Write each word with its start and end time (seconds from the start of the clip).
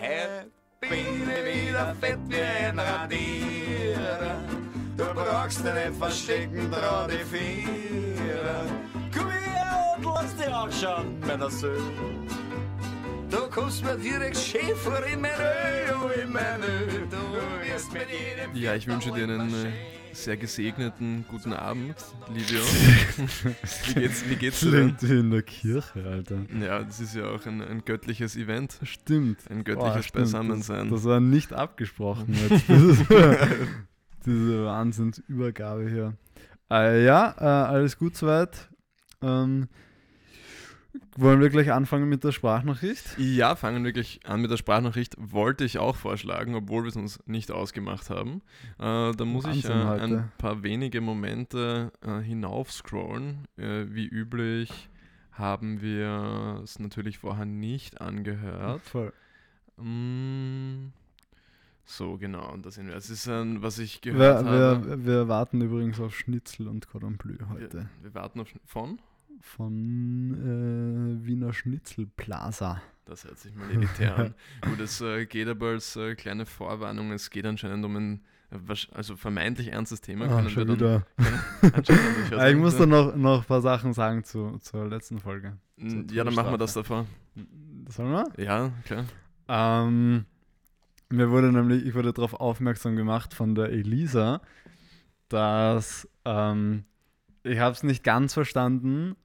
Happy 0.00 1.22
wieder 1.44 1.94
fett 2.00 2.18
wie 2.28 2.40
ein 2.40 2.78
Radier. 2.78 4.36
Du 4.96 5.04
brauchst 5.14 5.64
dich 5.64 5.74
nicht 5.74 5.98
verstecken, 5.98 6.70
trau 6.70 7.06
die 7.06 7.24
Vier. 7.24 8.64
Komm 9.14 9.30
her 9.30 9.96
und 9.96 10.04
lass 10.04 10.36
dich 10.36 10.48
anschauen, 10.52 11.20
meiner 11.20 11.50
Söhn. 11.50 12.26
Du 13.30 13.48
kommst 13.50 13.84
mir 13.84 13.96
direkt 13.96 14.36
schön 14.36 14.76
vor 14.76 15.04
in 15.06 15.20
mein 15.20 15.30
Öl, 15.32 16.22
in 16.22 16.32
mein 16.32 16.60
Öl. 16.62 17.06
Du 17.10 17.66
wirst 17.66 17.92
mit 17.92 18.06
jedem 18.10 18.54
Ja, 18.54 18.74
ich 18.74 18.86
wünsche 18.86 19.10
dir 19.12 19.24
einen 19.24 19.48
äh, 19.48 19.72
sehr 20.12 20.36
gesegneten 20.36 21.24
guten 21.28 21.52
Abend, 21.52 21.94
Livio. 22.32 22.60
wie 23.94 23.94
geht's, 23.94 24.28
wie 24.28 24.36
geht's 24.36 24.60
dir 24.60 25.20
in 25.20 25.30
der 25.30 25.42
Kirche, 25.42 26.04
Alter. 26.04 26.38
Ja, 26.60 26.82
das 26.82 27.00
ist 27.00 27.14
ja 27.14 27.28
auch 27.28 27.44
ein, 27.46 27.60
ein 27.60 27.84
göttliches 27.84 28.36
Event. 28.36 28.78
Stimmt. 28.82 29.50
Ein 29.50 29.64
göttliches 29.64 30.06
stimmt. 30.06 30.24
Beisammensein. 30.24 30.90
Das, 30.90 31.00
das 31.00 31.08
war 31.08 31.20
nicht 31.20 31.52
abgesprochen 31.52 32.34
jetzt. 32.48 32.64
Diese 34.26 34.64
Wahnsinnsübergabe 34.64 35.88
hier. 35.88 36.16
Äh, 36.70 37.04
ja, 37.04 37.34
äh, 37.38 37.44
alles 37.44 37.98
gut 37.98 38.16
soweit. 38.16 38.68
Ähm, 39.20 39.68
wollen 41.16 41.40
wir 41.40 41.50
gleich 41.50 41.72
anfangen 41.72 42.08
mit 42.08 42.24
der 42.24 42.32
Sprachnachricht? 42.32 43.18
Ja, 43.18 43.56
fangen 43.56 43.84
wir 43.84 43.92
gleich 43.92 44.20
an 44.24 44.40
mit 44.40 44.50
der 44.50 44.56
Sprachnachricht. 44.56 45.16
Wollte 45.18 45.64
ich 45.64 45.78
auch 45.78 45.96
vorschlagen, 45.96 46.54
obwohl 46.54 46.82
wir 46.82 46.88
es 46.88 46.96
uns 46.96 47.20
nicht 47.26 47.50
ausgemacht 47.50 48.10
haben. 48.10 48.42
Äh, 48.78 49.12
da 49.12 49.24
muss 49.24 49.46
ich 49.46 49.64
äh, 49.64 49.68
Wahnsinn 49.68 50.18
ein 50.18 50.32
paar 50.38 50.62
wenige 50.62 51.00
Momente 51.00 51.92
äh, 52.02 52.20
hinaufscrollen. 52.20 53.46
Äh, 53.56 53.86
wie 53.88 54.06
üblich 54.06 54.88
haben 55.32 55.80
wir 55.80 56.60
es 56.62 56.78
natürlich 56.78 57.18
vorher 57.18 57.46
nicht 57.46 58.00
angehört. 58.00 58.82
Voll. 58.82 59.12
Mm, 59.76 60.92
so, 61.84 62.16
genau, 62.16 62.52
und 62.52 62.64
da 62.64 62.70
sind 62.70 62.86
wir. 62.86 62.96
Es 62.96 63.10
ist 63.10 63.28
ein, 63.28 63.62
was 63.62 63.78
ich 63.78 64.04
Wir, 64.04 64.12
gehört 64.12 64.44
habe. 64.46 64.86
wir, 64.86 65.04
wir 65.04 65.28
warten 65.28 65.60
übrigens 65.60 66.00
auf 66.00 66.14
Schnitzel 66.14 66.68
und 66.68 66.88
Cordon 66.88 67.16
Bleu 67.16 67.36
heute. 67.50 67.88
Wir, 68.00 68.04
wir 68.04 68.14
warten 68.14 68.40
auf 68.40 68.48
von. 68.64 68.98
Von 69.42 71.18
äh, 71.20 71.26
Wiener 71.26 71.52
Schnitzelplaza. 71.52 72.80
Das 73.04 73.24
hört 73.24 73.38
sich 73.38 73.54
mal 73.54 73.68
elitär 73.70 74.16
an. 74.16 74.34
Gut, 74.62 74.80
es 74.80 75.00
äh, 75.00 75.26
geht 75.26 75.48
aber 75.48 75.70
als 75.70 75.96
äh, 75.96 76.14
kleine 76.14 76.46
Vorwarnung. 76.46 77.10
Es 77.10 77.28
geht 77.28 77.44
anscheinend 77.44 77.84
um 77.84 77.96
ein 77.96 78.20
äh, 78.50 78.74
also 78.92 79.16
vermeintlich 79.16 79.68
ernstes 79.72 80.00
Thema. 80.00 80.26
Ah, 80.26 80.48
schon 80.48 80.68
dann, 80.68 80.76
wieder. 80.76 81.06
ich 81.62 82.32
Ah, 82.38 82.48
ich 82.48 82.56
muss 82.56 82.76
da 82.78 82.86
noch, 82.86 83.16
noch 83.16 83.40
ein 83.40 83.46
paar 83.46 83.60
Sachen 83.60 83.92
sagen 83.92 84.22
zu, 84.22 84.58
zur 84.60 84.88
letzten 84.88 85.18
Folge. 85.18 85.58
zur 85.76 86.04
Ja, 86.12 86.22
dann 86.22 86.34
machen 86.34 86.52
wir 86.52 86.58
das 86.58 86.74
davor. 86.74 87.06
Sollen 87.88 88.12
wir? 88.12 88.26
Ja, 88.42 88.72
klar. 88.84 89.04
Ähm, 89.48 90.24
mir 91.10 91.30
wurde 91.30 91.50
nämlich, 91.52 91.84
ich 91.84 91.94
wurde 91.94 92.12
darauf 92.12 92.34
aufmerksam 92.34 92.94
gemacht 92.94 93.34
von 93.34 93.56
der 93.56 93.70
Elisa, 93.70 94.40
dass 95.28 96.08
ähm, 96.24 96.84
ich 97.42 97.58
habe 97.58 97.72
es 97.72 97.82
nicht 97.82 98.04
ganz 98.04 98.34
verstanden, 98.34 99.16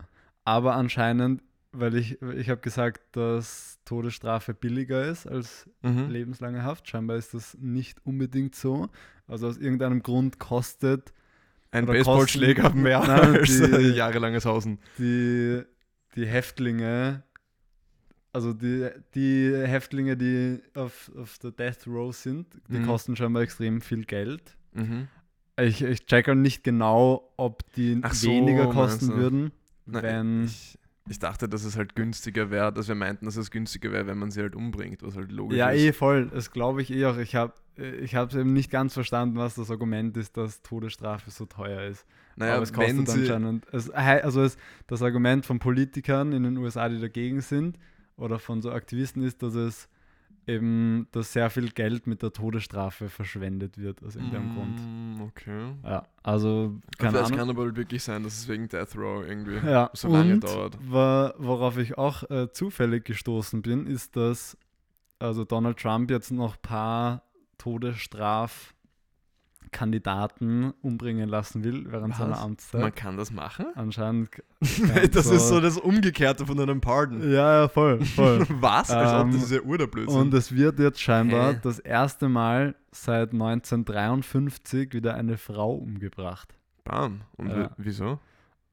aber 0.48 0.76
anscheinend, 0.76 1.42
weil 1.73 1.95
ich, 1.95 2.22
ich 2.22 2.50
habe 2.50 2.62
gesagt, 2.62 3.02
dass 3.17 3.80
Todesstrafe 3.84 4.54
billiger 4.54 5.06
ist 5.06 5.28
als 5.28 5.70
Mhm. 5.81 6.09
lebenslange 6.09 6.64
Haft. 6.64 6.88
Scheinbar 6.88 7.17
ist 7.17 7.34
das 7.34 7.58
nicht 7.59 8.00
unbedingt 8.06 8.56
so. 8.56 8.88
Also 9.28 9.48
aus 9.48 9.58
irgendeinem 9.58 10.02
Grund 10.02 10.39
kostet 10.39 11.12
Ein 11.72 11.86
Baseballschläger 11.86 12.73
mehr 12.73 13.00
Nein, 13.06 13.09
als 13.36 13.50
die- 13.50 13.89
jahrelanges 13.95 14.45
Hausen. 14.45 14.80
die, 14.98 15.62
die 16.16 16.26
Häftlinge, 16.26 17.23
also 18.32 18.54
die, 18.54 18.88
die 19.16 19.52
Häftlinge, 19.54 20.16
die 20.16 20.61
auf, 20.76 21.11
auf 21.17 21.38
der 21.39 21.52
Death 21.52 21.86
Row 21.88 22.16
sind, 22.16 22.48
die 22.70 22.80
Mhm. 22.80 22.86
kosten 22.86 23.16
scheinbar 23.17 23.42
extrem 23.44 23.82
viel 23.82 24.06
Geld. 24.06 24.56
Mhm. 24.73 25.09
Ich, 25.59 25.82
ich 25.84 26.06
check 26.06 26.30
auch 26.30 26.36
nicht 26.36 26.64
genau, 26.64 27.34
ob 27.36 27.70
die 27.73 28.02
so, 28.11 28.30
weniger 28.30 28.67
kosten 28.70 29.10
würden, 29.10 29.52
Na, 29.87 30.02
wenn... 30.03 30.45
ich, 30.45 30.77
ich 31.09 31.20
dachte, 31.20 31.48
dass 31.48 31.64
es 31.64 31.77
halt 31.77 31.95
günstiger 31.95 32.52
wäre, 32.52 32.71
dass 32.73 32.87
wir 32.87 32.95
meinten, 32.95 33.25
dass 33.25 33.37
es 33.37 33.49
günstiger 33.52 33.92
wäre, 33.92 34.08
wenn 34.08 34.17
man 34.17 34.30
sie 34.31 34.42
halt 34.42 34.55
umbringt, 34.55 35.02
was 35.03 35.15
halt 35.15 35.31
logisch 35.31 35.58
Ja, 35.58 35.70
ist. 35.70 35.81
eh 35.81 35.93
voll. 35.93 36.27
Das 36.27 36.52
glaube 36.52 36.81
ich 36.81 36.92
eh 36.92 37.05
auch. 37.05 37.17
Ich 37.17 37.36
habe 37.36 37.53
ich 37.77 38.14
es 38.14 38.36
eben 38.36 38.53
nicht 38.53 38.71
ganz 38.71 38.93
verstanden, 38.93 39.37
was 39.37 39.55
das 39.55 39.70
Argument 39.70 40.17
ist, 40.17 40.36
dass 40.36 40.61
Todesstrafe 40.64 41.30
so 41.30 41.45
teuer 41.45 41.83
ist. 41.83 42.05
Naja, 42.36 42.55
Aber 42.55 42.64
es 42.64 42.75
wenn 42.75 42.98
kostet 43.05 43.08
sie, 43.09 43.20
anscheinend. 43.21 43.65
Es, 43.71 43.89
also 43.92 44.42
es, 44.42 44.58
das 44.87 45.02
Argument 45.02 45.45
von 45.45 45.59
Politikern 45.59 46.33
in 46.33 46.43
den 46.43 46.58
USA, 46.58 46.89
die 46.89 46.99
dagegen 46.99 47.42
sind, 47.42 47.77
oder 48.15 48.39
von 48.39 48.61
so 48.64 48.71
Aktivisten 48.71 49.21
ist, 49.23 49.43
dass 49.43 49.54
es 49.54 49.87
eben, 50.48 51.08
dass 51.12 51.34
sehr 51.34 51.50
viel 51.50 51.70
Geld 51.70 52.08
mit 52.08 52.22
der 52.24 52.32
Todesstrafe 52.34 53.10
verschwendet 53.10 53.78
wird, 53.78 54.04
aus 54.04 54.16
irgendeinem 54.16 54.50
Grund. 54.54 54.80
Mm, 54.80 55.22
Okay. 55.22 55.74
Ja, 55.84 56.04
also 56.24 56.80
keine 56.98 57.12
Vielleicht 57.12 57.26
Ahnung. 57.34 57.38
kann 57.40 57.50
aber 57.50 57.76
wirklich 57.76 58.04
sein, 58.04 58.24
dass 58.24 58.38
es 58.38 58.48
wegen 58.48 58.68
Death 58.70 58.96
Row 58.96 59.26
irgendwie 59.26 59.58
Ja, 59.68 59.90
so 59.94 60.08
lange 60.08 60.34
und 60.34 60.44
dauert. 60.44 60.78
worauf 61.38 61.78
ich 61.78 61.98
auch 61.98 62.24
äh, 62.30 62.52
zufällig 62.52 63.06
gestoßen 63.06 63.62
bin, 63.62 63.88
ist, 63.88 64.16
dass 64.16 64.58
also 65.20 65.44
Donald 65.46 65.78
Trump 65.80 66.12
jetzt 66.12 66.32
noch 66.32 66.56
ein 66.56 66.62
paar 66.62 67.24
Todesstrafkandidaten 69.72 70.73
umbringen 70.82 71.30
lassen 71.30 71.64
will 71.64 71.86
während 71.92 72.11
Was? 72.14 72.17
seiner 72.20 72.39
Amtszeit. 72.39 72.82
Man 72.82 72.95
kann 72.95 73.17
das 73.17 73.32
machen? 73.32 73.66
Anscheinend. 73.76 74.30
das 75.11 75.26
ist 75.28 75.48
so 75.50 75.60
das 75.60 75.78
Umgekehrte 75.78 76.45
von 76.45 76.60
einem 76.60 76.82
Pardon. 76.82 77.22
Ja, 77.32 77.61
ja, 77.61 77.67
voll, 77.67 78.04
voll. 78.05 78.45
Was? 78.61 78.89
Ähm, 78.89 79.32
das 79.33 79.44
ist 79.44 79.52
ja 79.52 79.61
Urderblödsinn. 79.61 80.20
Und 80.20 80.33
es 80.33 80.54
wird 80.54 80.80
jetzt 80.80 81.02
scheinbar 81.02 81.54
Hä? 81.54 81.60
das 81.61 81.80
erste 81.80 82.30
Mal 82.30 82.76
seit 82.92 83.33
1953 83.33 84.94
wieder 84.94 85.16
eine 85.16 85.38
Frau 85.38 85.76
umgebracht. 85.76 86.54
Bam. 86.84 87.22
Und 87.38 87.49
Ja. 87.49 87.58
wi- 87.66 87.70
wieso? 87.78 88.20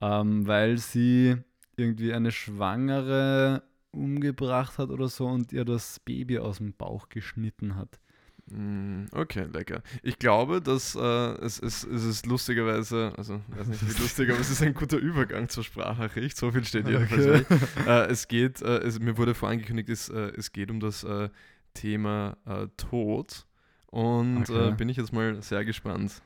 Ähm, 0.00 0.46
weil 0.46 0.78
sie 0.78 1.36
irgendwie 1.76 2.12
eine 2.12 2.30
Schwangere 2.30 3.62
umgebracht 3.90 4.78
hat 4.78 4.90
oder 4.90 5.08
so 5.08 5.26
und 5.26 5.52
ihr 5.52 5.64
das 5.64 6.00
Baby 6.00 6.38
aus 6.38 6.58
dem 6.58 6.72
Bauch 6.72 7.08
geschnitten 7.08 7.76
hat. 7.76 8.00
Mm, 8.46 9.06
Okay, 9.12 9.44
lecker. 9.52 9.82
Ich 10.02 10.18
glaube, 10.18 10.60
dass 10.60 10.94
äh, 10.94 10.98
es, 11.00 11.58
es, 11.60 11.82
es 11.84 12.04
ist 12.04 12.26
lustigerweise, 12.26 13.12
also 13.16 13.40
weiß 13.48 13.68
nicht 13.68 13.82
wie 13.82 14.02
lustig, 14.02 14.30
aber 14.30 14.40
es 14.40 14.50
ist 14.50 14.62
ein 14.62 14.74
guter 14.74 14.98
Übergang 14.98 15.48
zur 15.48 15.64
Sprachnachricht. 15.64 16.36
So 16.36 16.52
viel 16.52 16.64
steht 16.64 16.86
jedenfalls 16.86 17.46
Okay. 17.50 17.58
äh, 17.86 18.06
Es 18.10 18.28
geht, 18.28 18.60
äh, 18.60 18.78
es, 18.78 18.98
mir 19.00 19.16
wurde 19.16 19.34
vorangekündigt, 19.34 19.88
es, 19.88 20.08
äh, 20.10 20.32
es 20.36 20.52
geht 20.52 20.70
um 20.70 20.78
das 20.80 21.04
äh, 21.04 21.30
Thema 21.72 22.36
äh, 22.46 22.66
Tod. 22.76 23.46
Und 23.86 24.50
Okay. 24.50 24.68
äh, 24.68 24.72
bin 24.72 24.88
ich 24.88 24.96
jetzt 24.98 25.12
mal 25.12 25.40
sehr 25.42 25.64
gespannt. 25.64 26.20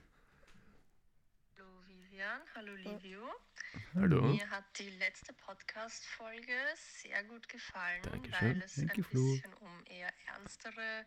Hallo 1.57 1.69
Vivian, 1.87 2.41
hallo 2.57 2.73
Livio. 2.75 3.21
Hallo. 3.95 4.23
Mir 4.23 4.49
hat 4.51 4.65
die 4.79 4.91
letzte 4.99 5.33
Podcast-Folge 5.35 6.53
sehr 6.75 7.23
gut 7.25 7.49
gefallen, 7.49 8.01
Dankeschön. 8.03 8.49
weil 8.57 8.63
es 8.65 8.75
Danke, 8.77 9.01
ein 9.01 9.05
Flo. 9.05 9.33
bisschen 9.33 9.53
um 9.61 9.71
eher 9.87 10.11
ernstere 10.35 11.05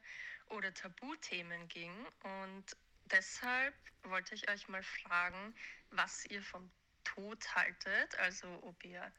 oder 0.51 0.73
Tabuthemen 0.73 1.67
ging. 1.67 1.93
Und 2.23 2.65
deshalb 3.05 3.73
wollte 4.03 4.35
ich 4.35 4.49
euch 4.49 4.67
mal 4.67 4.83
fragen, 4.83 5.55
was 5.91 6.25
ihr 6.25 6.41
vom 6.41 6.69
Tod 7.03 7.55
haltet. 7.55 8.15
Also 8.19 8.47
ob 8.63 8.83
ihr 8.83 9.11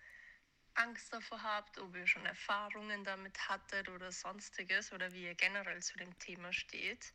Angst 0.74 1.12
davor 1.12 1.42
habt, 1.42 1.78
ob 1.78 1.94
ihr 1.96 2.06
schon 2.06 2.24
Erfahrungen 2.24 3.04
damit 3.04 3.48
hattet 3.48 3.88
oder 3.88 4.10
sonstiges 4.10 4.92
oder 4.92 5.12
wie 5.12 5.24
ihr 5.24 5.34
generell 5.34 5.82
zu 5.82 5.96
dem 5.98 6.18
Thema 6.18 6.52
steht. 6.52 7.12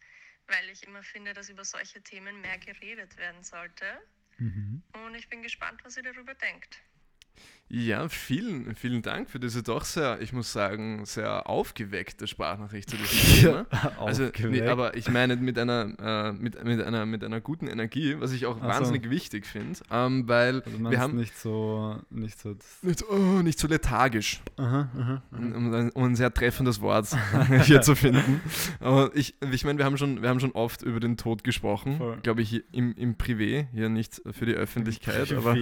Weil 0.47 0.69
ich 0.69 0.83
immer 0.83 1.03
finde, 1.03 1.33
dass 1.33 1.50
über 1.50 1.66
solche 1.66 2.01
Themen 2.01 2.39
mehr 2.41 2.57
geredet 2.57 3.17
werden 3.17 3.44
sollte. 3.44 4.01
Mhm. 4.38 4.83
Und 4.94 5.16
ich 5.16 5.27
bin 5.29 5.41
gespannt, 5.41 5.83
was 5.83 5.97
ihr 5.97 6.03
darüber 6.03 6.35
denkt. 6.35 6.79
Ja, 7.69 8.07
vielen, 8.07 8.75
vielen 8.75 9.01
Dank 9.01 9.29
für 9.29 9.41
diese 9.41 9.61
doch 9.61 9.83
sehr, 9.83 10.21
ich 10.21 10.31
muss 10.31 10.53
sagen, 10.53 11.03
sehr 11.05 11.49
aufgeweckte 11.49 12.25
Sprachnachricht 12.25 12.89
zu 12.89 12.95
diesem 12.95 13.41
Thema. 13.41 13.65
Also, 14.00 14.29
nee, 14.47 14.62
aber 14.65 14.95
ich 14.95 15.09
meine 15.09 15.35
mit 15.35 15.59
einer, 15.59 15.94
äh, 16.00 16.31
mit, 16.31 16.63
mit, 16.63 16.81
einer, 16.81 17.06
mit 17.06 17.25
einer 17.25 17.41
guten 17.41 17.67
Energie, 17.67 18.15
was 18.19 18.31
ich 18.31 18.45
auch 18.45 18.56
Ach 18.62 18.63
so. 18.63 18.67
wahnsinnig 18.69 19.09
wichtig 19.09 19.45
finde, 19.45 19.77
ähm, 19.91 20.29
weil 20.29 20.62
also 20.62 20.79
wir 20.89 20.97
haben 20.97 21.17
nicht 21.17 21.38
so, 21.38 21.97
nicht 22.09 22.39
so. 22.39 22.56
Nicht, 22.83 23.03
oh, 23.09 23.41
nicht 23.44 23.59
so 23.59 23.67
lethargisch, 23.67 24.39
aha, 24.56 24.89
aha, 24.97 25.01
aha. 25.01 25.21
um, 25.38 25.73
ein- 25.73 25.89
um 25.89 26.03
ein 26.06 26.15
sehr 26.15 26.33
treffendes 26.33 26.79
Wort 26.79 27.09
hier 27.65 27.81
zu 27.81 27.95
finden. 27.95 28.39
Aber 28.79 29.12
ich, 29.13 29.35
ich 29.51 29.65
meine, 29.65 29.77
wir 29.77 29.83
haben 29.83 29.97
schon, 29.97 30.21
wir 30.21 30.29
haben 30.29 30.39
schon 30.39 30.53
oft 30.53 30.83
über 30.83 31.01
den 31.01 31.17
Tod 31.17 31.44
gesprochen, 31.44 32.00
glaube 32.23 32.41
ich, 32.44 32.63
im, 32.73 32.95
im 32.95 33.15
Privé, 33.17 33.67
hier 33.73 33.89
nicht 33.89 34.21
für 34.31 34.45
die 34.45 34.53
Öffentlichkeit, 34.53 35.33
aber 35.33 35.53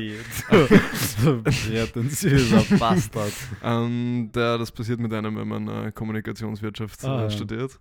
so 1.66 1.72
prätentiöser 1.88 2.66
Bastard. 2.80 3.34
Ähm, 3.64 4.30
der, 4.34 4.58
das 4.58 4.72
passiert 4.72 5.00
mit 5.00 5.14
einem, 5.14 5.36
wenn 5.38 5.48
man 5.48 5.68
äh, 5.68 5.92
Kommunikationswirtschaft 5.92 7.04
äh, 7.04 7.08
Ah, 7.08 7.22
ja. 7.24 7.30
studiert. 7.30 7.80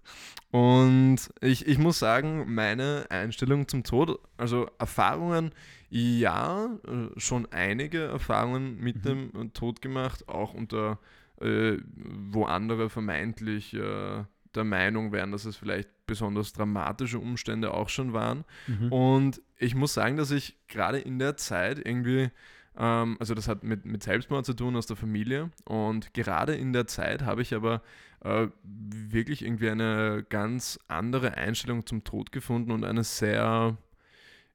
Und 0.50 1.16
ich, 1.40 1.66
ich 1.66 1.78
muss 1.78 1.98
sagen, 1.98 2.54
meine 2.54 3.06
Einstellung 3.08 3.66
zum 3.68 3.82
Tod, 3.84 4.18
also 4.36 4.68
Erfahrungen, 4.78 5.50
ja, 5.90 6.66
äh, 6.86 7.20
schon 7.20 7.46
einige 7.52 8.04
Erfahrungen 8.04 8.78
mit 8.80 8.96
Mhm. 8.96 9.02
dem 9.02 9.30
äh, 9.46 9.48
Tod 9.50 9.82
gemacht, 9.82 10.28
auch 10.28 10.54
unter, 10.54 10.98
äh, 11.40 11.76
wo 11.94 12.44
andere 12.44 12.90
vermeintlich 12.90 13.74
äh, 13.74 14.24
der 14.54 14.64
Meinung 14.64 15.10
wären, 15.12 15.32
dass 15.32 15.44
es 15.44 15.56
vielleicht 15.56 15.88
besonders 16.06 16.52
dramatische 16.52 17.18
Umstände 17.18 17.72
auch 17.74 17.88
schon 17.88 18.12
waren. 18.12 18.44
Mhm. 18.68 18.92
Und 18.92 19.42
ich 19.58 19.74
muss 19.74 19.94
sagen, 19.94 20.16
dass 20.16 20.30
ich 20.30 20.56
gerade 20.68 20.98
in 20.98 21.18
der 21.18 21.36
Zeit 21.36 21.80
irgendwie, 21.84 22.30
ähm, 22.76 23.16
also 23.20 23.34
das 23.34 23.48
hat 23.48 23.62
mit, 23.62 23.84
mit 23.84 24.02
Selbstmord 24.02 24.46
zu 24.46 24.54
tun 24.54 24.76
aus 24.76 24.86
der 24.86 24.96
Familie. 24.96 25.50
Und 25.64 26.14
gerade 26.14 26.54
in 26.54 26.72
der 26.72 26.86
Zeit 26.86 27.22
habe 27.22 27.42
ich 27.42 27.54
aber 27.54 27.82
äh, 28.20 28.48
wirklich 28.62 29.44
irgendwie 29.44 29.70
eine 29.70 30.24
ganz 30.28 30.78
andere 30.88 31.34
Einstellung 31.36 31.86
zum 31.86 32.04
Tod 32.04 32.32
gefunden 32.32 32.70
und 32.70 32.84
eine 32.84 33.04
sehr, 33.04 33.76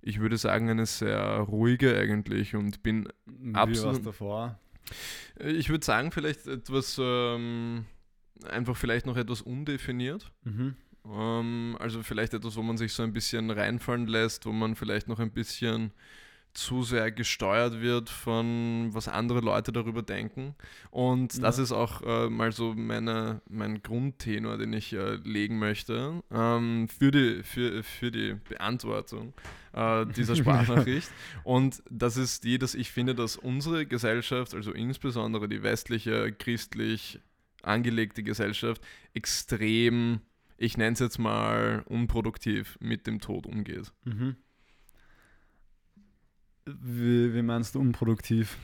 ich 0.01 0.19
würde 0.19 0.37
sagen, 0.37 0.69
eine 0.69 0.85
sehr 0.85 1.21
ruhige 1.39 1.97
eigentlich 1.97 2.55
und 2.55 2.83
bin 2.83 3.07
Wie 3.25 3.55
absolut- 3.55 4.05
davor? 4.05 4.59
Ich 5.37 5.69
würde 5.69 5.85
sagen, 5.85 6.11
vielleicht 6.11 6.47
etwas, 6.47 6.99
ähm, 6.99 7.85
einfach 8.49 8.75
vielleicht 8.75 9.05
noch 9.05 9.17
etwas 9.17 9.41
undefiniert. 9.41 10.31
Mhm. 10.43 10.75
Ähm, 11.05 11.77
also 11.79 12.01
vielleicht 12.01 12.33
etwas, 12.33 12.55
wo 12.55 12.63
man 12.63 12.77
sich 12.77 12.93
so 12.93 13.03
ein 13.03 13.13
bisschen 13.13 13.51
reinfallen 13.51 14.07
lässt, 14.07 14.45
wo 14.45 14.51
man 14.51 14.75
vielleicht 14.75 15.07
noch 15.07 15.19
ein 15.19 15.31
bisschen 15.31 15.91
zu 16.53 16.83
sehr 16.83 17.11
gesteuert 17.11 17.79
wird 17.79 18.09
von 18.09 18.89
was 18.91 19.07
andere 19.07 19.39
Leute 19.39 19.71
darüber 19.71 20.01
denken. 20.01 20.55
Und 20.91 21.41
das 21.43 21.57
Ja. 21.57 21.63
ist 21.63 21.71
auch 21.71 22.01
äh, 22.01 22.29
mal 22.29 22.51
so 22.51 22.73
meine, 22.73 23.41
mein 23.47 23.81
Grundtenor, 23.83 24.57
den 24.57 24.73
ich 24.73 24.91
äh, 24.93 25.15
legen 25.23 25.59
möchte 25.59 26.21
ähm, 26.31 26.87
für, 26.87 27.11
die, 27.11 27.43
für, 27.43 27.83
für 27.83 28.11
die 28.11 28.35
Beantwortung 28.49 29.33
äh, 29.73 30.05
dieser 30.07 30.35
Sprachnachricht. 30.37 31.09
Und 31.43 31.81
das 31.89 32.17
ist 32.17 32.43
die, 32.43 32.57
dass 32.57 32.73
ich 32.75 32.91
finde, 32.91 33.15
dass 33.15 33.37
unsere 33.37 33.85
Gesellschaft, 33.85 34.53
also 34.55 34.71
insbesondere 34.73 35.47
die 35.47 35.61
westliche, 35.63 36.31
christlich 36.33 37.19
angelegte 37.61 38.23
Gesellschaft, 38.23 38.81
extrem, 39.13 40.21
ich 40.57 40.77
nenne 40.77 40.93
es 40.93 40.99
jetzt 40.99 41.19
mal, 41.19 41.83
unproduktiv 41.85 42.77
mit 42.81 43.07
dem 43.07 43.19
Tod 43.21 43.45
umgeht. 43.45 43.91
Mhm. 44.03 44.35
Wie, 46.81 47.33
wie 47.33 47.41
meinst 47.41 47.75
du 47.75 47.79
unproduktiv? 47.79 48.57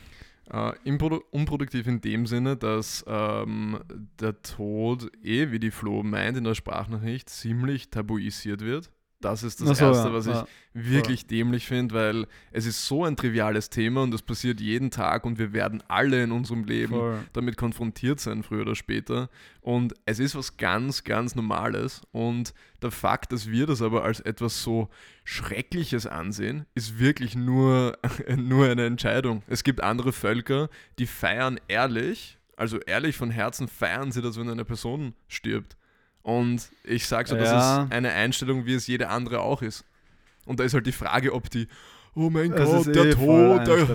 Improdu 0.83 1.23
unproduktiv 1.31 1.87
in 1.87 2.01
dem 2.01 2.27
Sinne, 2.27 2.55
dass 2.55 3.03
ähm, 3.07 3.79
der 4.19 4.43
Tod, 4.43 5.11
eh 5.23 5.49
wie 5.49 5.59
die 5.59 5.71
Flo 5.71 6.03
meint 6.03 6.37
in 6.37 6.43
der 6.43 6.53
Sprachnachricht, 6.53 7.29
ziemlich 7.29 7.89
tabuisiert 7.89 8.61
wird. 8.61 8.91
Das 9.25 9.44
ist 9.44 9.60
das 9.62 9.80
so, 9.80 9.86
Erste, 9.86 10.07
ja, 10.10 10.13
was 10.13 10.27
ich 10.27 10.33
ja. 10.33 10.48
wirklich 10.74 11.25
dämlich 11.25 11.66
finde, 11.66 11.95
weil 11.95 12.27
es 12.51 12.66
ist 12.66 12.86
so 12.86 13.04
ein 13.04 13.16
triviales 13.16 13.69
Thema 13.69 14.04
und 14.04 14.12
das 14.12 14.22
passiert 14.22 14.62
jeden 14.62 14.92
Tag 14.92 15.25
und 15.25 15.39
wir 15.39 15.51
werden 15.51 15.83
alle 15.88 16.24
in 16.24 16.31
unserem 16.31 16.63
Leben 16.63 16.94
Voll. 16.94 17.19
damit 17.33 17.57
konfrontiert 17.57 18.19
sein, 18.19 18.44
früher 18.44 18.62
oder 18.62 18.75
später. 18.75 19.30
Und 19.62 19.95
es 20.06 20.19
ist 20.19 20.36
was 20.36 20.57
ganz, 20.57 21.04
ganz 21.04 21.36
Normales. 21.36 22.04
Und 22.12 22.54
der 22.83 22.92
Fakt, 22.92 23.31
dass 23.31 23.50
wir 23.50 23.66
das 23.66 23.81
aber 23.81 24.04
als 24.04 24.19
etwas 24.19 24.62
so 24.62 24.89
Schreckliches 25.24 26.06
ansehen, 26.06 26.68
ist 26.75 27.00
wirklich 27.00 27.36
nur, 27.36 27.98
nur 28.38 28.68
eine 28.68 28.86
Entscheidung. 28.86 29.42
Es 29.48 29.63
gibt 29.63 29.81
andere 29.81 30.13
Völker, 30.13 30.69
die 31.00 31.07
feiern 31.07 31.60
ehrlich, 31.68 32.38
also 32.57 32.80
ehrlich 32.80 33.18
von 33.18 33.31
Herzen 33.31 33.68
feiern 33.68 34.12
sie 34.12 34.22
das, 34.22 34.39
wenn 34.39 34.50
eine 34.50 34.66
Person 34.66 35.13
stirbt. 35.27 35.77
Und 36.25 36.72
ich 36.83 37.06
sage 37.06 37.30
so, 37.30 37.36
das 37.36 37.50
Ja. 37.50 37.83
ist 37.83 37.92
eine 37.92 38.10
Einstellung, 38.12 38.66
wie 38.66 38.74
es 38.74 38.88
jede 38.88 39.10
andere 39.10 39.42
auch 39.42 39.62
ist. 39.62 39.86
Und 40.48 40.60
da 40.60 40.63
ist 40.63 40.74
halt 40.74 40.88
die 40.88 40.92
Frage, 40.92 41.31
ob 41.31 41.51
die, 41.51 41.68
oh 42.16 42.31
mein 42.31 42.51
Es 42.51 42.68
Gott, 42.68 42.95
der 42.95 43.06
eh 43.06 43.12
Tod, 43.12 43.68
der, 43.68 43.86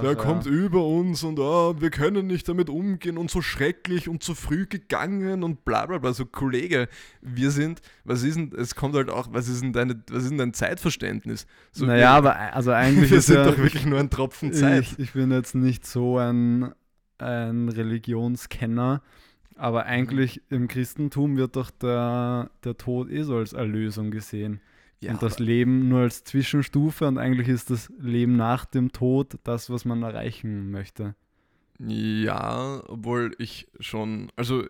der 0.00 0.10
ja. 0.10 0.14
kommt 0.14 0.46
über 0.46 0.86
uns 0.86 1.24
und 1.24 1.40
ah, 1.40 1.74
wir 1.80 1.90
können 1.90 2.28
nicht 2.28 2.48
damit 2.48 2.70
umgehen 2.70 3.18
und 3.18 3.28
so 3.28 3.42
schrecklich 3.42 4.08
und 4.08 4.22
so 4.22 4.36
früh 4.36 4.66
gegangen 4.66 5.42
und 5.42 5.64
bla 5.64 5.86
bla 5.86 5.98
bla. 5.98 6.12
So, 6.12 6.26
Kollege, 6.26 6.86
wir 7.22 7.50
sind, 7.50 7.80
was 8.04 8.22
ist 8.22 8.36
denn, 8.36 8.52
es 8.56 8.76
kommt 8.76 8.94
halt 8.94 9.10
auch, 9.10 9.26
was 9.32 9.48
ist 9.48 9.60
denn, 9.60 9.72
deine, 9.72 10.00
was 10.12 10.22
ist 10.22 10.30
denn 10.30 10.38
dein 10.38 10.54
Zeitverständnis? 10.54 11.44
So, 11.72 11.86
naja, 11.86 12.22
wir, 12.22 12.30
aber 12.30 12.54
also 12.54 12.70
eigentlich 12.70 13.10
wir 13.10 13.18
ist 13.18 13.26
sind 13.26 13.34
ja, 13.34 13.46
doch 13.46 13.58
wirklich 13.58 13.84
nur 13.84 13.98
ein 13.98 14.10
Tropfen 14.10 14.52
Zeit. 14.52 14.82
Ich, 14.82 14.98
ich 15.00 15.12
bin 15.14 15.32
jetzt 15.32 15.56
nicht 15.56 15.84
so 15.84 16.18
ein, 16.18 16.72
ein 17.18 17.68
Religionskenner, 17.68 19.02
aber 19.60 19.84
eigentlich 19.84 20.42
im 20.48 20.68
Christentum 20.68 21.36
wird 21.36 21.56
doch 21.56 21.70
der, 21.70 22.50
der 22.64 22.76
Tod 22.76 23.10
eh 23.10 23.22
so 23.22 23.36
als 23.36 23.52
Erlösung 23.52 24.10
gesehen. 24.10 24.60
Ja, 25.00 25.12
und 25.12 25.22
das 25.22 25.38
Leben 25.38 25.88
nur 25.88 26.00
als 26.00 26.24
Zwischenstufe 26.24 27.06
und 27.06 27.18
eigentlich 27.18 27.48
ist 27.48 27.70
das 27.70 27.90
Leben 27.98 28.36
nach 28.36 28.64
dem 28.64 28.92
Tod 28.92 29.38
das, 29.44 29.70
was 29.70 29.84
man 29.84 30.02
erreichen 30.02 30.70
möchte. 30.70 31.14
Ja, 31.78 32.82
obwohl 32.88 33.34
ich 33.38 33.68
schon, 33.80 34.30
also 34.36 34.64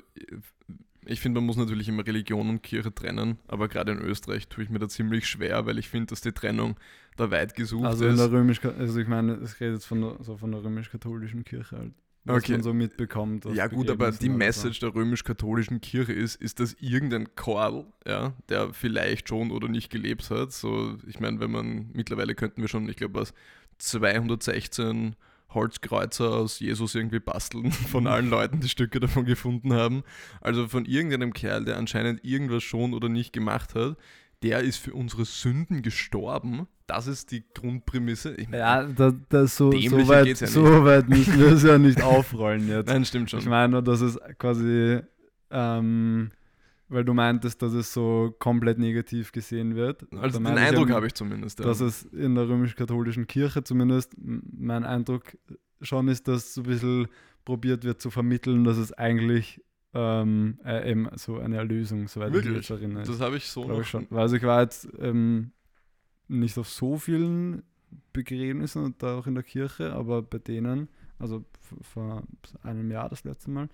ich 1.05 1.21
finde, 1.21 1.41
man 1.41 1.47
muss 1.47 1.57
natürlich 1.57 1.89
immer 1.89 2.07
Religion 2.07 2.49
und 2.49 2.63
Kirche 2.63 2.95
trennen, 2.95 3.39
aber 3.49 3.69
gerade 3.69 3.93
in 3.93 3.99
Österreich 3.99 4.49
tue 4.49 4.63
ich 4.65 4.71
mir 4.71 4.79
da 4.79 4.89
ziemlich 4.89 5.27
schwer, 5.27 5.67
weil 5.67 5.79
ich 5.79 5.89
finde, 5.89 6.07
dass 6.07 6.21
die 6.21 6.31
Trennung 6.33 6.77
da 7.17 7.31
weit 7.33 7.55
gesucht 7.57 7.87
Also 7.87 8.05
in 8.07 8.13
ist. 8.13 8.19
der 8.21 8.31
römisch, 8.31 8.65
also 8.65 9.01
ich 9.01 9.09
meine, 9.09 9.33
es 9.35 9.59
redet 9.61 9.75
jetzt 9.77 9.87
von 9.87 10.01
der, 10.01 10.17
so 10.21 10.37
von 10.37 10.53
der 10.53 10.63
römisch-katholischen 10.63 11.45
Kirche 11.45 11.77
halt. 11.79 11.93
Was 12.25 12.43
Okay. 12.45 12.53
man 12.53 12.63
so 12.63 12.75
mitbekommt. 12.75 13.47
Ja 13.47 13.67
gut, 13.67 13.89
aber 13.89 14.11
die 14.13 14.29
Message 14.29 14.81
der 14.81 14.95
römisch-katholischen 14.95 15.81
Kirche 15.81 16.13
ist, 16.13 16.37
ist, 16.37 16.61
dass 16.61 16.75
irgendein 16.75 17.35
Korl, 17.35 17.87
ja, 18.07 18.35
der 18.49 18.75
vielleicht 18.75 19.29
schon 19.29 19.51
oder 19.51 19.69
nicht 19.69 19.91
gelebt 19.91 20.31
hat, 20.31 20.53
so, 20.53 20.99
ich 21.07 21.19
meine, 21.19 21.41
wenn 21.41 21.51
man, 21.51 21.91
mittlerweile 21.95 22.35
könnten 22.35 22.61
wir 22.61 22.69
schon, 22.69 22.89
ich 22.89 22.97
glaube, 22.97 23.21
was, 23.21 23.33
216 23.79 25.17
Holzkreuzer 25.51 26.31
aus 26.31 26.61
Jesus 26.61 26.95
irgendwie 26.95 27.19
basteln 27.19 27.73
von 27.91 28.07
allen 28.07 28.31
Leuten, 28.31 28.61
die 28.61 28.69
Stücke 28.69 29.01
davon 29.01 29.25
gefunden 29.25 29.73
haben. 29.73 30.03
Also 30.41 30.69
von 30.69 30.85
irgendeinem 30.85 31.33
Kerl, 31.33 31.65
der 31.65 31.77
anscheinend 31.77 32.25
irgendwas 32.25 32.63
schon 32.63 32.95
oder 32.95 33.09
nicht 33.09 33.33
gemacht 33.33 33.75
hat, 33.75 33.97
der 34.43 34.61
ist 34.61 34.79
für 34.79 34.95
unsere 34.95 35.25
Sünden 35.25 35.83
gestorben. 35.83 36.67
Das 36.87 37.07
ist 37.07 37.31
die 37.31 37.45
Grundprämisse. 37.55 38.35
Ich 38.35 38.49
meine, 38.49 38.63
Ja, 38.63 38.83
da, 38.85 39.13
da 39.29 39.47
so, 39.47 39.71
so, 39.71 40.09
weit, 40.09 40.27
ja 40.27 40.33
nicht. 40.33 40.47
so 40.49 40.85
weit 40.85 41.09
müssen 41.09 41.39
wir 41.39 41.53
es 41.53 41.63
ja 41.63 41.79
nicht 41.79 42.03
aufrollen 42.03 42.67
jetzt. 42.69 42.89
Nein, 42.89 43.05
stimmt 43.05 43.31
schon. 43.31 43.41
Ich 43.41 43.47
meine 43.47 43.69
nur, 43.73 43.83
dass 43.83 44.01
es 44.01 44.19
quasi, 44.39 45.01
ähm, 45.51 46.31
weil 46.89 47.05
du 47.05 47.15
meintest, 47.15 47.63
dass 47.63 47.73
es 47.75 47.93
so 47.93 48.35
komplett 48.39 48.79
negativ 48.79 49.31
gesehen 49.31 49.77
wird. 49.77 50.07
also 50.17 50.39
den 50.39 50.47
Eindruck 50.49 50.89
ja, 50.89 50.97
habe 50.97 51.07
ich 51.07 51.15
zumindest. 51.15 51.61
Ja. 51.61 51.67
Dass 51.67 51.81
es 51.81 52.05
in 52.05 52.35
der 52.35 52.49
römisch-katholischen 52.49 53.27
Kirche 53.27 53.63
zumindest, 53.63 54.15
mein 54.19 54.85
Eindruck 54.85 55.37
schon 55.83 56.09
ist, 56.09 56.27
dass 56.29 56.55
so 56.55 56.63
ein 56.63 56.67
bisschen 56.67 57.09
probiert 57.45 57.85
wird 57.85 58.01
zu 58.01 58.11
vermitteln, 58.11 58.65
dass 58.65 58.79
es 58.79 58.93
eigentlich 58.93 59.63
ähm, 59.93 60.59
äh, 60.65 60.91
eben 60.91 61.09
so 61.17 61.39
eine 61.39 61.57
Erlösung, 61.57 62.07
soweit 62.09 62.29
ich 62.29 62.37
mich 62.37 62.45
Wirklich? 62.45 62.71
erinnere. 62.71 63.03
das 63.05 63.21
habe 63.21 63.37
ich 63.37 63.47
so 63.47 63.65
noch 63.65 63.81
ich 63.81 63.89
schon. 63.89 64.07
Also 64.11 64.37
ich 64.37 64.43
war 64.43 64.63
jetzt 64.63 64.89
ähm, 64.99 65.53
nicht 66.29 66.57
auf 66.59 66.69
so 66.69 66.97
vielen 66.97 67.63
Begräbnissen 68.13 68.85
und 68.85 69.03
da 69.03 69.19
auch 69.19 69.27
in 69.27 69.35
der 69.35 69.43
Kirche, 69.43 69.93
aber 69.93 70.23
bei 70.23 70.39
denen, 70.39 70.89
also 71.19 71.45
vor 71.83 72.23
einem 72.63 72.91
Jahr 72.91 73.09
das 73.09 73.25
letzte 73.25 73.51
Mal. 73.51 73.69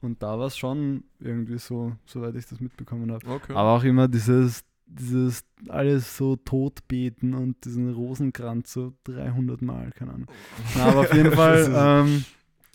Und 0.00 0.22
da 0.22 0.38
war 0.38 0.46
es 0.46 0.56
schon 0.56 1.04
irgendwie 1.20 1.58
so, 1.58 1.92
soweit 2.06 2.34
ich 2.36 2.46
das 2.46 2.60
mitbekommen 2.60 3.10
habe. 3.12 3.26
Okay. 3.26 3.52
Aber 3.52 3.76
auch 3.76 3.84
immer 3.84 4.08
dieses, 4.08 4.64
dieses 4.86 5.44
alles 5.68 6.16
so 6.16 6.36
totbeten 6.36 7.34
und 7.34 7.64
diesen 7.64 7.92
Rosenkranz 7.92 8.72
so 8.72 8.92
300 9.04 9.62
Mal, 9.62 9.90
keine 9.92 10.12
Ahnung. 10.14 10.28
Na, 10.76 10.86
aber 10.86 11.00
auf 11.00 11.14
jeden 11.14 11.32
Fall, 11.32 11.70
ähm, 11.74 12.24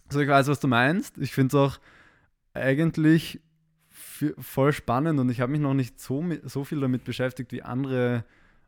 so 0.10 0.20
ich 0.20 0.28
weiß, 0.28 0.48
was 0.48 0.60
du 0.60 0.68
meinst. 0.68 1.18
Ich 1.20 1.32
finde 1.32 1.58
es 1.58 1.64
auch 1.64 1.80
eigentlich 2.54 3.40
voll 4.38 4.74
spannend 4.74 5.20
und 5.20 5.30
ich 5.30 5.42
habe 5.42 5.52
mich 5.52 5.62
noch 5.62 5.74
nicht 5.74 6.00
so, 6.00 6.24
so 6.44 6.64
viel 6.64 6.80
damit 6.80 7.04
beschäftigt, 7.04 7.52
wie 7.52 7.64
andere 7.64 8.24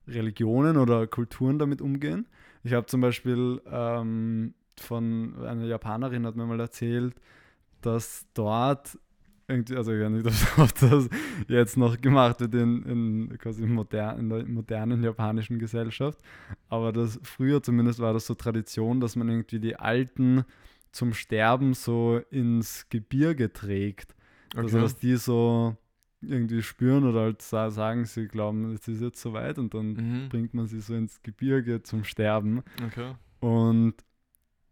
Religionen 0.07 0.77
oder 0.77 1.07
Kulturen 1.07 1.59
damit 1.59 1.81
umgehen. 1.81 2.27
Ich 2.63 2.73
habe 2.73 2.85
zum 2.87 3.01
Beispiel 3.01 3.61
ähm, 3.69 4.53
von 4.79 5.35
einer 5.45 5.65
Japanerin 5.65 6.25
hat 6.25 6.35
mir 6.35 6.45
mal 6.45 6.59
erzählt, 6.59 7.15
dass 7.81 8.25
dort 8.33 8.97
irgendwie, 9.47 9.75
also 9.75 9.91
ich 9.93 10.01
weiß 10.01 10.11
nicht, 10.11 10.25
ob 10.57 10.73
das 10.79 11.09
jetzt 11.47 11.77
noch 11.77 11.99
gemacht 11.99 12.39
wird 12.39 12.55
in, 12.55 12.83
in 12.83 13.37
quasi 13.37 13.65
moder 13.65 14.17
in 14.17 14.29
der 14.29 14.45
modernen 14.45 15.03
japanischen 15.03 15.59
Gesellschaft, 15.59 16.19
aber 16.69 16.91
das 16.91 17.19
früher 17.23 17.61
zumindest 17.61 17.99
war 17.99 18.13
das 18.13 18.25
so 18.25 18.35
Tradition, 18.35 18.99
dass 18.99 19.15
man 19.15 19.29
irgendwie 19.29 19.59
die 19.59 19.75
Alten 19.75 20.45
zum 20.93 21.13
Sterben 21.13 21.73
so 21.73 22.21
ins 22.31 22.87
Gebirge 22.89 23.51
trägt. 23.51 24.15
Also 24.55 24.77
Okay. 24.77 24.81
dass 24.85 24.95
die 24.95 25.15
so 25.17 25.75
irgendwie 26.21 26.61
spüren 26.61 27.03
oder 27.03 27.21
halt 27.21 27.41
sa- 27.41 27.69
sagen, 27.69 28.05
sie 28.05 28.27
glauben, 28.29 28.73
es 28.73 28.87
ist 28.87 29.01
jetzt 29.01 29.19
soweit 29.21 29.57
und 29.59 29.73
dann 29.73 29.93
Mhm. 29.93 30.29
bringt 30.29 30.53
man 30.53 30.67
sie 30.67 30.79
so 30.79 30.93
ins 30.95 31.21
Gebirge 31.21 31.83
zum 31.83 32.05
Sterben. 32.05 32.63
Okay. 32.81 33.13
Und 33.41 33.95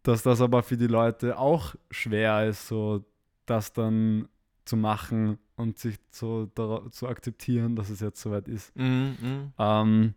dass 0.03 0.23
das 0.23 0.39
aber 0.41 0.63
für 0.63 0.77
die 0.77 0.87
Leute 0.87 1.37
auch 1.37 1.75
schwer 1.89 2.47
ist, 2.47 2.67
so 2.67 3.03
das 3.45 3.73
dann 3.73 4.27
zu 4.63 4.77
machen 4.77 5.37
und 5.57 5.77
sich 5.77 5.97
so 6.11 6.45
zu 6.91 7.07
akzeptieren, 7.07 7.75
dass 7.75 7.89
es 7.89 7.99
jetzt 7.99 8.21
soweit 8.21 8.47
ist. 8.47 8.73
Mhm, 8.77 9.17
mhm. 9.19 9.53
Ähm, 9.57 10.13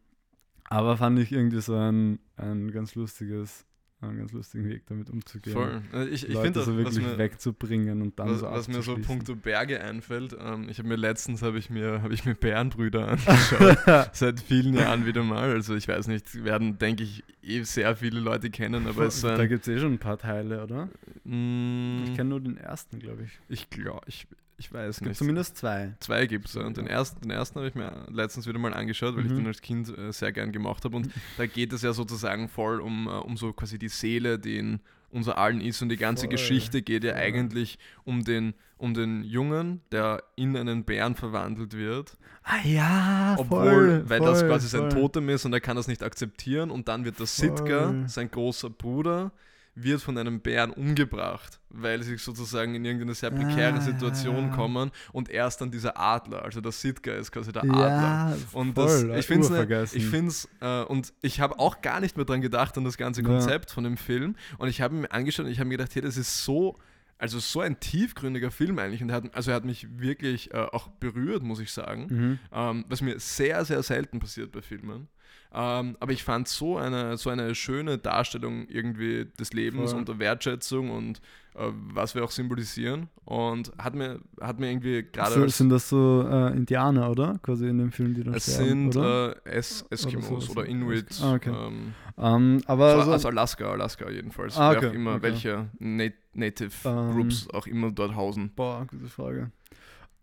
aber 0.65 0.97
fand 0.97 1.19
ich 1.19 1.33
irgendwie 1.33 1.61
so 1.61 1.75
ein, 1.75 2.19
ein 2.37 2.71
ganz 2.71 2.95
lustiges 2.95 3.67
einen 4.09 4.19
ganz 4.19 4.33
lustigen 4.33 4.69
Weg, 4.69 4.83
damit 4.87 5.11
umzugehen. 5.11 5.53
Voll. 5.55 5.83
Äh, 5.93 6.07
Ich, 6.09 6.29
ich 6.29 6.39
finde, 6.39 6.63
so 6.63 6.73
was, 6.73 6.77
wirklich 6.77 7.07
mir, 7.07 7.19
wegzubringen 7.19 8.03
und 8.03 8.19
dann 8.19 8.31
was, 8.31 8.41
so 8.41 8.47
was 8.47 8.69
mir 8.69 8.83
so 8.83 8.97
puncto 8.97 9.35
Berge 9.37 9.81
einfällt, 9.81 10.37
ähm, 10.41 10.69
ich 10.69 10.79
habe 10.79 10.89
mir 10.89 10.97
letztens 10.97 11.43
habe 11.43 11.59
ich 11.59 11.71
mir 11.71 12.03
habe 12.03 12.15
ich 12.15 12.25
mir 12.25 12.35
Bärenbrüder 12.35 13.09
angeschaut, 13.27 14.11
seit 14.13 14.41
vielen 14.41 14.75
Jahren 14.75 15.07
wieder 15.07 15.23
mal. 15.23 15.51
Also 15.51 15.75
ich 15.75 15.89
weiß 15.89 16.07
nicht, 16.09 16.45
werden 16.45 16.79
denke 16.79 17.03
ich 17.03 17.25
eh 17.43 17.63
sehr 17.63 17.97
viele 17.97 18.21
Leute 18.21 18.51
kennen, 18.51 18.87
aber 18.87 19.05
es 19.07 19.21
so 19.21 19.29
da 19.29 19.47
gibt 19.47 19.67
es 19.67 19.69
eh 19.75 19.79
schon 19.79 19.95
ein 19.95 19.99
paar 19.99 20.19
Teile, 20.19 20.63
oder? 20.63 20.89
Mm, 21.25 22.05
Ich 22.07 22.15
kenne 22.15 22.31
nur 22.31 22.41
den 22.41 22.57
ersten, 22.57 22.99
glaube 22.99 23.25
ich. 23.25 23.39
ich 23.49 23.71
glaube, 23.71 24.03
ich, 24.07 24.27
ich 24.57 24.73
weiß 24.73 24.89
Es 24.91 24.99
gibt 24.99 25.09
nicht. 25.11 25.19
zumindest 25.19 25.57
zwei. 25.57 25.95
Zwei 26.01 26.27
gibt 26.27 26.49
es. 26.49 26.57
Und 26.57 26.77
den 26.77 26.87
ersten, 26.87 27.21
den 27.23 27.31
ersten 27.31 27.57
habe 27.59 27.69
ich 27.69 27.75
mir 27.75 28.07
letztens 28.11 28.47
wieder 28.47 28.59
mal 28.59 28.73
angeschaut, 28.75 29.17
weil 29.17 29.25
ich 29.27 29.33
Mhm. 29.33 29.37
den 29.39 29.47
als 29.49 29.61
Kind 29.63 29.97
äh, 29.97 30.13
sehr 30.13 30.33
gern 30.33 30.53
gemacht 30.53 30.85
habe. 30.85 30.97
Und 30.97 31.11
da 31.39 31.47
geht 31.47 31.73
es 31.73 31.83
ja 31.83 31.93
sozusagen 31.93 32.49
voll 32.49 32.81
um, 32.81 33.07
äh, 33.07 33.11
um 33.11 33.37
so 33.37 33.53
quasi 33.53 33.79
die 33.79 33.89
Seele, 33.89 34.39
die 34.39 34.59
in 34.59 34.81
unser 35.11 35.39
allen 35.39 35.61
ist. 35.61 35.81
Und 35.83 35.89
die 35.91 35.97
ganze 35.97 36.23
Voll, 36.27 36.31
Geschichte 36.31 36.83
geht 36.83 37.05
ja 37.05 37.13
voll. 37.15 37.23
eigentlich 37.23 37.79
um 38.05 38.25
den, 38.25 38.55
um 38.79 38.95
den 38.95 39.23
Jungen, 39.25 39.81
der 39.93 40.23
in 40.37 40.57
einen 40.57 40.85
Bären 40.85 41.15
verwandelt 41.15 41.75
wird. 41.77 42.17
Ah 42.43 42.59
ja, 42.65 43.37
Obwohl, 43.39 43.59
voll, 44.03 44.05
weil 44.11 44.21
das 44.21 44.41
voll, 44.41 44.49
quasi 44.51 44.69
sein. 44.69 44.91
Totem 44.91 45.29
ist 45.31 45.45
und 45.47 45.53
er 45.53 45.61
kann 45.61 45.77
das 45.77 45.89
nicht 45.89 46.03
akzeptieren. 46.03 46.71
Und 46.71 46.89
dann 46.89 47.05
wird 47.05 47.19
der 47.19 47.27
Sitka, 47.27 47.95
sein 48.07 48.31
großer 48.31 48.71
Bruder, 48.71 49.33
wird 49.77 50.01
von 50.01 50.17
einem 50.17 50.41
Bären 50.41 50.71
umgebracht, 50.71 51.59
weil 51.69 52.03
sie 52.03 52.17
sozusagen 52.17 52.75
in 52.77 52.85
irgendeine 52.85 53.15
sehr 53.15 53.31
prekäre 53.31 53.75
Ah, 53.79 53.81
Situation 53.81 54.49
ja. 54.49 54.55
kommen 54.55 54.91
und 55.13 55.29
er 55.31 55.49
ist 55.49 55.57
dann 55.59 55.71
dieser 55.71 55.99
Adler, 55.99 56.45
also 56.45 56.61
der 56.61 56.71
Sitka 56.73 57.13
ist 57.13 57.33
quasi 57.33 57.53
der 57.53 57.65
Ja, 57.65 57.73
Adler. 57.73 58.37
Und 58.53 58.79
das, 58.79 59.03
voll, 59.03 59.17
ich 59.19 59.27
finde 59.27 59.65
es, 59.83 59.95
ich 59.95 60.07
find's, 60.07 60.49
äh, 60.61 60.83
und 60.85 61.13
ich 61.23 61.41
habe 61.41 61.59
auch 61.59 61.81
gar 61.81 62.01
nicht 62.01 62.17
mehr 62.17 62.25
dran 62.25 62.41
gedacht 62.41 62.77
an 62.79 62.85
das 62.85 62.97
ganze 62.97 63.23
Ja. 63.23 63.29
Konzept 63.29 63.71
von 63.73 63.83
dem 63.85 63.97
Film 63.97 64.37
und 64.59 64.69
ich 64.69 64.81
habe 64.81 64.95
mir 64.95 65.11
angeschaut 65.11 65.47
und 65.47 65.53
ich 65.53 65.59
habe 65.59 65.69
mir 65.69 65.77
gedacht, 65.77 65.95
hey, 65.95 66.03
das 66.03 66.17
ist 66.17 66.45
so, 66.45 66.79
also 67.19 67.39
so 67.41 67.61
ein 67.61 67.81
tiefgründiger 67.81 68.51
Film 68.53 68.79
eigentlich 68.79 69.03
und 69.03 69.09
er 69.11 69.17
hat, 69.17 69.35
also 69.35 69.51
er 69.51 69.57
hat 69.57 69.65
mich 69.65 69.87
wirklich 69.99 70.53
äh, 70.55 70.59
auch 70.59 70.89
berührt, 70.89 71.43
muss 71.43 71.59
ich 71.59 71.73
sagen 71.73 72.07
Mhm. 72.11 72.39
ähm, 72.53 72.85
was 72.89 73.01
mir 73.03 73.19
sehr, 73.19 73.65
sehr 73.65 73.83
selten 73.83 74.21
passiert 74.21 74.53
bei 74.53 74.63
Filmen. 74.63 75.09
Ähm, 75.57 75.97
aber 76.01 76.13
ich 76.13 76.25
fand 76.25 76.49
so 76.49 76.77
eine, 76.77 77.17
so 77.17 77.31
eine 77.31 77.55
schöne 77.55 77.97
Darstellung 77.97 78.67
irgendwie 78.69 79.27
des 79.39 79.53
Lebens 79.53 79.93
Voll. 79.93 80.01
und 80.01 80.09
der 80.09 80.19
Wertschätzung 80.19 80.91
und 80.91 81.21
äh, 81.55 81.71
was 81.73 82.17
wir 82.17 82.25
auch 82.25 82.33
symbolisieren. 82.33 83.09
Und 83.25 83.71
hat 83.79 83.95
mir, 83.95 84.19
hat 84.41 84.59
mir 84.59 84.69
irgendwie 84.71 85.05
gerade 85.05 85.35
So, 85.35 85.43
als 85.43 85.57
sind 85.59 85.69
das 85.69 85.89
so 85.89 86.27
äh, 86.29 86.51
Indianer, 86.57 87.09
oder? 87.09 87.39
Quasi 87.41 87.69
in 87.69 87.79
dem 87.79 87.93
Film, 87.93 88.15
die 88.15 88.25
dann 88.25 88.35
es 88.35 88.53
sterben, 88.53 88.91
sind 88.91 88.97
oder? 88.97 89.37
äh, 89.47 89.51
es 89.51 89.87
Eskimos 89.91 90.47
so, 90.47 90.53
oder 90.53 90.63
so. 90.65 90.71
Inuit. 90.71 91.21
Ah, 91.23 91.35
okay. 91.35 91.51
ähm, 91.57 91.95
ähm, 92.19 92.61
aber 92.67 92.97
so, 92.97 93.03
so, 93.05 93.13
also 93.13 93.29
Alaska, 93.29 93.71
Alaska 93.71 94.11
jedenfalls. 94.11 94.57
Ah, 94.59 94.71
Wer 94.73 94.79
okay, 94.79 94.89
auch 94.89 94.93
immer, 94.93 95.13
okay. 95.13 95.23
welche 95.23 95.69
Na 95.79 96.05
Native 96.33 96.73
Ähm, 96.85 97.13
Groups 97.13 97.49
auch 97.51 97.69
immer 97.69 97.93
dort 97.93 98.17
hausen. 98.17 98.51
boah, 98.57 98.85
gute 98.91 99.07
Frage. 99.07 99.53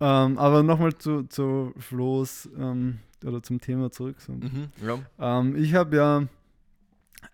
Ähm, 0.01 0.38
aber 0.38 0.61
nochmal 0.63 0.93
zu, 0.97 1.23
zu 1.23 1.73
Flo's 1.77 2.50
ähm, 2.57 3.00
oder 3.25 3.42
zum 3.44 3.60
Thema 3.60 3.92
zurück. 3.92 4.20
So. 4.22 4.34
Mhm, 4.34 4.70
ja. 4.86 5.00
Ähm, 5.20 5.56
ich 5.56 5.74
habe 5.74 5.96
ja 5.96 6.28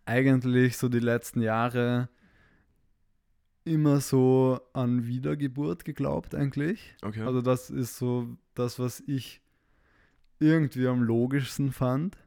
eigentlich 0.06 0.78
so 0.78 0.90
die 0.90 1.00
letzten 1.00 1.42
Jahre 1.42 2.10
immer 3.64 4.00
so 4.00 4.60
an 4.74 5.08
Wiedergeburt 5.08 5.86
geglaubt 5.86 6.34
eigentlich. 6.34 6.96
Okay. 7.02 7.22
Also 7.22 7.42
das 7.42 7.70
ist 7.70 7.98
so 7.98 8.38
das, 8.54 8.80
was 8.80 9.04
ich 9.08 9.42
irgendwie 10.40 10.88
am 10.88 11.04
logischsten 11.04 11.72
fand, 11.72 12.18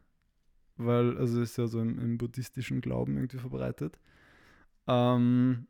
weil 0.76 1.16
also 1.16 1.40
ist 1.40 1.56
ja 1.56 1.66
so 1.66 1.80
im, 1.80 1.98
im 1.98 2.18
buddhistischen 2.18 2.80
Glauben 2.80 3.16
irgendwie 3.16 3.38
verbreitet. 3.38 3.98
Ähm, 4.86 5.66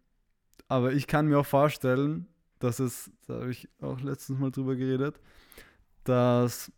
aber 0.69 0.93
ich 0.93 1.07
kann 1.07 1.27
mir 1.27 1.39
auch 1.39 1.47
vorstellen, 1.47 2.27
dass 2.59 2.79
es, 2.79 3.11
da 3.27 3.35
habe 3.41 3.51
ich 3.51 3.69
auch 3.81 4.01
letztens 4.01 4.39
mal 4.39 4.51
drüber 4.51 4.77
geredet, 4.77 5.21
dass, 6.05 6.71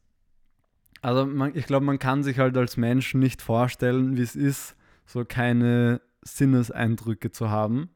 also 1.02 1.26
man, 1.26 1.54
ich 1.54 1.66
glaube, 1.66 1.85
man 1.85 1.99
kann 1.99 2.23
sich 2.23 2.38
halt 2.38 2.56
als 2.56 2.76
Mensch 2.76 3.14
nicht 3.14 3.42
vorstellen, 3.42 4.16
wie 4.16 4.23
es 4.23 4.35
ist, 4.37 4.76
so 5.06 5.25
keine 5.25 6.00
Sinneseindrücke 6.23 7.30
zu 7.32 7.50
haben. 7.50 7.90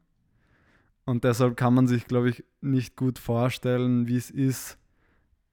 Und 1.05 1.23
deshalb 1.23 1.55
kann 1.55 1.73
man 1.73 1.87
sich, 1.87 2.05
glaube 2.05 2.29
ich, 2.29 2.43
nicht 2.61 2.95
gut 2.97 3.17
vorstellen, 3.17 4.07
wie 4.07 4.17
es 4.17 4.29
ist, 4.29 4.77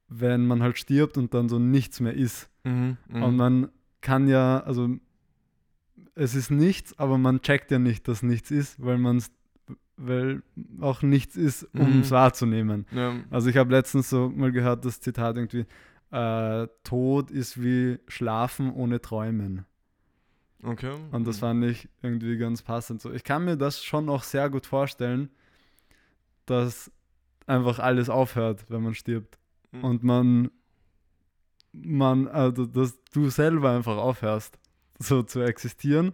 wenn 0.08 0.46
man 0.46 0.62
halt 0.62 0.78
stirbt 0.78 1.16
und 1.16 1.32
dann 1.32 1.48
so 1.48 1.58
nichts 1.58 2.00
mehr 2.00 2.14
ist. 2.14 2.48
mhm, 2.64 2.96
mhm. 3.08 3.22
Und 3.22 3.36
man 3.36 3.68
kann 4.00 4.26
ja, 4.28 4.60
also 4.60 4.88
es 6.14 6.34
ist 6.34 6.50
nichts, 6.50 6.98
aber 6.98 7.18
man 7.18 7.40
checkt 7.40 7.70
ja 7.70 7.78
nicht, 7.78 8.06
dass 8.08 8.22
nichts 8.22 8.50
ist, 8.50 8.82
weil 8.84 8.98
man 8.98 9.18
es, 9.18 9.30
weil 9.96 10.42
auch 10.80 11.02
nichts 11.02 11.36
ist, 11.36 11.64
um 11.74 11.94
Mhm. 11.94 12.00
es 12.00 12.10
wahrzunehmen. 12.10 12.86
ja. 12.90 13.14
Also 13.30 13.48
ich 13.48 13.56
habe 13.56 13.70
letztens 13.72 14.10
so 14.10 14.28
mal 14.28 14.50
gehört, 14.52 14.84
das 14.84 15.00
Zitat 15.00 15.36
irgendwie, 15.36 15.66
äh, 16.14 16.68
Tod 16.84 17.30
ist 17.32 17.60
wie 17.62 17.98
Schlafen 18.06 18.72
ohne 18.72 19.00
Träumen. 19.00 19.66
Okay. 20.62 20.94
Und 21.10 21.26
das 21.26 21.36
Mhm. 21.36 21.40
fand 21.40 21.64
ich 21.64 21.88
irgendwie 22.02 22.38
ganz 22.38 22.62
passend. 22.62 23.02
So, 23.02 23.12
ich 23.12 23.24
kann 23.24 23.44
mir 23.44 23.56
das 23.56 23.82
schon 23.82 24.08
auch 24.08 24.22
sehr 24.22 24.48
gut 24.48 24.64
vorstellen, 24.66 25.28
dass 26.46 26.90
einfach 27.46 27.78
alles 27.80 28.08
aufhört, 28.08 28.64
wenn 28.68 28.82
man 28.82 28.94
stirbt. 28.94 29.38
Mhm. 29.72 29.84
Und 29.84 30.04
man, 30.04 30.50
man, 31.72 32.28
also 32.28 32.64
dass 32.64 32.98
du 33.12 33.28
selber 33.28 33.72
einfach 33.72 33.96
aufhörst, 33.96 34.58
so 34.98 35.22
zu 35.22 35.40
existieren 35.40 36.12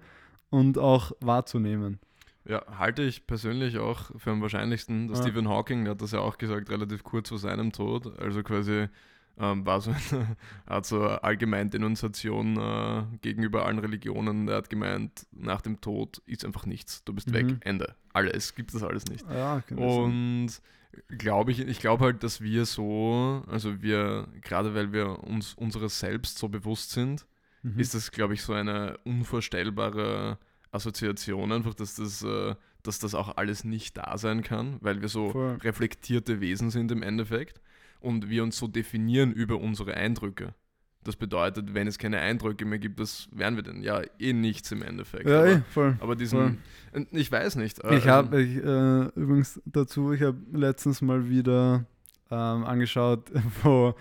und 0.49 0.79
auch 0.79 1.13
wahrzunehmen. 1.21 2.01
Ja, 2.47 2.65
halte 2.79 3.03
ich 3.03 3.27
persönlich 3.27 3.79
auch 3.79 4.11
für 4.19 4.31
am 4.31 4.41
wahrscheinlichsten. 4.41 5.11
Ja. 5.11 5.17
Stephen 5.17 5.49
Hawking 5.49 5.85
der 5.85 5.93
hat 5.93 6.01
das 6.03 6.13
ja 6.13 6.21
auch 6.21 6.39
gesagt, 6.39 6.71
relativ 6.71 7.05
kurz 7.05 7.29
vor 7.29 7.39
seinem 7.39 7.71
Tod. 7.71 8.19
Also 8.19 8.43
quasi 8.43 8.89
ähm, 9.41 9.65
war 9.67 9.81
so 9.81 9.91
eine 10.13 10.37
Art 10.67 10.85
so 10.87 11.03
Allgemeindenunziation 11.07 12.57
äh, 12.59 13.03
gegenüber 13.23 13.65
allen 13.67 13.79
Religionen. 13.79 14.49
Er 14.49 14.57
hat 14.57 14.71
gemeint, 14.71 15.27
nach 15.33 15.61
dem 15.63 15.81
Tod 15.81 16.21
ist 16.27 16.45
einfach 16.45 16.67
nichts. 16.67 17.03
Du 17.05 17.13
bist 17.15 17.29
Mhm. 17.29 17.33
weg. 17.35 17.47
Ende. 17.61 17.95
Alles. 18.13 18.55
Gibt 18.55 18.75
es 18.75 18.83
alles 18.83 19.07
nicht. 19.07 19.25
Ja, 19.31 19.63
das. 19.69 19.79
Und 19.79 20.51
glaube 21.19 21.53
ich, 21.53 21.61
ich 21.61 21.79
glaube 21.81 22.05
halt, 22.05 22.23
dass 22.23 22.41
wir 22.41 22.67
so, 22.67 23.43
also 23.49 23.81
wir, 23.81 24.27
gerade 24.43 24.75
weil 24.75 24.93
wir 24.93 25.23
uns 25.25 25.55
unseres 25.55 25.99
Selbst 26.01 26.39
so 26.39 26.49
bewusst 26.49 26.91
sind, 26.91 27.27
Mhm. 27.63 27.79
ist 27.79 27.95
das, 27.95 28.11
glaube 28.11 28.33
ich, 28.35 28.41
so 28.43 28.55
eine 28.55 28.97
unvorstellbare 29.05 30.39
Assoziation, 30.73 31.53
einfach, 31.53 31.75
dass 31.75 31.97
das, 31.97 32.23
äh, 32.23 32.55
dass 32.83 32.99
das 33.01 33.15
auch 33.15 33.37
alles 33.37 33.65
nicht 33.65 33.97
da 33.99 34.17
sein 34.17 34.43
kann, 34.43 34.79
weil 34.81 35.01
wir 35.03 35.09
so 35.09 35.31
Voll. 35.31 35.57
reflektierte 35.57 36.41
Wesen 36.41 36.71
sind 36.71 36.91
im 36.93 37.03
Endeffekt 37.03 37.61
und 38.01 38.29
wir 38.31 38.43
uns 38.43 38.57
so 38.59 38.67
definieren 38.67 39.33
über 39.33 39.59
unsere 39.61 39.95
Eindrücke. 39.95 40.55
Das 41.03 41.17
bedeutet, 41.17 41.73
wenn 41.73 41.87
es 41.87 41.97
keine 41.99 42.19
Eindrücke 42.21 42.67
mehr 42.67 42.79
gibt, 42.79 43.01
was 43.01 43.29
wären 43.33 43.57
wir 43.57 43.63
denn? 43.63 43.83
Ja, 43.83 44.03
eh 44.19 44.33
nichts 44.35 44.71
im 44.71 44.83
Endeffekt. 44.83 45.27
ja, 45.29 45.39
aber, 45.41 45.49
eh, 45.51 45.61
voll. 45.71 45.97
aber 46.01 46.15
diesen, 46.15 46.59
ich 47.13 47.33
weiß 47.33 47.57
nicht. 47.57 47.83
äh, 47.83 47.97
Ich 47.97 48.07
also- 48.07 48.11
habe 48.11 48.43
äh, 48.43 49.19
übrigens 49.19 49.61
dazu, 49.65 50.13
ich 50.13 50.21
habe 50.23 50.37
letztens 50.53 51.01
mal 51.01 51.29
wieder 51.31 51.87
ähm, 52.31 52.65
angeschaut, 52.65 53.31
wo 53.63 53.95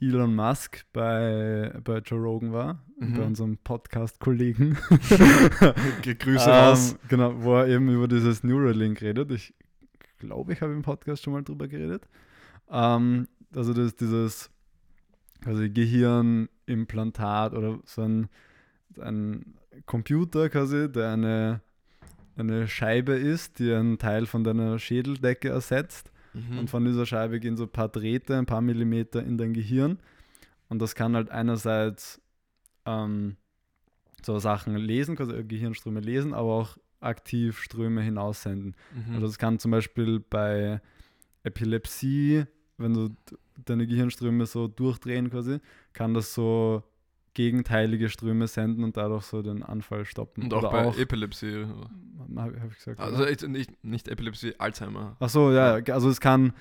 Elon 0.00 0.34
Musk 0.36 0.84
bei, 0.92 1.72
bei 1.82 1.98
Joe 1.98 2.20
Rogan 2.20 2.52
war, 2.52 2.80
Mhm. 3.00 3.14
bei 3.14 3.22
unserem 3.24 3.56
Podcast-Kollegen. 3.58 4.78
Ge- 6.02 6.14
Grüße 6.14 6.48
raus. 6.48 6.92
ähm, 6.92 6.98
genau, 7.08 7.42
wo 7.42 7.56
er 7.56 7.66
eben 7.68 7.88
über 7.92 8.06
dieses 8.06 8.44
Neuralink 8.44 9.02
redet. 9.02 9.30
Ich 9.32 9.52
glaube, 10.18 10.52
ich 10.52 10.60
habe 10.60 10.72
im 10.72 10.82
Podcast 10.82 11.24
schon 11.24 11.32
mal 11.32 11.42
drüber 11.42 11.66
geredet. 11.68 12.06
Ähm, 12.70 13.26
also 13.54 13.72
das 13.72 13.86
ist 13.86 14.00
dieses 14.00 14.50
quasi 15.42 15.68
Gehirnimplantat 15.70 17.54
oder 17.54 17.78
so 17.84 18.02
ein, 18.02 18.28
ein 19.00 19.54
Computer 19.86 20.48
quasi, 20.48 20.90
der 20.90 21.10
eine, 21.12 21.60
eine 22.36 22.66
Scheibe 22.68 23.12
ist, 23.12 23.58
die 23.58 23.72
einen 23.72 23.98
Teil 23.98 24.26
von 24.26 24.44
deiner 24.44 24.78
Schädeldecke 24.78 25.48
ersetzt. 25.50 26.10
Mhm. 26.32 26.58
Und 26.58 26.70
von 26.70 26.84
dieser 26.84 27.06
Scheibe 27.06 27.40
gehen 27.40 27.56
so 27.56 27.64
ein 27.64 27.72
paar 27.72 27.88
Drähte, 27.88 28.36
ein 28.36 28.46
paar 28.46 28.62
Millimeter 28.62 29.22
in 29.22 29.38
dein 29.38 29.52
Gehirn. 29.52 29.98
Und 30.68 30.80
das 30.80 30.94
kann 30.94 31.14
halt 31.14 31.30
einerseits 31.30 32.20
ähm, 32.86 33.36
so 34.22 34.38
Sachen 34.38 34.76
lesen, 34.76 35.16
quasi 35.16 35.44
Gehirnströme 35.44 36.00
lesen, 36.00 36.34
aber 36.34 36.52
auch 36.52 36.78
aktiv 37.00 37.60
Ströme 37.60 38.00
hinaussenden. 38.00 38.74
Mhm. 38.94 39.14
Also 39.14 39.26
das 39.26 39.38
kann 39.38 39.58
zum 39.58 39.70
Beispiel 39.70 40.20
bei 40.20 40.80
Epilepsie, 41.42 42.46
wenn 42.78 42.94
du 42.94 43.08
deine 43.64 43.86
Gehirnströme 43.86 44.46
so 44.46 44.68
durchdrehen 44.68 45.30
quasi, 45.30 45.58
kann 45.92 46.14
das 46.14 46.34
so 46.34 46.82
gegenteilige 47.34 48.08
Ströme 48.10 48.46
senden 48.46 48.84
und 48.84 48.96
dadurch 48.96 49.24
so 49.24 49.42
den 49.42 49.62
Anfall 49.62 50.04
stoppen. 50.04 50.44
und 50.44 50.54
auch 50.54 50.58
Oder 50.58 50.70
bei 50.70 50.84
auch, 50.84 50.96
Epilepsie. 50.96 51.66
habe 52.36 52.60
hab 52.60 52.70
ich 52.70 52.76
gesagt. 52.76 53.00
Also 53.00 53.26
ich- 53.26 53.42
nicht, 53.46 53.84
nicht 53.84 54.08
Epilepsie, 54.08 54.54
Alzheimer. 54.58 55.16
Ach 55.20 55.28
so, 55.28 55.52
ja, 55.52 55.74
also 55.92 56.08
es 56.08 56.20
kann, 56.20 56.52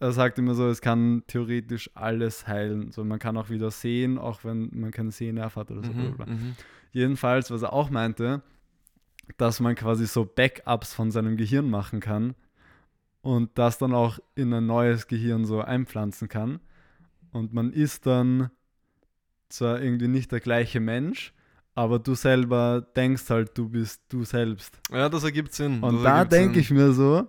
er 0.00 0.12
sagt 0.12 0.38
immer 0.38 0.54
so, 0.54 0.68
es 0.68 0.80
kann 0.80 1.24
theoretisch 1.26 1.90
alles 1.94 2.46
heilen. 2.46 2.90
So, 2.90 3.04
man 3.04 3.18
kann 3.18 3.36
auch 3.36 3.50
wieder 3.50 3.70
sehen, 3.70 4.16
auch 4.18 4.44
wenn 4.44 4.70
man 4.72 4.92
keinen 4.92 5.10
Sehnerv 5.10 5.56
hat 5.56 5.70
oder 5.70 5.82
so. 5.84 5.92
Mhm, 5.92 6.14
mhm. 6.26 6.54
Jedenfalls, 6.92 7.50
was 7.50 7.60
er 7.62 7.72
auch 7.74 7.90
meinte, 7.90 8.42
dass 9.36 9.60
man 9.60 9.74
quasi 9.74 10.06
so 10.06 10.24
Backups 10.24 10.94
von 10.94 11.10
seinem 11.10 11.36
Gehirn 11.36 11.68
machen 11.68 12.00
kann 12.00 12.34
und 13.22 13.50
das 13.58 13.78
dann 13.78 13.92
auch 13.92 14.18
in 14.34 14.52
ein 14.52 14.66
neues 14.66 15.06
Gehirn 15.06 15.44
so 15.44 15.60
einpflanzen 15.60 16.28
kann. 16.28 16.60
Und 17.32 17.52
man 17.52 17.72
ist 17.72 18.06
dann 18.06 18.50
zwar 19.48 19.80
irgendwie 19.80 20.08
nicht 20.08 20.32
der 20.32 20.40
gleiche 20.40 20.80
Mensch, 20.80 21.32
aber 21.74 21.98
du 21.98 22.14
selber 22.14 22.86
denkst 22.96 23.30
halt, 23.30 23.56
du 23.56 23.68
bist 23.68 24.02
du 24.08 24.24
selbst. 24.24 24.80
Ja, 24.90 25.08
das 25.08 25.24
ergibt 25.24 25.52
Sinn. 25.52 25.82
Und 25.82 25.96
das 25.96 26.02
da 26.02 26.24
denke 26.24 26.60
ich 26.60 26.70
mir 26.70 26.92
so, 26.92 27.26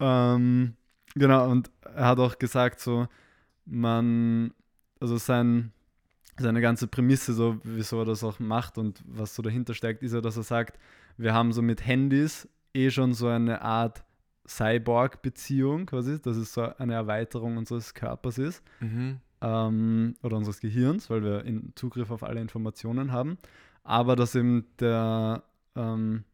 ähm, 0.00 0.74
genau, 1.14 1.48
und 1.48 1.70
er 1.94 2.06
hat 2.06 2.18
auch 2.18 2.38
gesagt, 2.38 2.80
so, 2.80 3.06
man, 3.66 4.52
also 5.00 5.18
sein, 5.18 5.72
seine 6.38 6.60
ganze 6.60 6.88
Prämisse, 6.88 7.32
so, 7.32 7.58
wieso 7.62 8.00
er 8.00 8.06
das 8.06 8.24
auch 8.24 8.38
macht 8.38 8.78
und 8.78 9.02
was 9.06 9.34
so 9.34 9.42
dahinter 9.42 9.74
steckt, 9.74 10.02
ist 10.02 10.14
ja, 10.14 10.20
dass 10.20 10.36
er 10.36 10.42
sagt, 10.42 10.78
wir 11.16 11.34
haben 11.34 11.52
so 11.52 11.62
mit 11.62 11.86
Handys 11.86 12.48
eh 12.74 12.90
schon 12.90 13.12
so 13.12 13.28
eine 13.28 13.62
Art 13.62 14.02
Cyborg-Beziehung 14.50 15.86
quasi, 15.86 16.20
dass 16.20 16.36
es 16.36 16.52
so 16.52 16.62
eine 16.76 16.94
Erweiterung 16.94 17.56
unseres 17.56 17.94
Körpers 17.94 18.38
ist 18.38 18.62
Mhm. 18.80 19.18
ähm, 19.40 20.14
oder 20.22 20.36
unseres 20.36 20.60
Gehirns, 20.60 21.08
weil 21.10 21.22
wir 21.22 21.44
in 21.44 21.72
Zugriff 21.76 22.10
auf 22.10 22.22
alle 22.22 22.40
Informationen 22.40 23.12
haben, 23.12 23.38
aber 23.84 24.16
dass 24.16 24.34
eben 24.34 24.66
der, 24.78 25.42
ähm, 25.76 26.24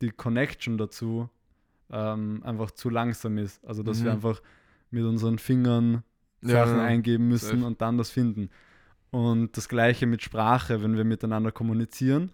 die 0.00 0.10
Connection 0.10 0.78
dazu 0.78 1.28
ähm, 1.90 2.42
einfach 2.44 2.70
zu 2.72 2.90
langsam 2.90 3.38
ist. 3.38 3.64
Also 3.64 3.82
dass 3.82 4.02
wir 4.02 4.10
Mhm. 4.10 4.16
einfach 4.16 4.42
mit 4.90 5.04
unseren 5.04 5.38
Fingern 5.38 6.02
Sachen 6.42 6.76
ja. 6.78 6.84
eingeben 6.84 7.28
müssen 7.28 7.62
und 7.64 7.80
dann 7.80 7.96
das 7.98 8.10
finden. 8.10 8.50
Und 9.10 9.56
das 9.56 9.68
gleiche 9.68 10.06
mit 10.06 10.22
Sprache, 10.22 10.82
wenn 10.82 10.96
wir 10.96 11.04
miteinander 11.04 11.50
kommunizieren, 11.52 12.30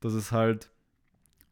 dass 0.00 0.14
es 0.14 0.32
halt 0.32 0.70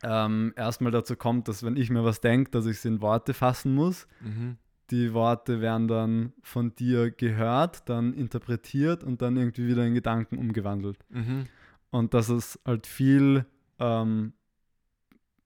ähm, 0.03 0.53
erstmal 0.57 0.93
dazu 0.93 1.17
kommt, 1.17 1.49
dass 1.49 1.63
wenn 1.63 1.77
ich 1.77 1.91
mir 1.91 2.05
was 2.05 2.21
denke, 2.21 2.51
dass 2.51 2.67
ich 2.67 2.79
es 2.79 2.85
in 2.85 3.01
Worte 3.01 3.35
fassen 3.35 3.75
muss 3.75 4.07
Mhm. 4.21 4.57
die 4.91 5.13
Worte 5.15 5.61
werden 5.61 5.87
dann 5.89 6.33
von 6.43 6.75
dir 6.75 7.11
gehört, 7.11 7.89
dann 7.89 8.13
interpretiert 8.15 9.05
und 9.05 9.23
dann 9.23 9.37
irgendwie 9.37 9.69
wieder 9.69 9.87
in 9.87 9.95
Gedanken 9.95 10.37
umgewandelt. 10.39 10.99
Mhm. 11.11 11.47
Und 11.91 12.13
dass 12.15 12.29
es 12.29 12.59
halt 12.65 12.87
viel, 12.89 13.45
ähm, 13.79 14.33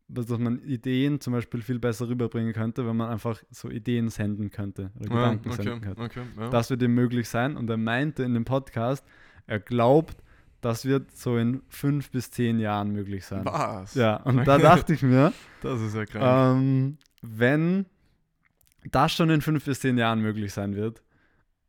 dass 0.09 0.29
man 0.29 0.61
Ideen 0.61 1.21
zum 1.21 1.33
Beispiel 1.33 1.63
viel 1.63 1.79
besser 1.79 2.09
rüberbringen 2.09 2.53
könnte, 2.53 2.87
wenn 2.87 2.97
man 2.97 3.11
einfach 3.11 3.43
so 3.51 3.69
Ideen 3.71 4.09
senden 4.09 4.51
könnte 4.51 4.91
oder 4.97 5.09
Ja, 5.11 5.15
Gedanken 5.17 5.49
okay, 5.51 5.63
senden 5.63 5.81
könnte. 5.81 6.03
okay, 6.03 6.23
ja. 6.39 6.49
Das 6.51 6.71
wird 6.71 6.83
ihm 6.83 6.95
möglich 6.95 7.29
sein. 7.29 7.57
Und 7.57 7.69
er 7.71 7.77
meinte 7.79 8.23
in 8.23 8.35
dem 8.35 8.45
Podcast, 8.45 9.05
er 9.47 9.61
glaubt, 9.61 10.23
das 10.65 10.85
wird 10.85 11.11
so 11.17 11.37
in 11.37 11.63
fünf 11.69 12.11
bis 12.11 12.31
zehn 12.31 12.59
Jahren 12.59 12.91
möglich 12.91 13.25
sein. 13.27 13.45
Was? 13.45 13.95
Ja, 13.95 14.17
und 14.17 14.45
da 14.47 14.59
dachte 14.59 14.95
ich 14.95 15.03
mir, 15.03 15.33
Das 15.61 15.81
ist 15.81 15.95
ja 15.95 16.05
krank. 16.07 16.59
ähm, 16.63 16.99
wenn 17.23 17.87
das 18.91 19.13
schon 19.13 19.31
in 19.31 19.41
fünf 19.41 19.65
bis 19.65 19.81
zehn 19.81 19.97
Jahren 19.99 20.21
möglich 20.21 20.53
sein 20.53 20.75
wird, 20.75 21.03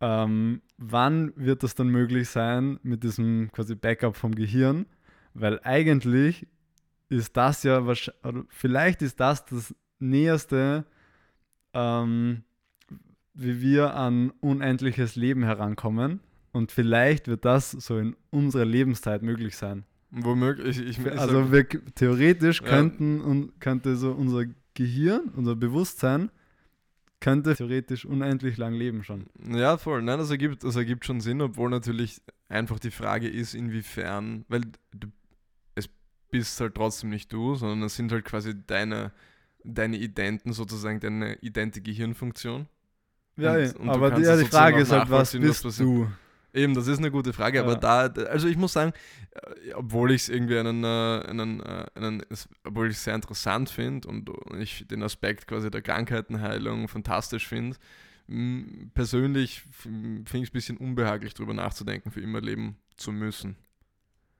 ähm, 0.01 0.61
wann 0.77 1.31
wird 1.35 1.63
das 1.63 1.75
dann 1.75 1.87
möglich 1.87 2.29
sein 2.29 2.79
mit 2.83 3.03
diesem 3.03 3.49
quasi 3.51 3.75
Backup 3.75 4.15
vom 4.15 4.35
Gehirn? 4.35 4.85
Weil 5.33 5.59
eigentlich 5.63 6.47
ist 7.09 7.37
das 7.37 7.63
ja 7.63 7.85
wahrscheinlich, 7.85 8.25
oder 8.25 8.43
vielleicht 8.49 9.01
ist 9.01 9.19
das 9.19 9.45
das 9.45 9.73
Näherste, 9.99 10.85
ähm, 11.73 12.43
wie 13.33 13.61
wir 13.61 13.95
an 13.95 14.31
unendliches 14.41 15.15
Leben 15.15 15.43
herankommen. 15.43 16.19
Und 16.55 16.71
vielleicht 16.71 17.27
wird 17.27 17.43
das 17.43 17.71
so 17.71 17.97
in 17.99 18.15
unserer 18.29 18.63
Lebenszeit 18.63 19.21
möglich 19.21 19.57
sein. 19.57 19.83
Womöglich. 20.11 20.79
Ich, 20.79 20.99
ich, 20.99 21.11
Also 21.19 21.51
wir 21.51 21.67
theoretisch 21.95 22.61
Ja. 22.61 22.67
könnten 22.69 23.19
und 23.19 23.59
könnte 23.59 23.97
so 23.97 24.11
unser 24.13 24.45
Gehirn, 24.73 25.31
unser 25.35 25.57
Bewusstsein, 25.57 26.31
könnte 27.19 27.55
theoretisch 27.55 28.05
unendlich 28.05 28.55
lang 28.55 28.73
leben 28.73 29.03
schon. 29.03 29.25
Ja, 29.49 29.77
voll. 29.77 30.01
Nein, 30.01 30.17
das 30.17 30.29
ergibt, 30.29 30.63
das 30.63 30.77
ergibt 30.77 31.05
schon 31.05 31.19
Sinn, 31.19 31.41
obwohl 31.41 31.69
natürlich 31.69 32.21
einfach 32.47 32.79
die 32.79 32.91
Frage 32.91 33.27
ist, 33.27 33.53
inwiefern, 33.53 34.45
weil 34.47 34.61
du, 34.93 35.07
es 35.75 35.89
bist 36.31 36.61
halt 36.61 36.75
trotzdem 36.75 37.09
nicht 37.09 37.33
du, 37.33 37.55
sondern 37.55 37.83
es 37.83 37.97
sind 37.97 38.13
halt 38.13 38.23
quasi 38.23 38.53
deine, 38.65 39.11
deine 39.65 39.97
Identen, 39.97 40.53
sozusagen 40.53 41.01
deine 41.01 41.35
idente 41.41 41.81
Gehirnfunktion. 41.81 42.67
Ja, 43.37 43.55
Und- 43.55 43.61
ja, 43.65 43.75
und 43.77 43.89
aber 43.89 44.11
die, 44.11 44.21
ja, 44.21 44.37
die 44.37 44.45
Frage 44.45 44.79
ist 44.81 44.91
halt, 44.93 45.09
was 45.09 45.33
bist 45.33 45.65
was 45.65 45.77
du? 45.77 46.07
Eben, 46.55 46.73
das 46.73 46.87
ist 46.87 46.99
eine 46.99 47.11
gute 47.11 47.33
Frage, 47.33 47.59
aber 47.59 47.73
Ja. 47.73 48.07
da, 48.07 48.23
also 48.23 48.47
ich 48.47 48.55
muss 48.55 48.73
sagen, 48.73 48.93
äh, 49.31 49.73
obwohl 49.73 50.11
ich 50.11 50.23
es 50.23 50.29
irgendwie 50.29 50.57
einen, 50.57 50.83
äh, 50.83 51.21
einen, 51.27 51.59
äh, 51.59 51.85
einen 51.95 52.23
obwohl 52.63 52.87
ich 52.89 52.95
es 52.95 53.03
sehr 53.03 53.13
interessant 53.13 53.69
finde 53.69 54.07
und 54.07 54.29
ich 54.57 54.87
den 54.87 55.03
Aspekt 55.03 55.47
quasi 55.47 55.69
der 55.69 55.81
Krankheitenheilung 55.81 56.87
fantastisch 56.87 57.47
finde, 57.47 57.77
persönlich 58.93 59.63
finde 59.81 60.23
ich 60.23 60.43
es 60.43 60.49
ein 60.49 60.53
bisschen 60.53 60.77
unbehaglich, 60.77 61.33
darüber 61.33 61.53
nachzudenken, 61.53 62.09
für 62.09 62.21
immer 62.21 62.41
leben 62.41 62.77
zu 62.95 63.11
müssen. 63.11 63.57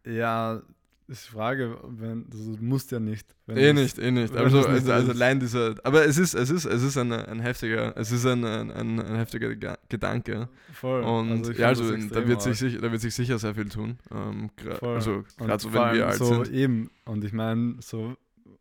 Ja, 0.06 0.62
ist 1.07 1.27
die 1.27 1.31
Frage, 1.31 1.77
wenn, 1.83 2.25
also 2.31 2.55
du 2.55 2.63
musst 2.63 2.91
ja 2.91 2.99
nicht. 2.99 3.27
Wenn 3.45 3.57
Eh 3.57 3.73
nicht, 3.73 3.99
eh 3.99 4.11
nicht. 4.11 4.35
Also, 4.35 4.57
das 4.57 4.67
nicht 4.67 4.75
also, 4.75 4.87
so 4.87 4.91
also 4.93 5.11
allein 5.11 5.39
dieser, 5.39 5.75
aber 5.83 6.05
es 6.05 6.17
ist, 6.17 6.33
es 6.33 6.49
ist, 6.49 6.65
es 6.65 6.83
ist 6.83 6.97
ein, 6.97 7.11
ein 7.11 7.39
heftiger, 7.39 7.95
es 7.97 8.11
ist 8.11 8.25
ein, 8.25 8.43
ein, 8.43 8.71
ein, 8.71 9.15
heftiger 9.15 9.55
Gedanke. 9.87 10.49
Voll. 10.73 11.03
Und 11.03 11.49
ich 11.49 11.57
ja, 11.57 11.67
also 11.67 11.91
das 11.95 12.07
da 12.09 12.27
wird, 12.27 12.41
sich, 12.41 12.57
sicher- 12.57 12.81
da 12.81 12.91
wird 12.91 13.01
sich 13.01 13.13
sicher 13.13 13.37
sehr 13.37 13.53
viel 13.53 13.69
tun. 13.69 13.99
Ähm, 14.11 14.49
Voll. 14.79 14.95
also 14.95 15.23
gerade 15.37 15.61
so, 15.61 15.73
wenn 15.73 15.93
wir 15.93 16.07
alt 16.07 16.15
so 16.15 16.43
sind. 16.43 16.51
Eben. 16.53 16.89
Und 17.05 17.23
ich 17.23 17.33
meine, 17.33 17.75
so 17.81 18.15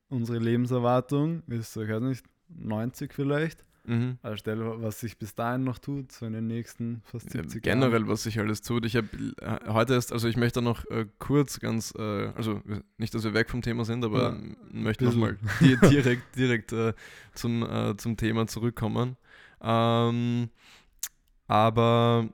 unsere 0.08 0.38
Lebenserwartung 0.38 1.42
ist, 1.48 1.76
ich 1.76 1.88
weiß 1.88 2.02
nicht, 2.02 2.24
90 2.48 3.12
vielleicht. 3.14 3.64
Mhm. 3.86 4.18
Vor, 4.22 4.82
was 4.82 5.00
sich 5.00 5.18
bis 5.18 5.34
dahin 5.34 5.64
noch 5.64 5.78
tut, 5.78 6.10
so 6.10 6.24
in 6.24 6.32
den 6.32 6.46
nächsten 6.46 7.02
fast 7.04 7.26
Ja, 7.34 7.42
70 7.42 7.62
generell, 7.62 7.92
Jahren. 8.00 8.08
was 8.08 8.22
sich 8.22 8.38
alles 8.38 8.62
tut. 8.62 8.86
Ich 8.86 8.96
habe 8.96 9.08
äh, 9.42 9.70
heute 9.72 9.92
erst, 9.94 10.12
also 10.12 10.26
ich 10.26 10.36
möchte 10.38 10.62
noch 10.62 10.84
äh, 10.86 11.06
kurz 11.18 11.60
ganz, 11.60 11.92
äh, 11.96 12.28
also 12.34 12.62
nicht, 12.96 13.14
dass 13.14 13.24
wir 13.24 13.34
weg 13.34 13.50
vom 13.50 13.60
Thema 13.60 13.84
sind, 13.84 14.04
aber 14.04 14.32
Ja, 14.32 14.36
möchte 14.72 15.04
nochmal 15.04 15.38
di 15.60 15.76
direkt, 15.90 16.34
direkt 16.36 16.72
äh, 16.72 16.94
zum, 17.34 17.62
äh, 17.62 17.96
zum 17.98 18.16
Thema 18.16 18.46
zurückkommen. 18.46 19.16
Ähm, 19.60 20.48
aber 21.46 22.28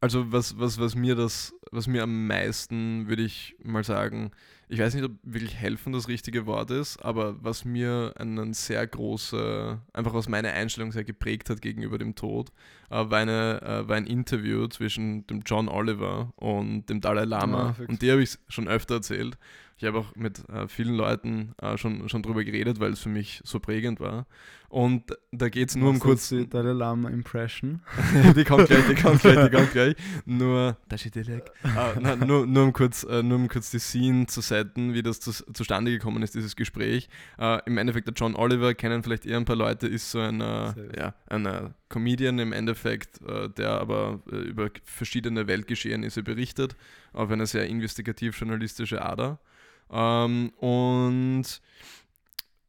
also 0.00 0.32
was, 0.32 0.58
was, 0.58 0.78
was 0.80 0.94
mir 0.94 1.14
das, 1.14 1.54
was 1.70 1.86
mir 1.86 2.02
am 2.02 2.26
meisten, 2.26 3.06
würde 3.08 3.22
ich 3.22 3.54
mal 3.62 3.84
sagen, 3.84 4.30
ich 4.72 4.78
weiß 4.78 4.94
nicht, 4.94 5.04
ob 5.04 5.12
wirklich 5.24 5.56
helfen 5.56 5.92
das 5.92 6.06
richtige 6.06 6.46
Wort 6.46 6.70
ist, 6.70 6.98
aber 6.98 7.42
was 7.42 7.64
mir 7.64 8.14
einen 8.16 8.54
sehr 8.54 8.86
große, 8.86 9.80
einfach 9.92 10.14
aus 10.14 10.28
meiner 10.28 10.52
Einstellung 10.52 10.92
sehr 10.92 11.02
geprägt 11.02 11.50
hat 11.50 11.60
gegenüber 11.60 11.98
dem 11.98 12.14
Tod, 12.14 12.50
äh, 12.88 12.94
war, 12.94 13.18
eine, 13.18 13.60
äh, 13.62 13.88
war 13.88 13.96
ein 13.96 14.06
Interview 14.06 14.68
zwischen 14.68 15.26
dem 15.26 15.42
John 15.44 15.68
Oliver 15.68 16.32
und 16.36 16.86
dem 16.86 17.00
Dalai 17.00 17.24
Lama. 17.24 17.70
Ah, 17.70 17.72
fix. 17.72 17.88
und 17.88 18.00
die 18.00 18.12
habe 18.12 18.22
ich 18.22 18.38
schon 18.48 18.68
öfter 18.68 18.96
erzählt. 18.96 19.36
Ich 19.80 19.86
habe 19.86 19.96
auch 19.96 20.14
mit 20.14 20.46
äh, 20.50 20.68
vielen 20.68 20.94
Leuten 20.94 21.54
äh, 21.62 21.78
schon, 21.78 22.06
schon 22.10 22.22
drüber 22.22 22.44
geredet, 22.44 22.80
weil 22.80 22.92
es 22.92 23.00
für 23.00 23.08
mich 23.08 23.40
so 23.44 23.60
prägend 23.60 23.98
war. 23.98 24.26
Und 24.68 25.16
da 25.32 25.48
geht 25.48 25.70
es 25.70 25.74
nur 25.74 25.88
um 25.88 25.98
kurz. 25.98 26.28
Die 26.28 26.46
Dalai 26.46 26.72
Lama 26.72 27.08
Impression. 27.08 27.80
die 28.36 28.44
kommt 28.44 28.68
gleich, 28.68 28.86
die 28.88 28.94
kommt 28.94 29.22
gleich, 29.22 29.42
die 29.42 29.56
kommt 29.56 29.72
gleich. 29.72 29.96
Nur, 30.26 30.76
Ah, 31.64 31.94
na, 31.98 32.14
nur, 32.14 32.46
nur, 32.46 32.64
um 32.64 32.72
kurz, 32.74 33.04
äh, 33.04 33.22
nur 33.22 33.38
um 33.38 33.48
kurz 33.48 33.70
die 33.70 33.78
Scene 33.78 34.26
zu 34.26 34.42
setten, 34.42 34.92
wie 34.92 35.02
das 35.02 35.18
zu, 35.18 35.32
zustande 35.32 35.90
gekommen 35.90 36.22
ist, 36.22 36.34
dieses 36.34 36.56
Gespräch. 36.56 37.08
Äh, 37.38 37.60
Im 37.64 37.78
Endeffekt, 37.78 38.06
der 38.06 38.12
John 38.14 38.36
Oliver, 38.36 38.74
kennen 38.74 39.02
vielleicht 39.02 39.24
eher 39.24 39.38
ein 39.38 39.46
paar 39.46 39.56
Leute, 39.56 39.86
ist 39.86 40.10
so 40.10 40.20
ein, 40.20 40.42
äh, 40.42 40.74
ja, 40.94 41.14
ein 41.26 41.46
äh, 41.46 41.70
Comedian 41.88 42.38
im 42.38 42.52
Endeffekt, 42.52 43.22
äh, 43.22 43.48
der 43.48 43.70
aber 43.80 44.20
äh, 44.30 44.36
über 44.36 44.68
verschiedene 44.84 45.46
Weltgeschehnisse 45.46 46.22
berichtet, 46.22 46.76
auf 47.14 47.30
eine 47.30 47.46
sehr 47.46 47.66
investigativ-journalistische 47.66 49.00
Ader. 49.00 49.40
Ähm, 49.90 50.50
und 50.58 51.60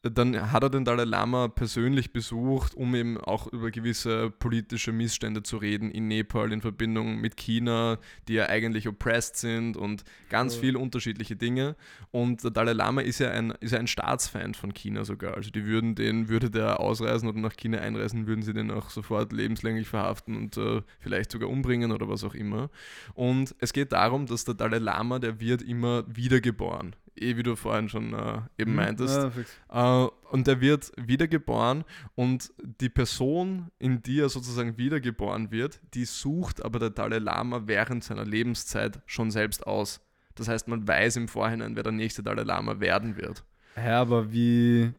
dann 0.03 0.51
hat 0.51 0.63
er 0.63 0.71
den 0.71 0.83
Dalai 0.83 1.03
Lama 1.03 1.47
persönlich 1.47 2.11
besucht, 2.11 2.73
um 2.73 2.95
eben 2.95 3.19
auch 3.19 3.45
über 3.45 3.69
gewisse 3.69 4.31
politische 4.31 4.91
Missstände 4.91 5.43
zu 5.43 5.57
reden 5.57 5.91
in 5.91 6.07
Nepal 6.07 6.51
in 6.51 6.59
Verbindung 6.61 7.17
mit 7.21 7.37
China, 7.37 7.99
die 8.27 8.33
ja 8.33 8.47
eigentlich 8.49 8.87
oppressed 8.87 9.35
sind 9.37 9.77
und 9.77 10.03
ganz 10.29 10.55
Ja. 10.55 10.61
viele 10.61 10.79
unterschiedliche 10.79 11.35
Dinge. 11.35 11.75
Und 12.09 12.43
der 12.43 12.49
Dalai 12.49 12.73
Lama 12.73 13.01
ist 13.01 13.19
ja 13.19 13.29
ein, 13.29 13.51
ist 13.59 13.73
ja 13.73 13.77
ein 13.79 13.85
Staatsfeind 13.85 14.57
von 14.57 14.73
China 14.73 15.05
sogar. 15.05 15.35
Also 15.35 15.51
die 15.51 15.67
würden 15.67 15.93
den, 15.93 16.29
würde 16.29 16.49
der 16.49 16.79
ausreisen 16.79 17.29
oder 17.29 17.39
nach 17.39 17.55
China 17.55 17.77
einreisen, 17.77 18.25
würden 18.25 18.41
sie 18.41 18.53
den 18.53 18.71
auch 18.71 18.89
sofort 18.89 19.31
lebenslänglich 19.31 19.87
verhaften 19.87 20.35
und 20.35 20.57
äh, 20.57 20.81
vielleicht 20.99 21.31
sogar 21.31 21.47
umbringen 21.47 21.91
oder 21.91 22.09
was 22.09 22.23
auch 22.23 22.33
immer. 22.33 22.71
Und 23.13 23.53
es 23.59 23.71
geht 23.71 23.91
darum, 23.91 24.25
dass 24.25 24.45
der 24.45 24.55
Dalai 24.55 24.79
Lama, 24.79 25.19
der 25.19 25.39
wird 25.39 25.61
immer 25.61 26.05
wiedergeboren. 26.07 26.95
Eh, 27.15 27.35
wie 27.37 27.43
du 27.43 27.55
vorhin 27.55 27.89
schon 27.89 28.13
äh, 28.13 28.41
eben 28.57 28.71
Mhm. 28.71 28.77
meintest. 28.77 29.31
Fix. 29.33 29.51
Äh, 29.69 30.07
und 30.31 30.47
er 30.47 30.61
wird 30.61 30.91
wiedergeboren 30.95 31.83
und 32.15 32.51
die 32.79 32.89
Person, 32.89 33.69
in 33.79 34.01
die 34.01 34.19
er 34.21 34.29
sozusagen 34.29 34.77
wiedergeboren 34.77 35.51
wird, 35.51 35.81
die 35.93 36.05
sucht 36.05 36.63
aber 36.63 36.79
der 36.79 36.89
Dalai 36.89 37.17
Lama 37.19 37.63
während 37.65 38.03
seiner 38.03 38.23
Lebenszeit 38.25 39.01
schon 39.05 39.29
selbst 39.29 39.67
aus. 39.67 39.99
Das 40.35 40.47
heißt, 40.47 40.67
man 40.69 40.87
weiß 40.87 41.17
im 41.17 41.27
Vorhinein, 41.27 41.75
wer 41.75 41.83
der 41.83 41.91
nächste 41.91 42.23
Dalai 42.23 42.43
Lama 42.43 42.79
werden 42.79 43.17
wird. 43.17 43.43
Ja, 43.75 43.99
aber 44.01 44.31
wie. 44.31 44.93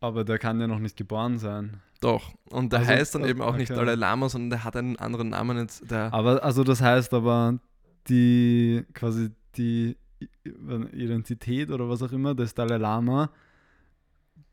Aber 0.00 0.24
der 0.24 0.38
kann 0.38 0.60
ja 0.60 0.66
noch 0.66 0.80
nicht 0.80 0.96
geboren 0.96 1.38
sein. 1.38 1.80
Doch. 2.00 2.34
Und 2.46 2.72
der 2.72 2.80
Also, 2.80 2.90
heißt 2.90 3.14
dann 3.14 3.24
äh, 3.24 3.30
eben 3.30 3.40
auch 3.42 3.56
nicht 3.56 3.70
okay. 3.70 3.78
Dalai 3.78 3.94
Lama, 3.94 4.28
sondern 4.28 4.50
der 4.50 4.64
hat 4.64 4.76
einen 4.76 4.96
anderen 4.96 5.28
Namen 5.28 5.56
jetzt. 5.58 5.92
Aber 5.92 6.42
also 6.42 6.64
das 6.64 6.80
heißt 6.82 7.14
aber 7.14 7.60
die 8.08 8.84
quasi 8.94 9.30
die 9.56 9.96
Identität 10.92 11.70
oder 11.70 11.88
was 11.88 12.02
auch 12.02 12.12
immer 12.12 12.34
des 12.34 12.54
Dalai 12.54 12.76
Lama 12.78 13.30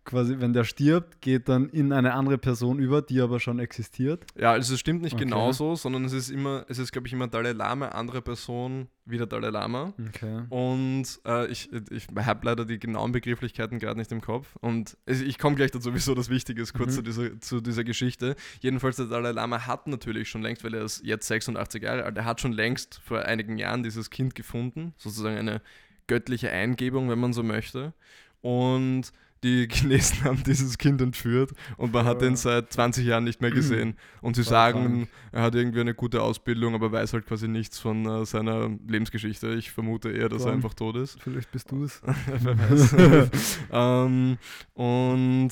quasi 0.10 0.36
wenn 0.40 0.54
der 0.54 0.64
stirbt, 0.64 1.22
geht 1.22 1.48
dann 1.48 1.70
in 1.70 1.94
eine 1.94 2.14
andere 2.14 2.38
Person 2.38 2.80
über, 2.80 3.02
die 3.02 3.22
aber 3.22 3.40
schon 3.40 3.60
existiert. 3.60 4.26
ja, 4.38 4.52
also 4.52 4.74
es 4.74 4.80
stimmt 4.80 5.02
nicht 5.04 5.14
Okay. 5.14 5.24
genauso, 5.26 5.76
sondern 5.76 6.04
es 6.06 6.14
ist 6.14 6.30
immer, 6.30 6.66
es 6.68 6.80
ist, 6.80 6.92
glaube 6.92 7.08
ich, 7.08 7.14
immer 7.14 7.28
Dalai 7.28 7.52
Lama, 7.52 7.90
andere 7.90 8.22
Person, 8.22 8.88
wieder 9.06 9.26
Dalai 9.28 9.50
Lama. 9.50 9.94
Okay. 10.10 10.42
Und 10.50 11.06
äh, 11.26 11.48
ich, 11.48 11.70
ich 11.92 12.08
habe 12.16 12.46
leider 12.46 12.66
die 12.66 12.80
genauen 12.80 13.12
Begrifflichkeiten 13.12 13.78
gerade 13.80 14.00
nicht 14.00 14.12
im 14.12 14.22
Kopf. 14.22 14.56
Und 14.62 14.98
es, 15.06 15.22
ich 15.22 15.38
komme 15.38 15.56
gleich 15.56 15.72
dazu, 15.72 15.94
wieso 15.94 16.16
das 16.16 16.30
wichtig 16.30 16.58
ist, 16.60 16.74
kurz 16.74 16.92
Mhm. 16.92 16.96
zu, 16.96 17.02
dieser, 17.04 17.40
zu 17.42 17.62
dieser 17.62 17.84
Geschichte. 17.84 18.36
Jedenfalls, 18.62 18.96
der 18.98 19.06
Dalai 19.06 19.32
Lama 19.32 19.66
hat 19.68 19.88
natürlich 19.88 20.30
schon 20.30 20.42
längst, 20.42 20.64
weil 20.64 20.74
er 20.74 20.84
ist 20.84 21.04
jetzt 21.06 21.28
86 21.28 21.84
Jahre 21.84 22.04
alt, 22.04 22.18
er 22.18 22.26
hat 22.26 22.42
schon 22.42 22.52
längst 22.54 23.00
vor 23.04 23.22
einigen 23.22 23.58
Jahren 23.58 23.84
dieses 23.84 24.10
Kind 24.10 24.34
gefunden. 24.36 24.94
Sozusagen 24.98 25.38
eine 25.38 25.62
göttliche 26.08 26.50
Eingebung, 26.50 27.10
wenn 27.10 27.20
man 27.20 27.34
so 27.34 27.44
möchte. 27.44 27.94
Und 28.42 29.12
die 29.44 29.68
Chinesen 29.72 30.24
haben 30.24 30.44
dieses 30.44 30.78
Kind 30.78 31.02
entführt 31.02 31.52
und 31.78 31.94
man 31.94 32.06
hat 32.06 32.22
Ja. 32.22 32.28
ihn 32.28 32.36
seit 32.36 32.72
20 32.74 33.06
Jahren 33.06 33.24
nicht 33.24 33.42
mehr 33.42 33.52
gesehen. 33.60 33.96
Und 34.22 34.36
sie 34.36 34.44
sagen, 34.44 35.08
er 35.32 35.42
hat 35.44 35.56
irgendwie 35.56 35.80
eine 35.82 35.94
gute 35.94 36.22
Ausbildung, 36.22 36.76
aber 36.76 36.92
weiß 36.92 37.14
halt 37.14 37.26
quasi 37.26 37.48
nichts 37.48 37.80
von 37.80 38.06
äh, 38.06 38.26
seiner 38.26 38.70
Lebensgeschichte. 38.88 39.54
Ich 39.54 39.72
vermute 39.72 40.10
eher, 40.12 40.30
dass 40.30 40.42
er 40.42 40.48
Dann- 40.48 40.56
einfach 40.56 40.74
tot 40.74 40.96
ist. 40.98 41.22
Vielleicht 41.22 41.52
bist 41.52 41.72
du 41.72 41.84
es. 41.84 42.02
Wer 42.42 42.58
weiß. 42.70 42.96
ähm, 43.72 44.38
und 44.74 45.50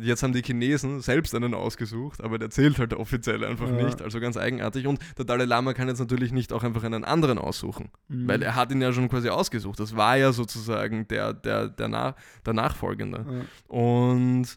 jetzt 0.00 0.22
haben 0.22 0.32
die 0.32 0.42
Chinesen 0.42 1.00
selbst 1.00 1.34
einen 1.34 1.54
ausgesucht, 1.54 2.22
aber 2.22 2.38
der 2.38 2.50
zählt 2.50 2.78
halt 2.78 2.94
offiziell 2.94 3.44
einfach 3.44 3.68
Ja. 3.68 3.84
nicht. 3.84 4.00
Also 4.02 4.20
ganz 4.20 4.36
eigenartig. 4.36 4.86
Und 4.86 4.98
der 5.18 5.24
Dalai 5.24 5.44
Lama 5.44 5.74
kann 5.74 5.88
jetzt 5.88 5.98
natürlich 6.00 6.32
nicht 6.32 6.52
auch 6.52 6.62
einfach 6.62 6.82
einen 6.84 7.04
anderen 7.04 7.38
aussuchen, 7.38 7.90
Mhm. 8.08 8.28
weil 8.28 8.42
er 8.42 8.54
hat 8.54 8.72
ihn 8.72 8.80
ja 8.80 8.92
schon 8.92 9.08
quasi 9.08 9.28
ausgesucht. 9.28 9.78
Das 9.80 9.94
war 9.96 10.16
ja 10.16 10.32
sozusagen 10.32 11.06
der, 11.08 11.32
der, 11.34 11.68
der, 11.68 11.88
Na 11.88 12.14
der 12.46 12.54
Nachfolgende. 12.54 13.26
Ja. 13.28 13.76
Und 13.76 14.56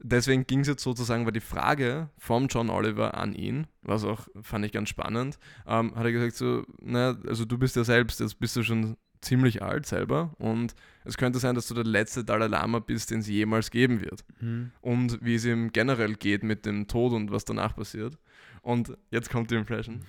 deswegen 0.00 0.46
ging 0.46 0.60
es 0.60 0.68
jetzt 0.68 0.82
sozusagen, 0.82 1.24
war 1.24 1.32
die 1.32 1.40
Frage 1.40 2.10
vom 2.18 2.46
John 2.46 2.70
Oliver 2.70 3.14
an 3.18 3.34
ihn, 3.34 3.66
was 3.82 4.04
auch 4.04 4.28
fand 4.42 4.64
ich 4.64 4.72
ganz 4.72 4.88
spannend, 4.88 5.38
ähm, 5.66 5.94
hat 5.96 6.04
er 6.04 6.12
gesagt 6.12 6.36
so, 6.36 6.62
naja, 6.80 7.16
also 7.26 7.44
du 7.44 7.58
bist 7.58 7.74
ja 7.74 7.82
selbst, 7.84 8.20
jetzt 8.20 8.38
bist 8.38 8.54
du 8.54 8.62
schon 8.62 8.96
ziemlich 9.20 9.62
alt 9.62 9.86
selber 9.86 10.34
und 10.38 10.74
es 11.04 11.16
könnte 11.16 11.38
sein, 11.38 11.54
dass 11.54 11.66
du 11.66 11.74
der 11.74 11.84
letzte 11.84 12.24
Dalai 12.24 12.46
Lama 12.46 12.80
bist, 12.80 13.10
den 13.10 13.20
es 13.20 13.28
jemals 13.28 13.70
geben 13.70 14.00
wird. 14.00 14.24
Mhm. 14.40 14.72
Und 14.80 15.18
wie 15.24 15.36
es 15.36 15.44
ihm 15.44 15.72
generell 15.72 16.14
geht 16.14 16.42
mit 16.42 16.66
dem 16.66 16.86
Tod 16.86 17.12
und 17.12 17.30
was 17.30 17.44
danach 17.44 17.74
passiert. 17.74 18.18
Und 18.62 18.96
jetzt 19.10 19.30
kommt 19.30 19.50
die 19.50 19.54
Impression. 19.54 20.04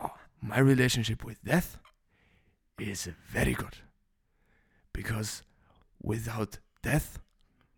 Oh, 0.00 0.10
My 0.40 0.60
relationship 0.60 1.24
with 1.24 1.40
death 1.42 1.78
is 2.78 3.08
very 3.26 3.54
good. 3.54 3.82
Because 4.92 5.42
without 5.98 6.58
death, 6.82 7.20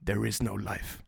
there 0.04 0.26
is 0.26 0.42
no 0.42 0.56
life. 0.56 1.05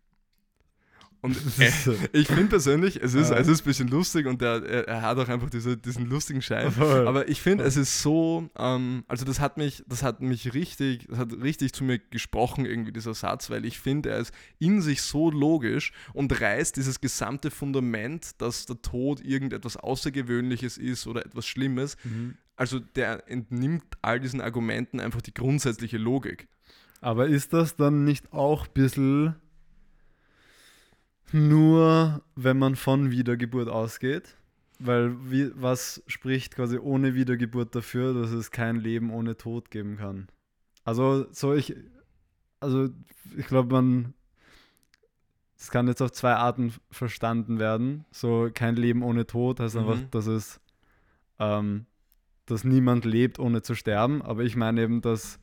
Und 1.20 1.36
äh, 1.58 1.70
ich 2.12 2.28
finde 2.28 2.44
persönlich, 2.46 3.02
es 3.02 3.14
ist, 3.14 3.30
Ja. 3.30 3.38
es 3.38 3.48
ist 3.48 3.62
ein 3.62 3.64
bisschen 3.64 3.88
lustig 3.88 4.26
und 4.26 4.40
der, 4.40 4.62
er, 4.64 4.86
er 4.88 5.02
hat 5.02 5.18
auch 5.18 5.28
einfach 5.28 5.50
diese, 5.50 5.76
diesen 5.76 6.06
lustigen 6.06 6.40
Schein. 6.42 6.70
Voll. 6.70 7.08
Aber 7.08 7.28
ich 7.28 7.40
finde, 7.42 7.64
es 7.64 7.76
ist 7.76 8.02
so, 8.02 8.48
ähm, 8.56 9.02
also 9.08 9.24
das 9.24 9.40
hat 9.40 9.56
mich, 9.56 9.82
das 9.88 10.04
hat 10.04 10.20
mich 10.20 10.54
richtig, 10.54 11.06
das 11.08 11.18
hat 11.18 11.32
richtig 11.32 11.72
zu 11.72 11.82
mir 11.82 11.98
gesprochen, 11.98 12.66
irgendwie 12.66 12.92
dieser 12.92 13.14
Satz, 13.14 13.50
weil 13.50 13.64
ich 13.64 13.80
finde, 13.80 14.10
er 14.10 14.18
ist 14.18 14.32
in 14.60 14.80
sich 14.80 15.02
so 15.02 15.28
logisch 15.30 15.92
und 16.12 16.40
reißt 16.40 16.76
dieses 16.76 17.00
gesamte 17.00 17.50
Fundament, 17.50 18.40
dass 18.40 18.66
der 18.66 18.80
Tod 18.80 19.20
irgendetwas 19.20 19.76
Außergewöhnliches 19.76 20.78
ist 20.78 21.06
oder 21.08 21.26
etwas 21.26 21.46
Schlimmes. 21.46 21.96
Mhm. 22.04 22.36
Also 22.54 22.78
der 22.78 23.28
entnimmt 23.28 23.84
all 24.02 24.20
diesen 24.20 24.40
Argumenten 24.40 25.00
einfach 25.00 25.20
die 25.20 25.34
grundsätzliche 25.34 25.98
Logik. 25.98 26.48
Aber 27.00 27.26
ist 27.28 27.52
das 27.52 27.76
dann 27.76 28.04
nicht 28.04 28.32
auch 28.32 28.66
ein 28.66 28.72
bisschen 28.74 29.36
nur, 31.32 32.22
wenn 32.36 32.58
man 32.58 32.76
von 32.76 33.10
Wiedergeburt 33.10 33.68
ausgeht? 33.68 34.36
Weil 34.80 35.16
wie, 35.30 35.50
was 35.54 36.02
spricht 36.06 36.54
quasi 36.54 36.78
ohne 36.78 37.14
Wiedergeburt 37.14 37.74
dafür, 37.74 38.14
dass 38.14 38.30
es 38.30 38.50
kein 38.52 38.76
Leben 38.76 39.10
ohne 39.10 39.36
Tod 39.36 39.70
geben 39.70 39.96
kann? 39.96 40.28
Also 40.84 41.26
so 41.32 41.52
ich, 41.54 41.74
also 42.60 42.88
ich 43.36 43.46
glaube, 43.46 43.72
man, 43.74 44.14
es 45.58 45.70
kann 45.70 45.88
jetzt 45.88 46.00
auf 46.00 46.12
zwei 46.12 46.34
Arten 46.34 46.72
verstanden 46.90 47.58
werden. 47.58 48.04
So 48.12 48.48
kein 48.54 48.76
Leben 48.76 49.02
ohne 49.02 49.26
Tod 49.26 49.58
heißt 49.58 49.76
einfach, 49.76 49.96
Mhm. 49.96 50.10
dass 50.12 50.26
es, 50.28 50.60
ähm, 51.40 51.86
dass 52.46 52.62
niemand 52.62 53.04
lebt 53.04 53.40
ohne 53.40 53.62
zu 53.62 53.74
sterben. 53.74 54.22
Aber 54.22 54.44
ich 54.44 54.54
meine 54.54 54.80
eben, 54.82 55.00
dass 55.00 55.40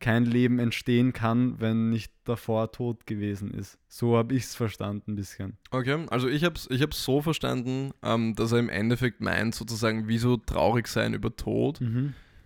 kein 0.00 0.24
Leben 0.24 0.58
entstehen 0.58 1.12
kann, 1.12 1.60
wenn 1.60 1.90
nicht 1.90 2.12
davor 2.24 2.72
tot 2.72 3.06
gewesen 3.06 3.52
ist. 3.52 3.78
So 3.86 4.16
habe 4.16 4.34
ich 4.34 4.44
es 4.44 4.54
verstanden 4.54 5.12
ein 5.12 5.16
bisschen. 5.16 5.58
Okay, 5.70 6.06
also 6.08 6.26
ich 6.28 6.42
habe 6.44 6.54
es 6.56 6.68
ich 6.70 6.80
hab's 6.82 7.04
so 7.04 7.20
verstanden, 7.20 7.92
ähm, 8.02 8.34
dass 8.34 8.52
er 8.52 8.58
im 8.58 8.68
Endeffekt 8.70 9.20
meint, 9.20 9.54
sozusagen, 9.54 10.08
wieso 10.08 10.36
traurig 10.38 10.88
sein 10.88 11.14
über 11.14 11.36
Tod. 11.36 11.80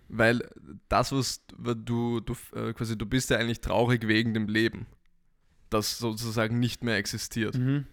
Weil 0.07 0.47
das, 0.89 1.11
was 1.11 1.41
du, 1.47 2.19
du 2.19 2.33
äh, 2.55 2.73
quasi, 2.73 2.97
du 2.97 3.05
bist 3.05 3.29
ja 3.31 3.37
eigentlich 3.37 3.61
traurig 3.61 4.07
wegen 4.07 4.33
dem 4.33 4.47
Leben, 4.47 4.85
das 5.69 5.97
sozusagen 5.97 6.59
nicht 6.59 6.83
mehr 6.83 6.97
existiert. 6.97 7.57
Mhm. 7.57 7.85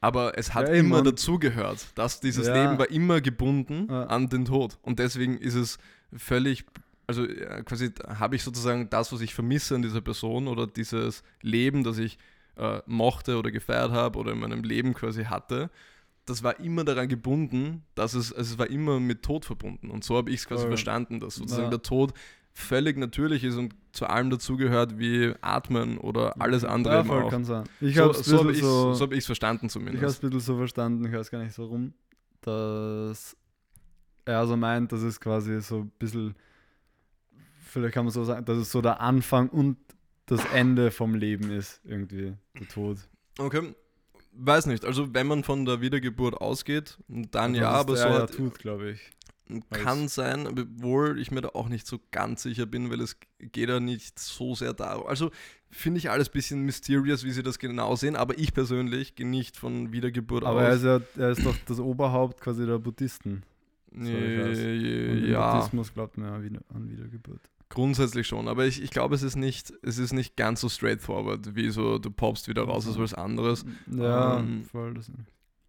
Aber 0.00 0.36
es 0.36 0.52
hat 0.52 0.68
Ja, 0.68 0.74
immer 0.74 1.02
dazugehört, 1.02 1.86
dass 1.94 2.20
dieses 2.20 2.46
Ja. 2.46 2.62
Leben 2.62 2.78
war 2.78 2.90
immer 2.90 3.22
gebunden 3.22 3.86
Ja. 3.88 4.04
an 4.04 4.28
den 4.28 4.44
Tod. 4.44 4.78
Und 4.82 4.98
deswegen 4.98 5.38
ist 5.38 5.54
es 5.54 5.78
völlig, 6.14 6.66
also 7.06 7.24
äh, 7.24 7.62
quasi 7.64 7.90
habe 8.06 8.36
ich 8.36 8.42
sozusagen 8.42 8.88
das, 8.90 9.12
was 9.12 9.20
ich 9.20 9.34
vermisse 9.34 9.74
an 9.74 9.82
dieser 9.82 10.00
Person 10.00 10.48
oder 10.48 10.66
dieses 10.66 11.22
Leben, 11.42 11.84
das 11.84 11.98
ich 11.98 12.18
äh, 12.56 12.80
mochte 12.86 13.36
oder 13.38 13.50
gefeiert 13.50 13.90
habe 13.90 14.18
oder 14.18 14.32
in 14.32 14.38
meinem 14.38 14.62
Leben 14.62 14.94
quasi 14.94 15.24
hatte, 15.24 15.70
das 16.26 16.42
war 16.42 16.58
immer 16.60 16.84
daran 16.84 17.08
gebunden, 17.08 17.84
dass 17.94 18.14
es, 18.14 18.32
also 18.32 18.54
es 18.54 18.58
war 18.58 18.70
immer 18.70 18.98
mit 19.00 19.22
Tod 19.22 19.44
verbunden. 19.44 19.90
Und 19.90 20.04
so 20.04 20.16
habe 20.16 20.30
ich 20.30 20.36
es 20.40 20.46
quasi 20.46 20.62
Voll. 20.62 20.70
verstanden, 20.70 21.20
dass 21.20 21.34
sozusagen 21.34 21.64
Ja. 21.64 21.70
der 21.70 21.82
Tod 21.82 22.14
völlig 22.54 22.96
natürlich 22.96 23.42
ist 23.44 23.56
und 23.56 23.74
zu 23.92 24.06
allem 24.06 24.30
dazugehört 24.30 24.98
wie 24.98 25.34
Atmen 25.40 25.98
oder 25.98 26.40
alles 26.40 26.64
andere 26.64 26.94
Ja, 26.98 27.04
voll 27.04 27.22
auch. 27.24 27.30
kann 27.30 27.44
sein. 27.44 27.64
Ich 27.80 27.96
so 27.96 28.02
habe 28.02 28.12
es 28.12 28.24
so 28.24 28.38
habe 28.38 28.52
ich 28.52 28.58
es 28.58 28.64
so, 28.64 28.94
so 28.94 29.04
hab 29.04 29.12
verstanden 29.20 29.66
ich 29.66 29.72
habe 29.72 29.72
es 29.72 29.72
zumindest. 29.72 30.24
ein 30.24 30.30
bisschen 30.30 30.40
so 30.40 30.56
verstanden, 30.56 31.04
ich 31.04 31.12
weiß 31.12 31.30
gar 31.30 31.42
nicht 31.42 31.58
warum, 31.58 31.92
dass 32.40 33.36
er 34.24 34.46
so 34.46 34.56
meint, 34.56 34.92
dass 34.92 35.02
es 35.02 35.20
quasi 35.20 35.60
so 35.60 35.80
ein 35.80 35.92
bisschen, 35.98 36.34
vielleicht 37.74 37.94
kann 37.94 38.04
man 38.06 38.12
so 38.12 38.24
sagen, 38.24 38.44
dass 38.46 38.56
es 38.56 38.70
so 38.70 38.80
der 38.80 39.00
Anfang 39.00 39.48
und 39.50 39.76
das 40.26 40.42
Ende 40.54 40.90
vom 40.90 41.14
Leben 41.14 41.50
ist, 41.50 41.80
irgendwie, 41.84 42.34
der 42.58 42.68
Tod. 42.68 42.98
Okay. 43.38 43.74
Weiß 44.32 44.66
nicht, 44.66 44.84
also 44.84 45.12
wenn 45.14 45.26
man 45.26 45.44
von 45.44 45.64
der 45.66 45.80
Wiedergeburt 45.80 46.34
ausgeht, 46.34 46.98
dann 47.08 47.52
Also, 47.52 47.60
ja, 47.60 47.70
aber 47.70 47.96
so 47.96 48.06
ja 48.08 48.22
hat, 48.22 48.32
tut, 48.34 48.58
glaube 48.58 48.92
ich. 48.92 49.10
kann 49.70 50.08
sein, 50.08 50.46
obwohl 50.46 51.20
ich 51.20 51.30
mir 51.30 51.42
da 51.42 51.50
auch 51.50 51.68
nicht 51.68 51.86
so 51.86 52.00
ganz 52.10 52.42
sicher 52.42 52.66
bin, 52.66 52.90
weil 52.90 53.00
es 53.00 53.16
geht 53.38 53.68
ja 53.68 53.78
nicht 53.80 54.18
so 54.18 54.54
sehr 54.54 54.72
darum. 54.72 55.06
Also 55.06 55.30
finde 55.70 55.98
ich 55.98 56.10
alles 56.10 56.30
ein 56.30 56.32
bisschen 56.32 56.62
mysterious, 56.62 57.24
wie 57.24 57.30
sie 57.32 57.42
das 57.42 57.58
genau 57.58 57.94
sehen, 57.96 58.16
aber 58.16 58.38
ich 58.38 58.54
persönlich 58.54 59.14
gehe 59.14 59.26
nicht 59.28 59.56
von 59.56 59.92
Wiedergeburt 59.92 60.44
Aber 60.44 60.62
er 60.62 60.70
aus. 60.70 60.76
ist 60.76 60.84
ja, 60.84 61.00
er 61.16 61.30
ist 61.30 61.44
doch 61.44 61.56
das 61.66 61.78
Oberhaupt 61.78 62.40
quasi 62.40 62.64
der 62.66 62.78
Buddhisten. 62.78 63.42
weiß. 63.92 64.58
Äh, 64.58 65.18
im 65.24 65.30
ja, 65.30 65.54
Buddhismus 65.54 65.92
glaubt 65.92 66.16
man 66.18 66.28
ja 66.28 66.60
an 66.74 66.90
Wiedergeburt. 66.90 67.40
Grundsätzlich 67.68 68.26
schon, 68.26 68.46
aber 68.48 68.66
ich, 68.66 68.82
ich 68.82 68.90
glaube, 68.90 69.14
es 69.14 69.22
ist 69.22 69.36
nicht, 69.36 69.72
es 69.82 69.98
ist 69.98 70.12
nicht 70.12 70.36
ganz 70.36 70.60
so 70.60 70.68
straightforward, 70.68 71.54
wie 71.56 71.70
so 71.70 71.98
du 71.98 72.10
poppst 72.10 72.48
wieder 72.48 72.62
raus 72.64 72.86
als 72.86 72.98
was 72.98 73.14
anderes. 73.14 73.64
Ja, 73.86 74.38
Ähm, 74.38 74.64
voll. 74.64 74.94
Das, 74.94 75.10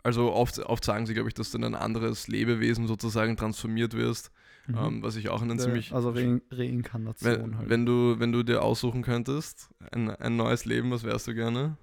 Also 0.04 0.32
oft, 0.34 0.60
oft 0.60 0.84
sagen 0.86 1.06
sie, 1.08 1.14
glaube 1.14 1.30
ich, 1.30 1.34
dass 1.34 1.52
du 1.52 1.58
in 1.58 1.64
ein 1.64 1.76
anderes 1.76 2.28
Lebewesen 2.28 2.86
sozusagen 2.88 3.38
transformiert 3.38 3.94
wirst, 3.96 4.32
Mhm. 4.68 4.78
ähm, 4.78 5.04
was 5.04 5.16
ich 5.16 5.30
auch 5.30 5.42
einen 5.44 5.58
Der- 5.58 5.66
ziemlich 5.66 5.94
also 5.94 6.10
Re 6.10 6.42
Reinkarnation 6.52 7.32
Wenn, 7.42 7.58
halt. 7.58 7.70
wenn, 7.70 7.86
du, 7.86 8.16
wenn 8.20 8.32
du 8.32 8.42
dir 8.44 8.64
aussuchen 8.64 9.04
könntest, 9.04 9.70
ein, 9.92 10.10
ein 10.10 10.36
neues 10.36 10.66
Leben, 10.66 10.90
was 10.92 11.04
wärst 11.04 11.28
du 11.28 11.36
gerne? 11.36 11.78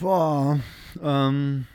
Boah, 0.00 0.60
ähm, 1.02 1.66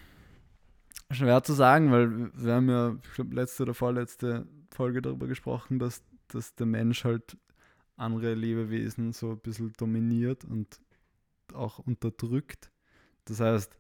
schwer 1.12 1.44
zu 1.44 1.54
sagen, 1.54 1.92
weil 1.92 2.32
wir 2.36 2.54
haben 2.54 2.70
ja, 2.70 2.96
ich 3.04 3.14
glaube, 3.16 3.36
letzte 3.36 3.64
oder 3.64 3.74
vorletzte 3.74 4.48
Folge 4.70 5.02
darüber 5.02 5.28
gesprochen, 5.28 5.80
dass, 5.80 6.04
dass 6.28 6.54
der 6.56 6.68
Mensch 6.68 7.04
halt 7.04 7.38
andere 8.02 8.34
Lebewesen 8.34 9.14
so 9.14 9.32
ein 9.32 9.40
bisschen 9.40 9.74
dominiert 9.78 10.44
und 10.44 10.80
auch 11.54 11.80
unterdrückt. 11.80 12.72
Das 13.26 13.40
heißt, 13.40 13.78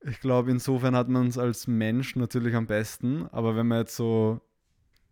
ich 0.00 0.20
glaube, 0.20 0.50
insofern 0.50 0.94
hat 0.94 1.08
man 1.08 1.26
es 1.28 1.38
als 1.38 1.66
Mensch 1.66 2.16
natürlich 2.16 2.54
am 2.54 2.66
besten, 2.66 3.26
aber 3.32 3.56
wenn 3.56 3.66
man 3.66 3.78
jetzt 3.78 3.96
so 3.96 4.40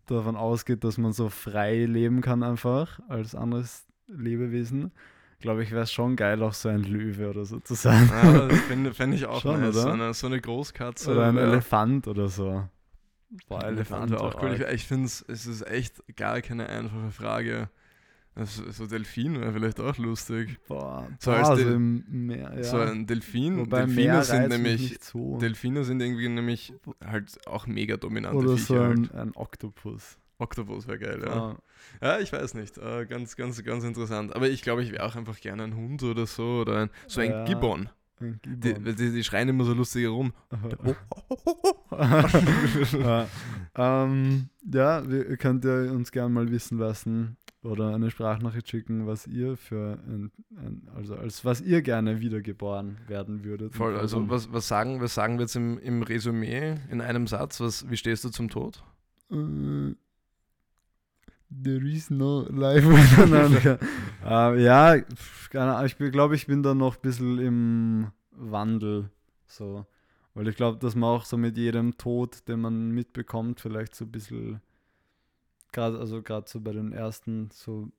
davon 0.06 0.36
ausgeht, 0.36 0.84
dass 0.84 0.98
man 0.98 1.12
so 1.12 1.28
frei 1.28 1.86
leben 1.86 2.20
kann 2.20 2.42
einfach 2.42 3.00
als 3.08 3.34
anderes 3.34 3.86
Lebewesen, 4.06 4.92
glaube 5.40 5.62
ich, 5.62 5.70
wäre 5.70 5.82
es 5.82 5.92
schon 5.92 6.16
geil, 6.16 6.42
auch 6.42 6.52
so 6.52 6.68
ein 6.68 6.82
Löwe 6.82 7.30
oder 7.30 7.44
so 7.44 7.60
zu 7.60 7.74
sein. 7.74 8.08
Ja, 8.08 8.46
das 8.48 8.60
fände 8.68 8.94
fänd 8.94 9.14
ich 9.14 9.26
auch 9.26 9.40
Schon, 9.40 9.60
nice. 9.60 9.74
oder? 9.74 9.82
So 9.82 9.88
eine, 9.88 10.14
so 10.14 10.26
eine 10.26 10.40
Großkatze. 10.40 11.12
oder 11.12 11.26
ein 11.28 11.36
ja. 11.36 11.42
Elefant 11.42 12.06
oder 12.06 12.28
so. 12.28 12.68
Boah, 13.48 13.64
Elefant 13.64 14.10
wäre 14.10 14.22
auch 14.22 14.40
cool. 14.42 14.54
Ich, 14.54 14.60
ich 14.60 14.86
finde 14.86 15.06
es 15.06 15.22
ist 15.22 15.66
echt 15.66 16.02
gar 16.16 16.40
keine 16.40 16.68
einfache 16.68 17.10
Frage. 17.10 17.68
Also, 18.36 18.68
so 18.72 18.86
Delfin 18.86 19.40
wäre 19.40 19.52
vielleicht 19.52 19.78
auch 19.78 19.96
lustig. 19.98 20.58
Boah, 20.66 21.06
So 21.20 21.30
boah, 21.30 21.36
als 21.38 21.48
so 21.48 21.54
Del- 21.56 21.78
Meer, 21.78 22.52
ja. 22.56 22.64
So 22.64 22.78
ein 22.78 23.06
Delfin. 23.06 23.58
Wobei 23.58 23.86
Delfine 23.86 24.24
sind 24.24 24.48
nämlich 24.48 24.98
so. 25.02 25.38
Delfine 25.38 25.84
sind 25.84 26.00
irgendwie 26.00 26.28
nämlich 26.28 26.72
halt 27.04 27.38
auch 27.46 27.66
mega 27.68 27.96
dominante 27.96 28.36
oder 28.38 28.56
Viecher. 28.56 28.66
so 28.66 28.80
ein, 28.80 29.08
halt. 29.12 29.14
ein 29.14 29.36
Oktopus. 29.36 30.18
Oktopus 30.38 30.88
wäre 30.88 30.98
geil, 30.98 31.22
ja. 31.24 31.32
Ah, 31.32 31.58
Ja, 32.02 32.18
ich 32.18 32.32
weiß 32.32 32.54
nicht. 32.54 32.76
Äh, 32.76 33.06
ganz, 33.06 33.36
ganz, 33.36 33.62
ganz 33.62 33.84
interessant. 33.84 34.34
Aber 34.34 34.48
ich 34.48 34.62
glaube, 34.62 34.82
ich 34.82 34.90
wäre 34.90 35.04
auch 35.06 35.14
einfach 35.14 35.38
gerne 35.40 35.62
ein 35.62 35.76
Hund 35.76 36.02
oder 36.02 36.26
so. 36.26 36.62
Oder 36.62 36.78
ein, 36.82 36.90
so 37.06 37.20
ein 37.20 37.30
Ja, 37.30 37.44
Gibbon. 37.44 37.88
ein 38.20 38.40
Die, 38.44 38.72
Gibbon. 38.74 38.96
die, 38.96 39.12
die 39.12 39.22
schreien 39.22 39.48
immer 39.48 39.62
so 39.62 39.74
lustig 39.74 40.02
herum. 40.02 40.32
ja. 41.92 43.28
Ähm, 43.76 44.48
ja, 44.72 45.08
wir, 45.08 45.36
könnt 45.36 45.64
ihr 45.64 45.92
uns 45.92 46.10
gerne 46.10 46.30
mal 46.30 46.50
wissen 46.50 46.78
lassen 46.78 47.36
oder 47.64 47.94
eine 47.94 48.10
Sprachnachricht 48.10 48.68
schicken, 48.68 49.06
was 49.06 49.26
ihr 49.26 49.56
für 49.56 49.98
ein, 50.06 50.30
ein, 50.56 50.88
also 50.94 51.16
als 51.16 51.44
was 51.44 51.60
ihr 51.60 51.82
gerne 51.82 52.20
wiedergeboren 52.20 52.98
werden 53.08 53.44
würdet. 53.44 53.74
Voll, 53.74 53.96
also 53.96 54.28
was, 54.28 54.52
was, 54.52 54.68
sagen, 54.68 55.00
was 55.00 55.14
sagen 55.14 55.38
wir 55.38 55.42
jetzt 55.42 55.56
im, 55.56 55.78
im 55.78 56.02
Resümee 56.02 56.76
in 56.90 57.00
einem 57.00 57.26
Satz? 57.26 57.60
Was, 57.60 57.88
wie 57.90 57.96
stehst 57.96 58.24
du 58.24 58.28
zum 58.28 58.48
Tod? 58.48 58.84
Äh, 59.30 59.94
There 61.62 61.86
is 61.86 62.10
no 62.10 62.46
life 62.50 62.84
äh, 64.24 64.62
ja, 64.64 64.96
ich 64.96 65.98
glaube, 65.98 66.34
ich 66.34 66.46
bin 66.46 66.62
da 66.62 66.74
noch 66.74 66.96
ein 66.96 67.02
bisschen 67.02 67.38
im 67.38 68.10
Wandel. 68.32 69.10
So. 69.46 69.86
Weil 70.34 70.48
ich 70.48 70.56
glaube, 70.56 70.78
dass 70.78 70.96
man 70.96 71.10
auch 71.10 71.24
so 71.24 71.36
mit 71.36 71.56
jedem 71.56 71.96
Tod, 71.96 72.48
den 72.48 72.60
man 72.60 72.90
mitbekommt, 72.90 73.60
vielleicht 73.60 73.94
so 73.94 74.04
ein 74.04 74.10
bisschen, 74.10 74.60
gerade 75.74 75.98
also 75.98 76.22
gerade 76.22 76.48
so 76.48 76.60
bei 76.60 76.72
den 76.72 76.92
ersten, 76.92 77.50
so, 77.52 77.90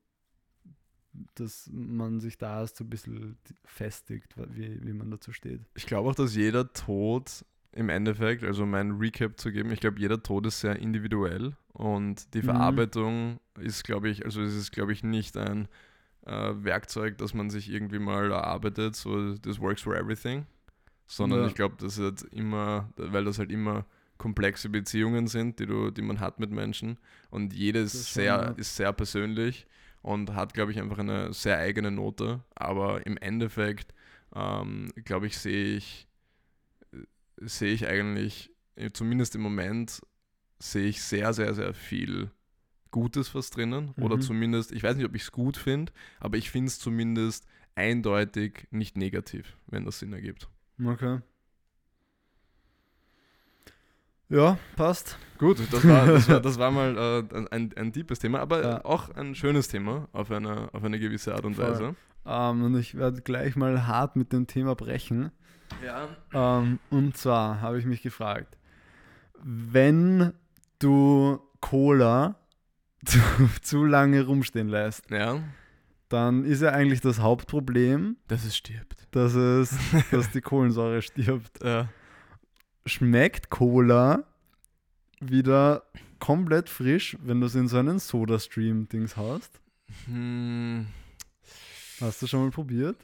dass 1.34 1.70
man 1.72 2.20
sich 2.20 2.36
da 2.38 2.60
erst 2.60 2.76
so 2.76 2.84
ein 2.84 2.90
bisschen 2.90 3.38
festigt, 3.64 4.34
wie, 4.50 4.84
wie 4.84 4.92
man 4.92 5.10
dazu 5.10 5.32
steht. 5.32 5.60
Ich 5.74 5.86
glaube 5.86 6.10
auch, 6.10 6.14
dass 6.14 6.34
jeder 6.34 6.72
Tod 6.72 7.44
im 7.72 7.88
Endeffekt, 7.88 8.42
also 8.42 8.62
um 8.64 8.74
ein 8.74 8.92
Recap 8.92 9.38
zu 9.38 9.52
geben, 9.52 9.70
ich 9.70 9.80
glaube, 9.80 9.98
jeder 10.00 10.22
Tod 10.22 10.46
ist 10.46 10.60
sehr 10.60 10.76
individuell 10.76 11.54
und 11.72 12.32
die 12.34 12.38
Mhm. 12.38 12.44
Verarbeitung 12.44 13.38
ist, 13.60 13.84
glaube 13.84 14.08
ich, 14.08 14.24
also 14.24 14.40
es 14.42 14.54
ist, 14.54 14.72
glaube 14.72 14.92
ich, 14.92 15.02
nicht 15.04 15.36
ein 15.36 15.68
äh, 16.26 16.52
Werkzeug, 16.64 17.18
das 17.18 17.34
man 17.34 17.50
sich 17.50 17.70
irgendwie 17.70 17.98
mal 17.98 18.30
erarbeitet, 18.30 18.96
so 18.96 19.34
das 19.36 19.60
works 19.60 19.82
for 19.82 19.94
everything, 19.94 20.46
sondern 21.06 21.40
Ja. 21.40 21.46
ich 21.46 21.54
glaube, 21.54 21.76
das 21.78 21.98
ist 21.98 22.22
immer, 22.32 22.90
weil 22.96 23.24
das 23.24 23.38
halt 23.38 23.50
immer 23.52 23.84
komplexe 24.18 24.68
Beziehungen 24.68 25.26
sind, 25.26 25.58
die 25.58 25.66
du, 25.66 25.90
die 25.90 26.02
man 26.02 26.20
hat 26.20 26.38
mit 26.40 26.50
Menschen 26.50 26.98
und 27.30 27.52
jedes 27.52 27.92
Das 27.92 28.08
schon, 28.10 28.22
sehr, 28.22 28.26
ja. 28.26 28.50
ist 28.52 28.76
sehr 28.76 28.92
persönlich 28.92 29.66
und 30.02 30.34
hat, 30.34 30.54
glaube 30.54 30.72
ich, 30.72 30.78
einfach 30.80 30.98
eine 30.98 31.32
sehr 31.32 31.58
eigene 31.58 31.90
Note, 31.90 32.42
aber 32.54 33.04
im 33.06 33.16
Endeffekt, 33.18 33.94
ähm, 34.34 34.92
glaube 35.04 35.26
ich, 35.26 35.38
sehe 35.38 35.76
ich 35.76 36.08
sehe 37.38 37.72
ich 37.72 37.86
eigentlich, 37.86 38.50
äh, 38.76 38.90
zumindest 38.92 39.34
im 39.34 39.42
Moment, 39.42 40.00
sehe 40.58 40.86
ich 40.86 41.02
sehr, 41.02 41.32
sehr, 41.34 41.54
sehr 41.54 41.74
viel 41.74 42.30
Gutes 42.90 43.34
was 43.34 43.50
drinnen. 43.50 43.92
Oder 44.00 44.16
Mhm. 44.16 44.20
zumindest, 44.22 44.72
ich 44.72 44.82
weiß 44.82 44.96
nicht, 44.96 45.04
ob 45.04 45.14
ich 45.14 45.22
es 45.22 45.32
gut 45.32 45.56
finde, 45.58 45.92
aber 46.18 46.38
ich 46.38 46.50
finde 46.50 46.68
es 46.68 46.78
zumindest 46.78 47.46
eindeutig 47.74 48.66
nicht 48.70 48.96
negativ, 48.96 49.58
wenn 49.66 49.84
das 49.84 49.98
Sinn 49.98 50.14
ergibt. 50.14 50.48
Okay. 50.82 51.20
Ja, 54.28 54.58
passt. 54.76 55.18
Gut, 55.38 55.58
das 55.72 55.86
war, 55.86 56.06
das 56.06 56.28
war, 56.28 56.40
das 56.40 56.58
war 56.58 56.70
mal 56.70 56.96
äh, 57.32 57.46
ein, 57.50 57.72
ein 57.76 57.92
deepes 57.92 58.18
Thema, 58.18 58.40
aber 58.40 58.62
Ja. 58.62 58.84
auch 58.84 59.10
ein 59.10 59.34
schönes 59.34 59.68
Thema 59.68 60.08
auf 60.12 60.30
eine, 60.30 60.68
auf 60.72 60.82
eine 60.82 60.98
gewisse 60.98 61.34
Art 61.34 61.44
und 61.44 61.54
Voll. 61.54 61.70
Weise. 61.70 61.94
Ähm, 62.24 62.64
und 62.64 62.76
ich 62.78 62.96
werde 62.96 63.20
gleich 63.22 63.54
mal 63.54 63.86
hart 63.86 64.16
mit 64.16 64.32
dem 64.32 64.46
Thema 64.46 64.74
brechen. 64.74 65.30
Ja. 65.84 66.08
Ähm, 66.32 66.78
und 66.90 67.16
zwar 67.16 67.60
habe 67.60 67.78
ich 67.78 67.84
mich 67.84 68.02
gefragt, 68.02 68.56
wenn 69.42 70.32
du 70.78 71.40
Cola 71.60 72.36
zu, 73.04 73.18
zu 73.62 73.84
lange 73.84 74.24
rumstehen 74.24 74.68
lässt, 74.68 75.10
Ja, 75.10 75.38
dann 76.08 76.44
ist 76.44 76.62
ja 76.62 76.70
eigentlich 76.70 77.00
das 77.00 77.20
Hauptproblem, 77.20 78.16
dass 78.28 78.44
es 78.44 78.56
stirbt. 78.56 79.06
dass, 79.12 79.34
es, 79.34 79.76
dass 80.10 80.30
die 80.30 80.40
Kohlensäure 80.40 81.02
stirbt. 81.02 81.62
Ja. 81.62 81.88
Schmeckt 82.86 83.50
Cola 83.50 84.24
wieder 85.20 85.82
komplett 86.20 86.68
frisch, 86.68 87.16
wenn 87.20 87.40
du 87.40 87.46
es 87.46 87.54
in 87.54 87.68
so 87.68 87.78
einen 87.78 87.98
Soda-Stream-Dings 87.98 89.16
hast? 89.16 89.60
Hm, 90.06 90.86
Hast 92.00 92.20
du 92.22 92.26
schon 92.26 92.44
mal 92.44 92.50
probiert? 92.50 92.96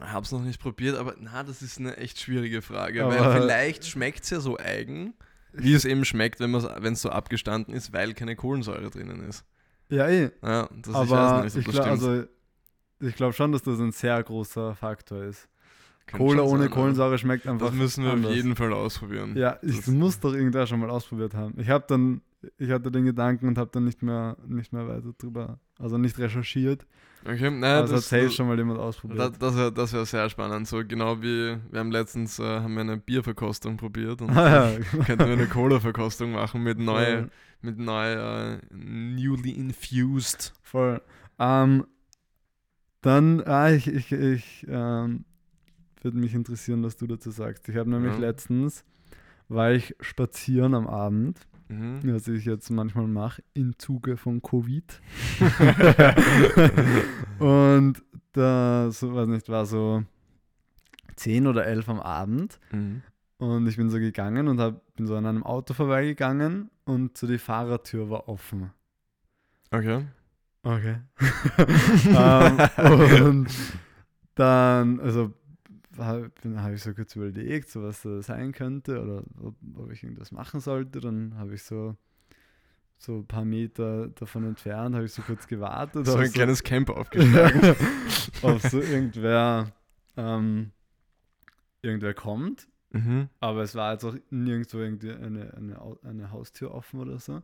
Hab's 0.00 0.32
noch 0.32 0.42
nicht 0.42 0.60
probiert, 0.60 0.96
aber 0.96 1.14
na, 1.18 1.42
das 1.42 1.60
ist 1.62 1.78
eine 1.78 1.96
echt 1.96 2.18
schwierige 2.20 2.62
Frage. 2.62 3.04
Aber- 3.04 3.18
weil 3.18 3.40
vielleicht 3.42 3.86
schmeckt 3.86 4.24
es 4.24 4.30
ja 4.30 4.40
so 4.40 4.56
eigen, 4.58 5.14
wie 5.52 5.74
es 5.74 5.84
eben 5.84 6.04
schmeckt, 6.04 6.40
wenn 6.40 6.54
es 6.54 7.02
so 7.02 7.10
abgestanden 7.10 7.74
ist, 7.74 7.92
weil 7.92 8.14
keine 8.14 8.34
Kohlensäure 8.36 8.90
drinnen 8.90 9.28
ist. 9.28 9.44
Ja, 9.88 10.08
eh. 10.08 10.30
Ja, 10.42 10.68
das 10.72 10.88
ich 10.88 10.94
Aber 11.12 11.44
nicht, 11.44 11.56
ob 11.56 11.60
ich 11.60 11.68
glaube 11.68 11.90
also, 11.90 12.24
ich 13.00 13.14
glaub 13.16 13.34
schon, 13.34 13.52
dass 13.52 13.62
das 13.62 13.78
ein 13.78 13.92
sehr 13.92 14.22
großer 14.22 14.74
Faktor 14.74 15.22
ist. 15.24 15.48
Cola 16.12 16.42
schon 16.42 16.52
ohne 16.52 16.64
ja. 16.64 16.70
Kohlensäure 16.70 17.18
schmeckt 17.18 17.46
einfach. 17.46 17.66
Das 17.68 17.74
müssen 17.74 18.04
wir 18.04 18.12
anders. 18.12 18.30
auf 18.30 18.36
jeden 18.36 18.56
Fall 18.56 18.72
ausprobieren. 18.72 19.36
Ja, 19.36 19.58
ich 19.62 19.76
Das- 19.76 19.86
muss 19.88 20.20
doch 20.20 20.32
irgendwer 20.34 20.66
schon 20.66 20.80
mal 20.80 20.90
ausprobiert 20.90 21.34
haben. 21.34 21.54
Ich 21.58 21.68
habe 21.70 21.84
dann, 21.88 22.20
ich 22.58 22.70
hatte 22.70 22.90
den 22.90 23.04
Gedanken 23.06 23.48
und 23.48 23.58
habe 23.58 23.70
dann 23.72 23.84
nicht 23.84 24.02
mehr, 24.02 24.36
nicht 24.46 24.72
mehr 24.72 24.86
weiter 24.86 25.12
drüber, 25.18 25.58
also 25.78 25.96
nicht 25.98 26.18
recherchiert. 26.18 26.86
Okay, 27.26 27.50
naja, 27.50 27.80
also 27.80 27.94
hat 27.94 28.02
das, 28.02 28.08
das, 28.10 28.34
schon 28.34 28.48
mal 28.48 28.58
jemand 28.58 28.78
ausprobiert. 28.78 29.32
das 29.40 29.56
wäre 29.56 29.72
das 29.72 29.94
wär 29.94 30.04
sehr 30.04 30.28
spannend. 30.28 30.68
So 30.68 30.82
genau 30.86 31.22
wie 31.22 31.56
wir 31.70 31.80
haben 31.80 31.90
letztens 31.90 32.38
äh, 32.38 32.42
haben 32.60 32.74
wir 32.74 32.82
eine 32.82 32.98
Bierverkostung 32.98 33.78
probiert 33.78 34.20
und 34.20 34.28
Ah, 34.36 34.72
ja, 34.72 34.78
genau. 34.78 35.04
könnten 35.04 35.26
wir 35.26 35.32
eine 35.32 35.46
Cola-Verkostung 35.46 36.32
machen 36.32 36.62
mit 36.62 36.78
neu, 36.78 37.02
Voll. 37.04 37.30
mit 37.62 37.78
neu 37.78 38.12
äh, 38.12 38.58
newly 38.72 39.52
infused. 39.52 40.52
Voll. 40.62 41.00
Ähm, 41.38 41.86
dann, 43.00 43.42
ah, 43.46 43.70
ich, 43.70 43.86
ich, 43.86 44.12
ich 44.12 44.66
ähm, 44.68 45.24
würde 46.04 46.18
mich 46.18 46.34
interessieren, 46.34 46.82
was 46.82 46.96
du 46.96 47.06
dazu 47.06 47.30
sagst. 47.30 47.68
Ich 47.68 47.76
habe 47.76 47.90
nämlich 47.90 48.12
Ja. 48.14 48.18
letztens, 48.20 48.84
war 49.48 49.72
ich 49.72 49.94
spazieren 50.00 50.74
am 50.74 50.86
Abend, 50.86 51.38
Mhm. 51.68 52.00
was 52.04 52.28
ich 52.28 52.44
jetzt 52.44 52.70
manchmal 52.70 53.06
mache, 53.06 53.42
im 53.54 53.78
Zuge 53.78 54.16
von 54.16 54.40
Covid. 54.42 55.00
Und 57.38 58.02
da, 58.32 58.90
so, 58.90 59.14
weiß 59.14 59.28
nicht, 59.28 59.48
war 59.48 59.66
so 59.66 60.04
10 61.16 61.46
oder 61.46 61.66
11 61.66 61.88
am 61.88 62.00
Abend 62.00 62.58
Mhm. 62.72 63.02
und 63.38 63.66
ich 63.68 63.76
bin 63.76 63.90
so 63.90 63.98
gegangen 63.98 64.48
und 64.48 64.60
hab, 64.60 64.80
bin 64.96 65.06
so 65.06 65.16
an 65.16 65.26
einem 65.26 65.42
Auto 65.44 65.74
vorbeigegangen 65.74 66.70
und 66.84 67.16
so 67.16 67.26
die 67.26 67.38
Fahrertür 67.38 68.10
war 68.10 68.28
offen. 68.28 68.70
Okay. 69.70 70.04
Okay. 70.64 70.96
ähm, 72.08 72.58
und 73.26 73.46
dann, 74.34 74.98
also 75.00 75.32
habe 75.98 76.30
hab 76.56 76.72
ich 76.72 76.82
so 76.82 76.94
kurz 76.94 77.14
überlegt, 77.16 77.68
so 77.70 77.82
was 77.82 78.02
das 78.02 78.26
sein 78.26 78.52
könnte 78.52 79.02
oder 79.02 79.22
ob, 79.40 79.54
ob 79.76 79.90
ich 79.90 80.02
irgendwas 80.02 80.32
machen 80.32 80.60
sollte. 80.60 81.00
Dann 81.00 81.36
habe 81.36 81.54
ich 81.54 81.62
so, 81.62 81.96
so 82.98 83.18
ein 83.18 83.26
paar 83.26 83.44
Meter 83.44 84.08
davon 84.08 84.44
entfernt, 84.44 84.94
habe 84.94 85.04
ich 85.04 85.12
so 85.12 85.22
kurz 85.22 85.46
gewartet. 85.46 86.06
So 86.06 86.16
ein 86.16 86.32
kleines 86.32 86.62
Camp 86.62 86.90
aufgeschlagen. 86.90 87.76
ob 88.42 88.60
so 88.60 88.80
irgendwer, 88.80 89.72
ähm, 90.16 90.72
irgendwer 91.82 92.14
kommt. 92.14 92.68
mhm. 92.90 93.28
Aber 93.40 93.62
es 93.62 93.74
war 93.74 93.92
jetzt 93.92 94.04
auch 94.04 94.16
nirgendwo 94.30 94.78
irgendwie 94.78 95.12
eine, 95.12 95.54
eine, 95.54 95.98
eine 96.02 96.30
Haustür 96.30 96.72
offen 96.72 97.00
oder 97.00 97.18
so. 97.18 97.42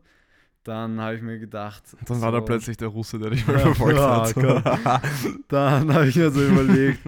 Dann 0.63 0.99
habe 1.01 1.15
ich 1.15 1.21
mir 1.23 1.39
gedacht. 1.39 1.83
Dann 2.05 2.21
war 2.21 2.31
da 2.31 2.39
so- 2.39 2.45
plötzlich 2.45 2.77
der 2.77 2.89
Russe, 2.89 3.17
der 3.17 3.31
dich 3.31 3.47
mal 3.47 3.57
verfolgt 3.73 3.97
ja, 4.37 4.63
hat. 4.85 5.01
Dann 5.47 5.91
habe 5.93 6.07
ich 6.07 6.15
mir 6.15 6.29
so 6.29 6.45
überlegt, 6.45 6.99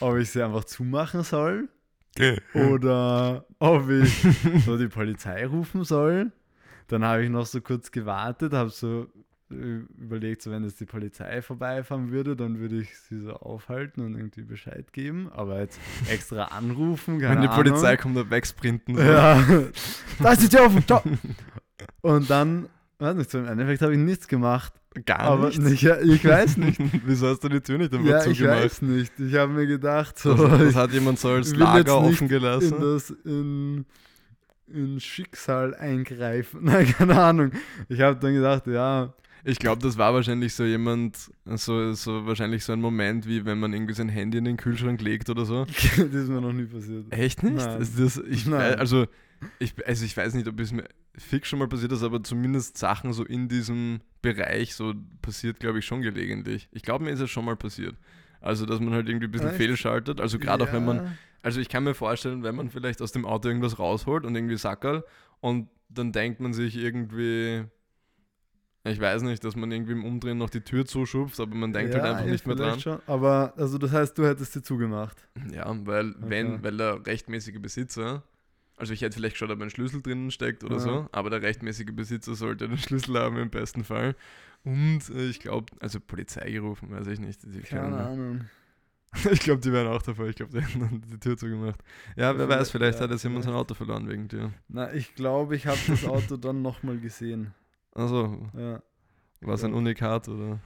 ob 0.00 0.16
ich 0.16 0.30
sie 0.30 0.42
einfach 0.42 0.64
zumachen 0.64 1.22
soll 1.22 1.68
oder 2.54 3.44
ob 3.58 3.90
ich 3.90 4.26
so 4.64 4.78
die 4.78 4.88
Polizei 4.88 5.46
rufen 5.46 5.84
soll. 5.84 6.32
Dann 6.88 7.04
habe 7.04 7.24
ich 7.24 7.30
noch 7.30 7.44
so 7.46 7.60
kurz 7.60 7.90
gewartet, 7.90 8.52
habe 8.54 8.70
so 8.70 9.06
äh, 9.50 9.54
überlegt, 9.98 10.40
so 10.42 10.50
wenn 10.50 10.64
jetzt 10.64 10.80
die 10.80 10.84
Polizei 10.86 11.42
vorbeifahren 11.42 12.10
würde, 12.10 12.36
dann 12.36 12.58
würde 12.58 12.76
ich 12.80 12.96
sie 12.98 13.20
so 13.20 13.32
aufhalten 13.34 14.00
und 14.02 14.14
irgendwie 14.16 14.42
Bescheid 14.42 14.92
geben. 14.94 15.30
Aber 15.32 15.60
jetzt 15.60 15.78
extra 16.08 16.44
anrufen, 16.44 17.18
keine 17.18 17.34
Wenn 17.36 17.42
die 17.42 17.48
Ahnung. 17.48 17.64
Polizei 17.64 17.96
kommt, 17.98 18.16
da 18.16 18.30
wegsprinten. 18.30 18.96
so. 18.96 19.02
Ja, 19.02 19.42
da 20.20 20.32
ist 20.32 20.42
die 20.42 20.48
Tür 20.48 20.66
offen, 20.66 20.86
ciao. 20.86 21.02
Und 22.00 22.30
dann 22.30 22.68
weiß 23.04 23.16
nicht, 23.16 23.30
so 23.30 23.38
im 23.38 23.46
Endeffekt 23.46 23.82
habe 23.82 23.92
ich 23.92 23.98
nichts 23.98 24.26
gemacht. 24.28 24.72
Gar 25.06 25.20
aber 25.20 25.46
nichts? 25.48 25.58
nicht, 25.64 25.82
ja, 25.82 26.00
ich 26.00 26.24
weiß 26.24 26.56
nicht. 26.56 26.80
Wieso 27.06 27.28
hast 27.28 27.42
du 27.44 27.48
die 27.48 27.60
Tür 27.60 27.78
nicht 27.78 27.92
einfach 27.92 28.06
ja, 28.06 28.24
ich 28.26 28.36
zugemacht? 28.38 28.64
weiß 28.64 28.82
nicht. 28.82 29.12
Ich 29.18 29.34
habe 29.34 29.52
mir 29.52 29.66
gedacht, 29.66 30.18
so, 30.18 30.34
Das, 30.34 30.58
das 30.58 30.70
ich 30.70 30.76
hat 30.76 30.92
jemand 30.92 31.18
so 31.18 31.28
als 31.30 31.54
Lager 31.54 31.98
offen 31.98 32.24
in 32.24 32.28
gelassen. 32.28 32.76
das 32.80 33.10
in, 33.24 33.84
in 34.68 35.00
Schicksal 35.00 35.74
eingreifen. 35.74 36.60
Nein, 36.64 36.86
keine 36.86 37.20
Ahnung. 37.20 37.50
Ich 37.88 38.00
habe 38.00 38.18
dann 38.20 38.34
gedacht, 38.34 38.66
ja, 38.68 39.12
Ich 39.44 39.58
glaube, 39.58 39.82
das 39.82 39.98
war 39.98 40.14
wahrscheinlich 40.14 40.54
so 40.54 40.64
jemand, 40.64 41.16
so, 41.56 41.92
so 41.92 42.24
wahrscheinlich 42.26 42.64
so 42.64 42.72
ein 42.72 42.80
Moment, 42.80 43.26
wie 43.26 43.44
wenn 43.44 43.58
man 43.58 43.72
irgendwie 43.72 43.94
sein 43.94 44.08
Handy 44.08 44.38
in 44.38 44.44
den 44.44 44.56
Kühlschrank 44.56 45.00
legt 45.02 45.28
oder 45.28 45.44
so. 45.44 45.64
das 45.96 45.98
ist 45.98 46.28
mir 46.28 46.40
noch 46.40 46.52
nie 46.52 46.66
passiert. 46.66 47.06
Echt 47.12 47.42
nicht? 47.42 47.56
Nein. 47.56 47.86
Das, 47.98 48.16
ich, 48.28 48.46
Nein. 48.46 48.58
wei- 48.60 48.78
also, 48.78 49.06
ich, 49.58 49.74
also 49.86 50.04
ich 50.04 50.16
weiß 50.16 50.34
nicht, 50.34 50.46
ob 50.46 50.58
es 50.60 50.70
mir 50.72 50.84
fix 51.16 51.48
schon 51.48 51.58
mal 51.58 51.68
passiert 51.68 51.92
ist, 51.92 52.02
aber 52.02 52.22
zumindest 52.22 52.76
Sachen 52.78 53.12
so 53.12 53.24
in 53.24 53.48
diesem 53.48 54.00
Bereich 54.22 54.74
so 54.74 54.94
passiert, 55.22 55.60
glaube 55.60 55.78
ich, 55.78 55.84
schon 55.86 56.02
gelegentlich. 56.02 56.68
Ich 56.72 56.82
glaube, 56.82 57.04
mir 57.04 57.10
ist 57.10 57.20
es 57.20 57.30
schon 57.30 57.44
mal 57.44 57.56
passiert. 57.56 57.94
Also, 58.40 58.66
dass 58.66 58.80
man 58.80 58.92
halt 58.92 59.08
irgendwie 59.08 59.26
ein 59.26 59.30
bisschen 59.30 59.48
Echt? 59.48 59.56
fehlschaltet. 59.56 60.20
Also 60.20 60.38
gerade 60.38 60.64
auch 60.64 60.72
wenn 60.72 60.84
man, 60.84 60.96
Ja. 60.98 61.12
also 61.42 61.60
ich 61.60 61.68
kann 61.68 61.84
mir 61.84 61.94
vorstellen, 61.94 62.42
wenn 62.42 62.54
man 62.54 62.68
vielleicht 62.68 63.00
aus 63.00 63.12
dem 63.12 63.24
Auto 63.24 63.48
irgendwas 63.48 63.78
rausholt 63.78 64.24
und 64.24 64.34
irgendwie 64.34 64.56
Sackerl 64.56 65.04
und 65.40 65.68
dann 65.88 66.12
denkt 66.12 66.40
man 66.40 66.52
sich 66.52 66.76
irgendwie, 66.76 67.64
ich 68.86 69.00
weiß 69.00 69.22
nicht, 69.22 69.42
dass 69.44 69.56
man 69.56 69.70
irgendwie 69.72 69.92
im 69.92 70.04
Umdrehen 70.04 70.36
noch 70.36 70.50
die 70.50 70.60
Tür 70.60 70.84
zuschupft, 70.84 71.40
aber 71.40 71.54
man 71.54 71.72
denkt 71.72 71.94
halt 71.94 72.04
Ja, 72.04 72.10
einfach 72.10 72.26
ja, 72.26 72.30
nicht 72.32 72.46
mehr 72.46 72.56
dran. 72.56 72.80
Schon. 72.80 72.98
Aber, 73.06 73.54
also 73.56 73.78
das 73.78 73.92
heißt, 73.92 74.18
du 74.18 74.26
hättest 74.26 74.52
sie 74.52 74.62
zugemacht. 74.62 75.26
Ja, 75.52 75.74
weil 75.86 76.14
wenn, 76.18 76.54
Okay. 76.54 76.62
weil 76.64 76.76
der 76.76 77.06
rechtmäßige 77.06 77.60
Besitzer, 77.60 78.24
also 78.76 78.92
ich 78.92 79.02
hätte 79.02 79.16
vielleicht 79.16 79.34
geschaut, 79.34 79.50
ob 79.50 79.60
ein 79.60 79.70
Schlüssel 79.70 80.02
drinnen 80.02 80.30
steckt 80.30 80.64
oder 80.64 80.76
Ja. 80.76 80.80
so, 80.80 81.08
aber 81.12 81.30
der 81.30 81.42
rechtmäßige 81.42 81.92
Besitzer 81.92 82.34
sollte 82.34 82.68
den 82.68 82.78
Schlüssel 82.78 83.18
haben 83.18 83.36
im 83.36 83.50
besten 83.50 83.84
Fall. 83.84 84.14
Und 84.64 85.02
äh, 85.14 85.26
ich 85.28 85.40
glaube, 85.40 85.66
also 85.80 86.00
Polizei 86.00 86.50
gerufen, 86.50 86.90
weiß 86.90 87.06
ich 87.08 87.20
nicht. 87.20 87.40
Die 87.44 87.60
Keine 87.60 87.96
Ahnung. 87.96 88.40
ich 89.30 89.40
glaube, 89.40 89.60
die 89.60 89.70
wären 89.72 89.86
auch 89.88 90.02
davor. 90.02 90.26
Ich 90.26 90.36
glaube, 90.36 90.52
die 90.52 90.60
hätten 90.64 90.80
dann 90.80 91.02
die 91.02 91.18
Tür 91.20 91.36
zugemacht. 91.36 91.78
Ja, 92.16 92.36
wer 92.36 92.48
weiß, 92.48 92.70
vielleicht 92.70 92.98
ja, 92.98 93.04
hat 93.04 93.10
jetzt 93.10 93.22
jemand 93.22 93.44
sein. 93.44 93.54
Auto 93.54 93.74
verloren 93.74 94.08
wegen 94.08 94.26
dir. 94.28 94.52
Na, 94.68 94.92
ich 94.92 95.14
glaube, 95.14 95.54
ich 95.54 95.66
habe 95.66 95.78
das 95.86 96.04
Auto 96.04 96.36
dann 96.36 96.62
nochmal 96.62 96.98
gesehen. 96.98 97.54
Also, 97.92 98.50
Ja. 98.56 98.82
war 99.42 99.54
es 99.54 99.62
ein. 99.64 99.72
Unikat 99.74 100.28
oder? 100.28 100.58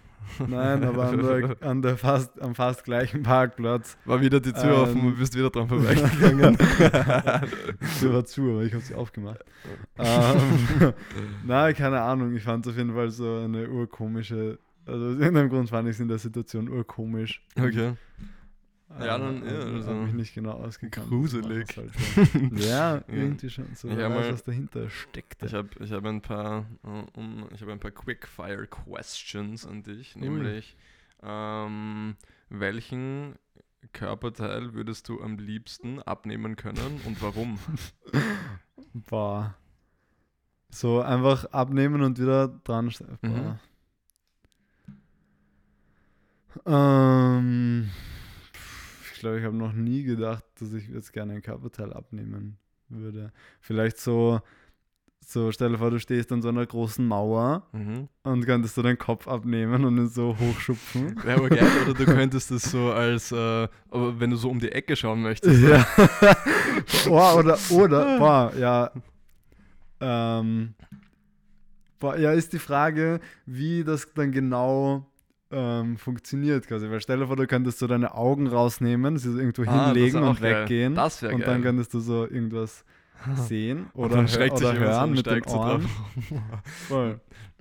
Nein, 0.46 0.84
aber 0.84 1.08
an 1.08 1.18
der, 1.22 1.56
an 1.68 1.82
der 1.82 1.96
fast, 1.96 2.40
am 2.40 2.54
fast 2.54 2.84
gleichen 2.84 3.22
Parkplatz. 3.22 3.96
War 4.04 4.20
wieder 4.20 4.40
die 4.40 4.52
Tür 4.52 4.82
offen 4.82 5.00
Ähm, 5.00 5.06
und 5.06 5.18
bist 5.18 5.34
wieder 5.36 5.50
dran 5.50 5.68
vorbeigegangen. 5.68 6.56
Die 7.80 7.98
Tür 8.00 8.14
war 8.14 8.24
zu, 8.24 8.42
aber 8.50 8.62
ich 8.62 8.72
habe 8.72 8.82
sie 8.82 8.94
aufgemacht. 8.94 9.44
ähm, 9.98 10.92
nein, 11.46 11.74
keine 11.74 12.00
Ahnung. 12.00 12.34
Ich 12.36 12.42
fand 12.42 12.66
es 12.66 12.72
auf 12.72 12.78
jeden 12.78 12.94
Fall 12.94 13.10
so 13.10 13.40
eine 13.44 13.68
urkomische. 13.68 14.58
Also 14.86 15.06
aus 15.06 15.18
irgendeinem 15.18 15.50
Grund 15.50 15.68
fand 15.70 15.88
ich 15.88 15.96
es 15.96 16.00
in 16.00 16.08
der 16.08 16.18
Situation 16.18 16.68
urkomisch. 16.68 17.42
okay. 17.58 17.88
Äh, 17.88 17.92
Ja, 18.98 19.18
dann, 19.18 19.44
ja, 19.44 19.50
also, 19.52 19.68
also 19.74 19.90
hab 19.90 19.96
mich 20.06 20.14
nicht 20.14 20.34
genau 20.34 20.52
ausgekannt. 20.52 21.08
gruselig. 21.08 21.76
Halt 21.76 21.92
ja, 22.58 23.02
irgendwie 23.06 23.50
schon. 23.50 23.66
So, 23.74 23.88
Ich 23.88 23.94
hab 23.98 24.10
weiß, 24.12 24.26
mal- 24.26 24.32
was 24.32 24.42
dahinter 24.44 24.88
steckt. 24.88 25.42
Ich 25.42 25.52
habe 25.52 25.68
ich 25.80 25.92
hab 25.92 26.04
ein 26.06 26.22
paar 26.22 26.64
äh, 26.84 27.18
um, 27.18 27.46
ich 27.54 27.60
habe 27.60 27.72
ein 27.72 27.80
paar 27.80 27.90
Quickfire 27.90 28.66
Questions 28.66 29.66
an 29.66 29.82
dich, 29.82 30.16
Ui. 30.16 30.22
nämlich 30.22 30.74
ähm, 31.22 32.16
welchen 32.48 33.34
Körperteil 33.92 34.72
würdest 34.72 35.08
du 35.08 35.20
am 35.22 35.36
liebsten 35.38 36.00
abnehmen 36.02 36.56
können 36.56 37.00
und 37.04 37.20
warum? 37.22 37.58
Boah. 38.94 39.54
So 40.70 41.00
einfach 41.02 41.44
abnehmen 41.52 42.02
und 42.02 42.18
wieder 42.18 42.48
dran. 42.48 42.90
Mhm. 43.22 43.58
Ähm, 46.66 47.90
ich 49.18 49.22
glaube, 49.22 49.40
ich 49.40 49.44
habe 49.44 49.56
noch 49.56 49.72
nie 49.72 50.04
gedacht, 50.04 50.44
dass 50.60 50.72
ich 50.72 50.86
jetzt 50.90 51.12
gerne 51.12 51.32
ein 51.32 51.42
Körperteil 51.42 51.92
abnehmen 51.92 52.56
würde. 52.88 53.32
Vielleicht 53.60 53.98
so, 53.98 54.40
so 55.26 55.50
stell 55.50 55.70
dir 55.72 55.78
vor, 55.78 55.90
du 55.90 55.98
stehst 55.98 56.30
an 56.30 56.40
so 56.40 56.48
einer 56.50 56.64
großen 56.64 57.04
Mauer 57.04 57.66
Mhm. 57.72 58.06
und 58.22 58.46
könntest 58.46 58.76
du 58.76 58.82
deinen 58.82 58.96
Kopf 58.96 59.26
abnehmen 59.26 59.84
und 59.84 59.96
ihn 59.98 60.06
so 60.08 60.38
hochschupfen. 60.38 61.16
Wäre 61.24 61.38
aber 61.40 61.48
geil, 61.48 61.66
oder 61.84 61.94
du 61.94 62.04
könntest 62.04 62.52
es 62.52 62.62
so 62.70 62.92
als, 62.92 63.32
äh, 63.32 63.66
aber 63.90 64.20
wenn 64.20 64.30
du 64.30 64.36
so 64.36 64.50
um 64.50 64.60
die 64.60 64.70
Ecke 64.70 64.94
schauen 64.94 65.20
möchtest. 65.20 65.60
Ja. 65.60 65.84
oh, 67.08 67.38
oder, 67.40 67.58
oder, 67.70 68.18
boah, 68.20 68.52
ja. 68.56 68.92
Ähm, 70.00 70.74
boah, 71.98 72.16
ja, 72.16 72.30
ist 72.30 72.52
die 72.52 72.60
Frage, 72.60 73.18
wie 73.46 73.82
das 73.82 74.14
dann 74.14 74.30
genau 74.30 75.07
ähm, 75.50 75.96
funktioniert 75.96 76.66
quasi. 76.66 76.90
Weil 76.90 77.00
stell 77.00 77.18
dir 77.18 77.26
vor, 77.26 77.36
du 77.36 77.46
könntest 77.46 77.78
so 77.78 77.86
deine 77.86 78.14
Augen 78.14 78.46
rausnehmen, 78.46 79.18
sie 79.18 79.32
so 79.32 79.38
irgendwo 79.38 79.62
Ah, 79.62 79.86
hinlegen 79.92 80.22
und 80.22 80.40
geil. 80.40 80.62
weggehen. 80.64 80.94
Das 80.94 81.22
wäre 81.22 81.34
und 81.34 81.40
geil. 81.40 81.54
dann 81.54 81.62
könntest 81.62 81.94
du 81.94 82.00
so 82.00 82.24
irgendwas 82.26 82.84
sehen 83.34 83.86
Und 83.94 84.04
oder, 84.06 84.16
dann 84.16 84.26
hö- 84.26 84.34
schreckt 84.34 84.58
sich 84.58 84.66
oder 84.68 84.78
hören 84.78 85.10
und 85.10 85.16
mit 85.16 85.26
den 85.26 85.42
Ohren. 85.44 85.82
drauf. 85.82 85.90
Voll. 86.88 87.20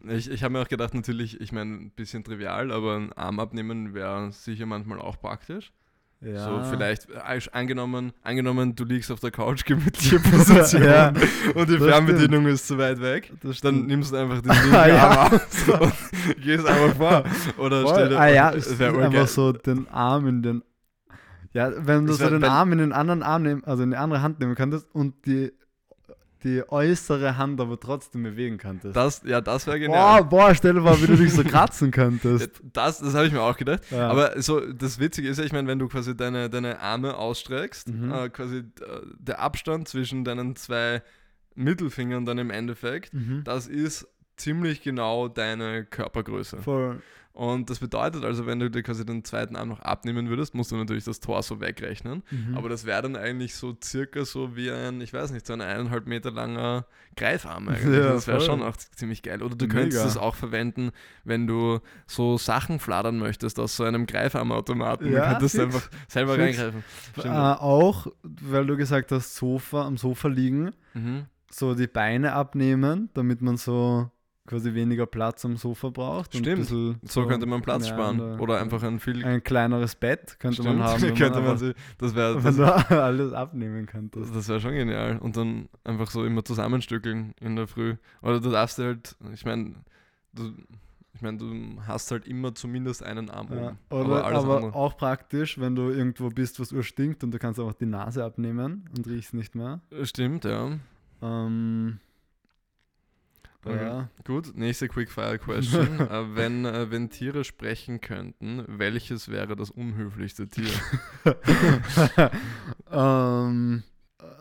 Ich, 0.10 0.30
ich 0.30 0.44
habe 0.44 0.54
mir 0.54 0.62
auch 0.62 0.68
gedacht, 0.68 0.94
natürlich, 0.94 1.42
ich 1.42 1.52
meine, 1.52 1.72
ein 1.76 1.90
bisschen 1.92 2.24
trivial, 2.24 2.72
aber 2.72 2.98
ein 2.98 3.14
Arm 3.14 3.40
abnehmen 3.40 3.94
wäre 3.94 4.32
sicher 4.32 4.66
manchmal 4.66 5.00
auch 5.00 5.20
praktisch. 5.20 5.72
Ja. 6.20 6.40
So 6.40 6.72
vielleicht 6.72 7.08
äh, 7.12 7.40
angenommen, 7.52 8.12
angenommen, 8.24 8.76
du 8.76 8.86
liegst 8.86 9.12
auf 9.12 9.20
der 9.20 9.30
Couch, 9.30 9.66
gemütliche 9.66 10.20
Position 10.20 10.84
Ja, 10.84 11.14
und 11.54 11.70
die 11.70 11.78
Fernbedienung 11.78 12.48
ist 12.48 12.68
zu 12.68 12.78
weit 12.78 13.00
weg. 13.02 13.32
Das 13.44 13.62
Dann 13.62 13.76
stimmt. 13.76 13.88
nimmst 13.88 14.12
du 14.12 14.18
einfach 14.18 14.42
den 14.42 14.52
linken 14.52 14.72
ja. 14.74 15.10
Arm 15.10 15.34
aus 15.34 15.70
und 15.80 16.42
gehst 16.42 16.66
einfach 16.66 16.96
vor. 16.96 17.24
Oder 17.64 17.84
Voll. 17.84 17.94
stell 17.94 18.10
dir 18.10 18.20
ah 18.20 18.28
ja, 18.28 18.50
einfach 18.50 19.28
so 19.28 19.52
den 19.52 19.88
Arm 19.90 20.28
in 20.28 20.42
den. 20.42 20.64
Ja, 21.54 21.72
wenn 21.86 22.06
du 22.06 22.12
Das 22.12 22.20
so 22.20 22.30
den 22.30 22.44
Arm 22.44 22.72
in 22.72 22.80
den 22.80 22.94
anderen 22.94 23.22
Arm 23.24 23.44
nehmen, 23.44 23.64
also 23.64 23.84
in 23.84 23.92
die 23.92 23.98
andere 23.98 24.22
Hand 24.22 24.40
nehmen 24.40 24.56
könntest 24.56 24.88
und 24.94 25.26
die, 25.26 25.52
die 26.44 26.64
äußere 26.68 27.38
Hand 27.38 27.60
aber 27.60 27.80
trotzdem 27.80 28.24
bewegen 28.24 28.58
könntest. 28.58 28.96
Das, 28.96 29.22
ja, 29.26 29.42
das 29.42 29.66
wäre 29.68 29.78
boah, 29.80 29.86
genial. 29.86 30.24
boah, 30.26 30.54
stell 30.56 30.74
dir 30.76 30.82
vor, 30.82 31.02
wie 31.02 31.08
du 31.08 31.16
dich 31.18 31.34
so 31.34 31.44
kratzen 31.46 31.92
könntest. 31.92 32.62
Das, 32.74 33.00
das 33.00 33.14
habe 33.16 33.26
ich 33.28 33.34
mir 33.34 33.42
auch 33.42 33.58
gedacht. 33.58 33.82
Ja. 33.92 34.10
Aber 34.10 34.42
so, 34.42 34.60
das 34.72 35.00
Witzige 35.00 35.28
ist 35.30 35.38
ja, 35.40 35.46
ich 35.46 35.52
meine, 35.52 35.68
wenn 35.68 35.80
du 35.80 35.88
quasi 35.88 36.16
deine, 36.16 36.50
deine 36.50 36.80
Arme 36.80 37.16
ausstreckst, 37.18 37.90
Mhm. 37.90 38.12
äh, 38.12 38.30
quasi 38.30 38.58
äh, 38.58 38.64
der 39.18 39.40
Abstand 39.40 39.88
zwischen 39.88 40.24
deinen 40.24 40.56
zwei 40.56 41.02
Mittelfingern 41.56 42.26
dann 42.26 42.38
im 42.38 42.50
Endeffekt, 42.52 43.14
Mhm. 43.14 43.44
das 43.44 43.68
ist 43.68 44.08
ziemlich 44.36 44.82
genau 44.84 45.28
deine 45.28 45.86
Körpergröße. 45.86 46.58
Voll. 46.58 47.02
Und 47.38 47.70
das 47.70 47.78
bedeutet 47.78 48.24
also, 48.26 48.48
wenn 48.48 48.58
du 48.60 48.68
dir 48.72 48.82
quasi 48.82 49.06
den 49.06 49.24
zweiten 49.24 49.56
Arm 49.56 49.70
noch 49.70 49.80
abnehmen 49.82 50.28
würdest, 50.28 50.56
musst 50.56 50.72
du 50.72 50.76
natürlich 50.76 51.04
das 51.04 51.20
Torso 51.20 51.62
wegrechnen. 51.62 52.24
Mhm. 52.32 52.58
Aber 52.58 52.68
das 52.68 52.86
wäre 52.86 53.04
dann 53.04 53.16
eigentlich 53.16 53.54
so 53.54 53.78
circa 53.84 54.26
so 54.26 54.56
wie 54.56 54.72
ein, 54.72 55.02
ich 55.02 55.14
weiß 55.14 55.30
nicht, 55.32 55.46
so 55.46 55.54
ein 55.54 55.62
eineinhalb 55.62 56.08
Meter 56.08 56.32
langer 56.32 56.88
Greifarm 57.16 57.68
eigentlich. 57.70 57.96
Ja, 57.96 58.14
das 58.14 58.26
wäre 58.26 58.42
schon 58.42 58.64
auch 58.64 58.76
ziemlich 58.76 59.22
geil. 59.22 59.44
Oder 59.44 59.56
du 59.56 59.68
könntest 59.68 60.00
Mega. 60.00 60.10
es 60.10 60.18
auch 60.18 60.34
verwenden, 60.34 60.90
wenn 61.26 61.46
du 61.46 61.80
so 62.08 62.40
Sachen 62.40 62.80
fladern 62.80 63.20
möchtest 63.20 63.60
aus 63.60 63.76
so 63.78 63.84
einem 63.84 64.08
Greifarmautomaten. 64.08 65.12
Ja, 65.12 65.26
du 65.26 65.32
könntest 65.34 65.56
fix. 65.58 65.64
einfach 65.66 65.90
selber 66.08 66.36
Fix. 66.38 66.58
reingreifen. 66.60 66.84
äh, 67.24 67.28
auch, 67.30 68.08
weil 68.24 68.66
du 68.66 68.78
gesagt 68.78 69.12
hast, 69.12 69.36
Sofa, 69.36 69.86
am 69.86 69.98
Sofa 69.98 70.28
liegen, 70.28 70.72
Mhm. 70.96 71.26
so 71.52 71.76
die 71.76 71.86
Beine 71.86 72.34
abnehmen, 72.34 73.12
damit 73.14 73.44
man 73.44 73.58
so 73.58 74.10
quasi 74.48 74.74
weniger 74.74 75.06
Platz 75.06 75.46
am 75.46 75.58
Sofa 75.58 75.90
braucht. 75.90 76.36
Stimmt. 76.36 76.66
So 76.66 77.26
könnte 77.28 77.46
man 77.46 77.62
Platz 77.62 77.88
sparen. 77.88 78.20
äh, 78.20 78.42
Oder 78.42 78.60
einfach 78.60 78.82
ein 78.82 79.00
viel. 79.00 79.24
ein 79.24 79.44
kleineres 79.44 79.94
Bett 79.96 80.40
könnte 80.40 80.64
Stimmt, 80.64 80.80
man 80.80 80.88
haben. 80.88 81.02
könnte 81.16 81.42
man 81.42 81.58
sich, 81.58 81.76
das 82.00 82.16
wäre 82.16 82.42
das, 82.42 82.60
alles 82.90 83.34
abnehmen 83.34 83.86
könntest. 83.86 84.36
das 84.36 84.48
wäre 84.50 84.60
schon 84.60 84.74
genial. 84.74 85.20
Und 85.20 85.38
dann 85.38 85.70
einfach 85.84 86.10
so 86.10 86.26
immer 86.26 86.44
zusammenstückeln 86.44 87.34
in 87.40 87.56
der 87.56 87.68
Früh. 87.68 87.96
Oder 88.24 88.40
du 88.40 88.50
darfst 88.50 88.80
halt, 88.80 89.16
ich 89.34 89.46
meine, 89.46 89.76
du, 90.34 90.54
ich 91.14 91.22
meine, 91.22 91.38
du 91.38 91.82
hast 91.86 92.12
halt 92.12 92.26
immer 92.28 92.56
zumindest 92.56 93.04
einen 93.04 93.30
Arm 93.30 93.48
Ja, 93.52 93.76
oben. 93.90 94.06
oder 94.12 94.24
aber, 94.26 94.56
andere. 94.58 94.74
auch 94.76 94.96
praktisch, 94.98 95.60
wenn 95.60 95.76
du 95.76 95.90
irgendwo 95.90 96.30
bist, 96.30 96.60
was 96.60 96.72
urstinkt 96.72 97.24
und 97.24 97.32
du 97.32 97.40
kannst 97.40 97.60
einfach 97.60 97.74
die 97.74 97.86
Nase 97.86 98.24
abnehmen 98.24 98.86
und 98.96 99.08
riechst 99.08 99.34
nicht 99.34 99.56
mehr. 99.56 99.82
Stimmt, 100.04 100.46
ja. 100.46 100.72
Ähm. 101.22 102.00
Ja. 103.66 104.10
Gut, 104.26 104.56
nächste 104.56 104.88
Quickfire-Question. 104.88 106.00
äh, 106.10 106.36
wenn, 106.36 106.66
äh, 106.66 106.92
wenn 106.92 107.10
Tiere 107.10 107.44
sprechen 107.44 108.02
könnten, 108.02 108.64
welches 108.68 109.30
wäre 109.30 109.56
das 109.56 109.72
unhöflichste 109.72 110.48
Tier? 110.48 110.72
ähm, 112.92 113.84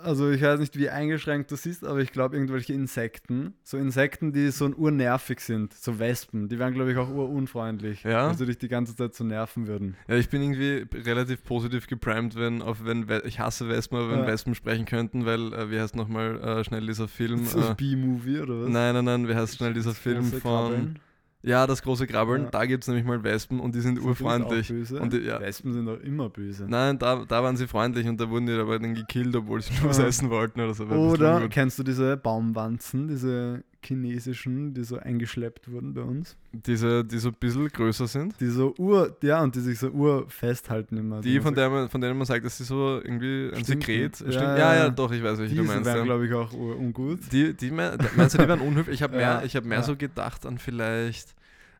also 0.03 0.31
ich 0.31 0.41
weiß 0.41 0.59
nicht, 0.61 0.79
wie 0.79 0.89
eingeschränkt 0.89 1.51
du 1.51 1.57
siehst, 1.57 1.85
aber 1.85 1.99
ich 2.01 2.11
glaube 2.11 2.35
irgendwelche 2.37 2.73
Insekten, 2.73 3.53
so 3.63 3.77
Insekten, 3.77 4.33
die 4.33 4.51
so 4.51 4.67
urnervig 4.69 5.41
sind, 5.41 5.75
so 5.75 5.99
Wespen, 5.99 6.49
die 6.49 6.59
wären 6.59 6.73
glaube 6.73 6.93
ich 6.93 6.97
auch 6.99 7.11
urunfreundlich, 7.11 8.03
Ja? 8.03 8.33
sie 8.33 8.47
dich 8.47 8.57
die 8.59 8.69
ganze 8.69 8.97
Zeit 8.97 9.15
so 9.15 9.23
nerven 9.25 9.67
würden. 9.67 9.97
Ja, 10.09 10.15
ich 10.17 10.31
bin 10.31 10.41
irgendwie 10.43 10.87
relativ 11.01 11.43
positiv 11.45 11.87
geprimed, 11.89 12.37
wenn 12.37 12.63
auf 12.63 12.85
wenn 12.85 13.09
We- 13.09 13.23
ich 13.27 13.39
hasse 13.39 13.69
Wespen, 13.69 13.99
aber 13.99 14.11
wenn 14.13 14.21
Ja. 14.21 14.27
Wespen 14.29 14.55
sprechen 14.55 14.87
könnten, 14.87 15.27
weil 15.27 15.53
äh, 15.53 15.71
wie 15.71 15.79
heißt 15.79 15.95
nochmal 15.95 16.41
äh, 16.43 16.65
schnell 16.65 16.87
dieser 16.87 17.09
Film? 17.09 17.45
So 17.45 17.61
Äh, 17.61 17.75
B-Movie 17.75 18.41
oder 18.41 18.63
was? 18.63 18.69
nein, 18.71 18.95
nein, 18.95 19.05
nein, 19.05 19.29
wie 19.29 19.35
heißt 19.35 19.57
schnell 19.57 19.75
dieser 19.75 19.93
Film 19.95 20.25
von 20.25 20.41
Krabbeln. 20.41 20.99
Ja, 21.47 21.67
das 21.69 21.81
große 21.83 22.09
Krabbeln, 22.09 22.43
Ja. 22.45 22.51
da 22.51 22.67
gibt 22.67 22.83
es 22.83 22.89
nämlich 22.89 23.07
mal 23.07 23.23
Wespen 23.23 23.61
und 23.61 23.75
die 23.75 23.81
sind 23.81 23.97
Sind 23.97 24.05
urfreundlich. 24.05 24.73
auch? 24.93 25.01
Und 25.01 25.13
die, 25.13 25.19
ja, 25.19 25.41
Wespen 25.41 25.73
sind 25.73 25.87
doch 25.87 26.01
immer 26.01 26.29
böse. 26.29 26.67
Nein, 26.69 26.99
da, 26.99 27.25
da 27.27 27.43
waren 27.43 27.57
sie 27.57 27.69
freundlich 27.69 28.09
und 28.09 28.21
da 28.21 28.29
wurden 28.29 28.47
die 28.47 28.53
aber 28.55 28.79
dann 28.81 28.95
gekillt, 28.95 29.35
obwohl 29.37 29.63
sie 29.63 29.73
nur 29.81 29.91
was 29.91 29.99
Ja. 29.99 30.07
essen 30.07 30.29
wollten 30.29 30.61
oder 30.61 30.75
so. 30.75 30.85
Oder 30.87 31.49
kennst 31.49 31.79
du 31.79 31.85
diese 31.85 32.17
Baumwanzen, 32.17 33.07
diese 33.07 33.63
chinesischen, 33.87 34.75
die 34.75 34.85
so 34.85 34.99
eingeschleppt 34.99 35.71
wurden 35.71 35.95
bei 35.95 36.03
uns? 36.03 36.37
Diese, 36.53 37.05
die 37.05 37.19
so 37.19 37.29
ein 37.29 37.35
bisschen 37.39 37.69
größer 37.69 38.07
sind. 38.07 38.35
Die 38.41 38.49
so 38.49 38.75
ur, 38.79 39.17
ja, 39.23 39.43
und 39.43 39.55
die 39.55 39.61
sich 39.61 39.79
so 39.79 39.89
ur 39.91 40.29
festhalten 40.29 40.97
immer. 40.97 41.21
Die, 41.21 41.41
von, 41.41 41.55
der 41.55 41.71
man, 41.71 41.89
von 41.89 42.01
denen 42.01 42.19
man 42.19 42.27
sagt, 42.27 42.45
dass 42.45 42.59
sie 42.59 42.65
so 42.65 43.01
irgendwie 43.03 43.51
ein 43.55 43.65
Stinken. 43.65 43.81
Sekret. 43.83 44.21
Ja, 44.21 44.27
Stimmt. 44.33 44.35
ja, 44.35 44.57
Ja, 44.59 44.75
ja, 44.75 44.85
ja. 44.85 44.91
doch, 44.91 45.13
ich 45.13 45.23
weiß, 45.23 45.39
welche 45.39 45.55
die 45.55 45.61
du 45.61 45.65
meinst. 45.67 45.85
wären, 45.85 45.99
ja. 45.99 46.05
glaube 46.05 46.27
ich, 46.27 46.33
auch 46.35 46.53
ungut. 46.53 47.21
Die, 47.33 47.55
die, 47.55 47.71
me- 47.71 47.97
meinst 48.17 48.35
du, 48.35 48.39
die 48.43 48.49
wären 48.49 48.61
unhöflich? 48.61 48.95
Ich 48.97 49.03
habe 49.03 49.17
mehr, 49.17 49.23
Ja, 49.27 49.43
ich 49.43 49.55
hab 49.57 49.65
mehr 49.65 49.79
ja. 49.79 49.85
so 49.85 49.97
gedacht 49.97 50.45
an 50.47 50.59
vielleicht, 50.59 51.35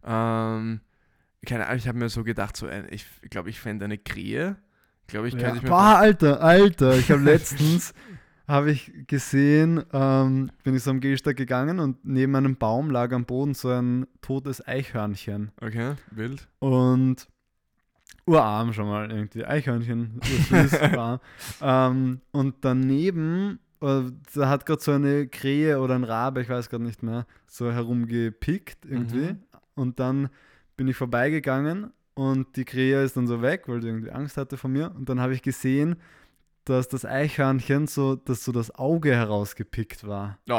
ähm, 0.05 0.81
keine 1.45 1.67
Ahnung, 1.67 1.79
ich 1.79 1.89
habe 1.89 1.99
mir 1.99 2.09
so 2.09 2.25
gedacht, 2.25 2.57
so 2.57 2.67
ein, 2.67 2.87
ich 2.91 3.07
glaube, 3.31 3.51
ich 3.51 3.61
fände 3.61 3.85
eine 3.85 3.99
Krähe. 3.99 4.57
Glaube 5.09 5.29
ich, 5.29 5.35
Ja. 5.35 5.41
könnte 5.41 5.57
ich 5.59 5.63
mir 5.63 5.69
Boah, 5.69 5.97
Alter, 5.99 6.41
Alter. 6.43 6.97
Ich 6.97 7.11
habe 7.11 7.23
letztens 7.25 7.95
habe 8.49 8.71
ich 8.71 8.93
gesehen, 9.07 9.83
ähm, 9.93 10.51
bin 10.63 10.75
ich 10.77 10.83
so 10.83 10.91
am 10.91 11.01
Gehsteig 11.01 11.37
gegangen 11.37 11.81
und 11.81 12.05
neben 12.05 12.35
einem 12.37 12.57
Baum 12.57 12.91
lag 12.91 13.13
am 13.13 13.25
Boden 13.25 13.55
so 13.55 13.71
ein 13.71 14.07
totes 14.21 14.67
Eichhörnchen. 14.67 15.51
Okay, 15.61 15.95
wild. 16.13 16.49
Und 16.61 17.29
urarm 18.27 18.73
schon 18.73 18.87
mal 18.87 19.11
irgendwie. 19.11 19.45
Eichhörnchen, 19.45 20.21
urarm. 20.51 21.21
ähm, 21.63 22.21
Und 22.31 22.57
daneben, 22.61 23.59
äh, 23.81 24.03
da 24.35 24.49
hat 24.49 24.67
gerade 24.67 24.83
so 24.83 24.93
eine 24.93 25.27
Krähe 25.27 25.81
oder 25.81 25.95
ein 25.95 26.05
Rabe, 26.05 26.43
ich 26.43 26.49
weiß 26.49 26.69
gerade 26.69 26.85
nicht 26.85 27.03
mehr, 27.03 27.27
so 27.47 27.73
herumgepickt 27.73 28.85
irgendwie. 28.85 29.33
Mhm. 29.33 29.43
Und 29.75 29.99
dann 29.99 30.29
bin 30.77 30.89
ich 30.89 30.97
vorbeigegangen 30.97 31.93
und 32.15 32.57
die 32.57 32.65
Krähe 32.65 33.03
ist 33.03 33.17
dann 33.17 33.27
so 33.27 33.43
weg, 33.43 33.65
weil 33.67 33.83
sie 33.83 33.89
irgendwie 33.89 34.11
Angst 34.11 34.37
hatte 34.37 34.57
vor 34.57 34.71
mir. 34.71 34.95
Und 34.95 35.09
dann 35.09 35.21
habe 35.21 35.35
ich 35.35 35.43
gesehen, 35.43 35.97
dass 36.67 36.89
das 36.89 37.05
Eichhörnchen 37.05 37.87
so, 37.87 38.17
dass 38.17 38.45
so 38.45 38.53
das 38.53 38.75
Auge 38.75 39.15
herausgepickt 39.15 40.07
war. 40.07 40.39
Oh, 40.49 40.53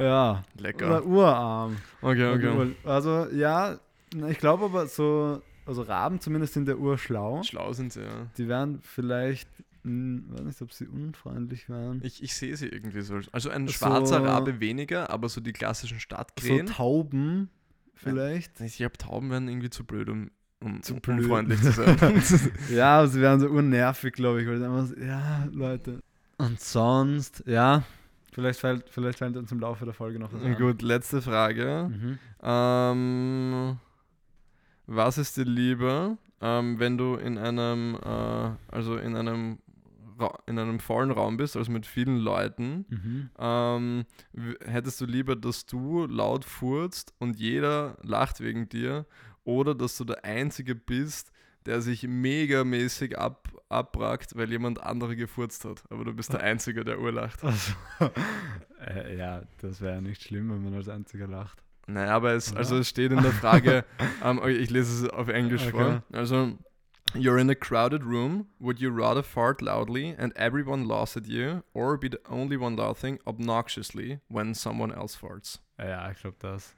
Ja. 0.00 0.42
lecker. 0.58 0.86
Oder 0.86 1.04
urarm. 1.04 1.76
Okay, 2.00 2.26
okay. 2.34 2.74
Also 2.84 3.26
ja, 3.32 3.78
ich 4.28 4.38
glaube 4.38 4.64
aber 4.66 4.86
so, 4.86 5.42
also 5.66 5.82
Raben 5.82 6.20
zumindest 6.20 6.54
sind 6.54 6.66
der 6.66 6.78
urschlau. 6.78 7.42
Schlau 7.42 7.72
sind 7.72 7.92
sie, 7.92 8.00
ja. 8.02 8.26
Die 8.38 8.48
wären 8.48 8.80
vielleicht, 8.82 9.48
hm, 9.82 10.24
weiß 10.30 10.44
nicht, 10.44 10.62
ob 10.62 10.72
sie 10.72 10.86
unfreundlich 10.86 11.68
wären. 11.68 12.00
Ich, 12.02 12.22
ich 12.22 12.34
sehe 12.34 12.56
sie 12.56 12.68
irgendwie 12.68 13.02
so. 13.02 13.18
Also 13.32 13.50
ein 13.50 13.66
So- 13.66 13.74
schwarzer 13.74 14.22
Rabe 14.24 14.60
weniger, 14.60 15.10
aber 15.10 15.28
so 15.28 15.40
die 15.40 15.52
klassischen 15.52 15.96
So 15.98 16.00
Stadtkrähen. 16.00 16.66
Tauben 16.66 17.50
vielleicht. 17.94 18.60
ich 18.60 18.76
glaube, 18.76 18.96
Tauben 18.96 19.30
wären 19.30 19.48
irgendwie 19.48 19.70
zu 19.70 19.84
blöd, 19.84 20.08
um, 20.08 20.30
um, 20.60 20.82
Zu 20.82 20.94
blöd. 20.96 21.18
unfreundlich 21.20 21.60
zu 21.62 21.72
sein. 21.72 21.96
Ja, 22.70 22.98
aber 22.98 23.08
sie 23.08 23.20
wären 23.20 23.40
so 23.40 23.48
unnervig, 23.48 24.12
glaube 24.14 24.42
ich, 24.42 24.48
weil 24.48 24.62
einfach 24.62 24.86
so, 24.86 24.96
ja, 24.96 25.46
Leute. 25.52 26.00
Und 26.38 26.60
sonst, 26.60 27.42
ja, 27.46 27.82
vielleicht 28.32 28.60
fällt, 28.60 28.88
vielleicht 28.88 29.18
fällt 29.18 29.36
uns 29.36 29.50
im 29.52 29.60
Laufe 29.60 29.84
der 29.84 29.94
Folge 29.94 30.18
noch 30.18 30.32
was 30.32 30.42
an. 30.42 30.56
Gut, 30.56 30.82
letzte 30.82 31.20
Frage. 31.22 31.88
Mhm. 31.90 32.18
Ähm, 32.42 33.78
was 34.86 35.18
ist 35.18 35.36
dir 35.36 35.44
lieber, 35.44 36.16
ähm, 36.40 36.78
wenn 36.78 36.96
du 36.96 37.14
in 37.16 37.36
einem, 37.38 37.96
äh, 38.02 38.50
also 38.74 38.96
in 38.96 39.16
einem, 39.16 39.58
in 40.46 40.58
einem 40.58 40.80
vollen 40.80 41.10
Raum 41.12 41.36
bist, 41.36 41.56
also 41.56 41.70
mit 41.70 41.86
vielen 41.86 42.18
Leuten, 42.18 42.84
Mhm. 42.88 43.30
ähm, 43.38 44.04
hättest 44.64 45.00
du 45.00 45.04
lieber, 45.06 45.36
dass 45.36 45.66
du 45.66 46.06
laut 46.06 46.44
furzt 46.44 47.12
und 47.18 47.36
jeder 47.38 47.96
lacht 48.02 48.40
wegen 48.40 48.68
dir, 48.68 49.06
oder 49.48 49.74
dass 49.74 49.96
du 49.96 50.04
der 50.04 50.24
Einzige 50.26 50.74
bist, 50.74 51.32
der 51.64 51.80
sich 51.80 52.06
megamäßig 52.06 53.18
ab, 53.18 53.48
abbrackt, 53.70 54.36
weil 54.36 54.50
jemand 54.50 54.82
andere 54.82 55.16
gefurzt 55.16 55.64
hat, 55.64 55.82
aber 55.88 56.04
du 56.04 56.12
bist 56.12 56.32
der 56.34 56.40
Einzige, 56.50 56.84
der 56.84 57.00
urlacht. 57.00 57.42
Also, 57.42 57.72
äh, 58.86 59.16
ja, 59.16 59.42
das 59.62 59.80
wäre 59.80 59.94
ja 59.94 60.00
nicht 60.02 60.22
schlimm, 60.22 60.50
wenn 60.50 60.62
man 60.62 60.74
als 60.74 60.88
einziger 60.90 61.26
lacht. 61.26 61.62
Naja, 61.86 62.14
aber 62.14 62.32
es, 62.34 62.54
also 62.54 62.76
es 62.76 62.90
steht 62.90 63.10
in 63.10 63.22
der 63.22 63.32
Frage, 63.32 63.86
ähm, 64.22 64.38
okay, 64.38 64.52
ich 64.52 64.68
lese 64.68 65.06
es 65.06 65.10
auf 65.10 65.28
Englisch 65.28 65.62
Okay. 65.62 65.70
vor. 65.70 66.02
Also, 66.12 66.58
you're 67.14 67.40
in 67.40 67.48
a 67.48 67.54
crowded 67.54 68.04
room. 68.04 68.48
Would 68.58 68.80
you 68.80 68.90
rather 68.90 69.22
fart 69.22 69.62
loudly 69.62 70.14
and 70.18 70.36
everyone 70.36 70.84
laughs 70.84 71.16
at 71.16 71.26
you, 71.26 71.62
or 71.72 71.96
be 71.96 72.10
the 72.10 72.20
only 72.28 72.58
one 72.58 72.76
laughing 72.76 73.18
obnoxiously 73.26 74.20
when 74.28 74.54
someone 74.54 74.92
else 74.94 75.16
farts? 75.16 75.62
Ja, 75.78 76.10
ich 76.10 76.18
glaube 76.20 76.36
das. 76.40 76.74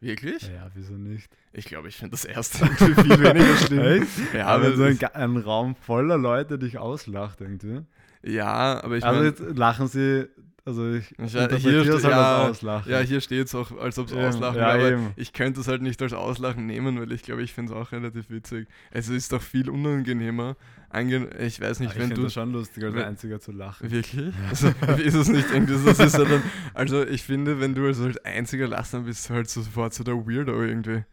Wirklich? 0.00 0.42
Ja, 0.48 0.70
wieso 0.74 0.94
nicht? 0.94 1.28
Ich 1.52 1.64
glaube, 1.64 1.88
ich 1.88 1.96
finde 1.96 2.12
das 2.12 2.24
erste 2.24 2.66
viel 2.76 2.96
weniger 2.96 3.56
schlimm. 3.56 4.02
Echt? 4.02 4.34
Ja, 4.34 4.46
aber 4.46 4.76
so 4.76 4.84
ein, 4.84 4.98
ein 5.14 5.36
Raum 5.36 5.74
voller 5.74 6.16
Leute 6.16 6.58
dich 6.58 6.78
auslacht 6.78 7.40
irgendwie. 7.40 7.80
ja, 8.22 8.82
aber 8.82 8.96
ich 8.96 9.04
also 9.04 9.16
meine, 9.16 9.30
jetzt 9.30 9.40
lachen 9.56 9.88
sie, 9.88 10.28
also 10.68 10.92
ich 10.92 11.10
Ich- 11.18 11.32
hier 11.32 11.82
es 11.82 12.04
halt 12.04 12.12
ja, 12.12 12.36
als 12.44 12.50
Auslachen. 12.50 12.92
ja, 12.92 13.00
hier 13.00 13.20
steht 13.20 13.46
es 13.46 13.54
auch, 13.54 13.76
als 13.78 13.98
ob 13.98 14.06
es 14.06 14.12
Auslachen 14.12 14.58
ja, 14.58 14.78
wäre, 14.78 14.94
aber 14.96 15.12
ich 15.16 15.32
könnte 15.32 15.60
es 15.60 15.68
halt 15.68 15.82
nicht 15.82 16.00
als 16.02 16.12
Auslachen 16.12 16.66
nehmen, 16.66 17.00
weil 17.00 17.10
ich 17.12 17.22
glaube, 17.22 17.42
ich 17.42 17.52
finde 17.52 17.72
es 17.72 17.78
auch 17.78 17.92
relativ 17.92 18.30
witzig. 18.30 18.68
Es 18.90 19.08
ist 19.08 19.32
doch 19.32 19.42
viel 19.42 19.68
unangenehmer. 19.70 20.56
Ange 20.90 21.28
ich 21.38 21.60
weiß 21.60 21.80
nicht, 21.80 21.90
ich 21.90 21.96
wenn 21.96 22.02
finde 22.08 22.16
du 22.16 22.22
das 22.22 22.32
schon 22.32 22.50
lustig, 22.52 22.82
als 22.82 22.94
Einziger 22.96 23.40
zu 23.40 23.52
lachen. 23.52 23.90
Wirklich? 23.90 24.32
Also, 24.48 24.68
ist 25.02 25.14
es 25.14 25.28
nicht 25.28 25.50
irgendwie 25.52 25.74
so? 25.76 25.90
Ja 25.90 26.08
dann, 26.24 26.42
also 26.72 27.04
ich 27.06 27.24
finde, 27.24 27.60
wenn 27.60 27.74
du 27.74 27.86
als 27.86 28.00
einziger 28.24 28.68
lachst, 28.68 28.94
dann 28.94 29.04
bist 29.04 29.28
du 29.28 29.34
halt 29.34 29.50
sofort 29.50 29.92
so 29.92 30.02
der 30.04 30.14
Weirdo 30.14 30.62
irgendwie. 30.62 31.04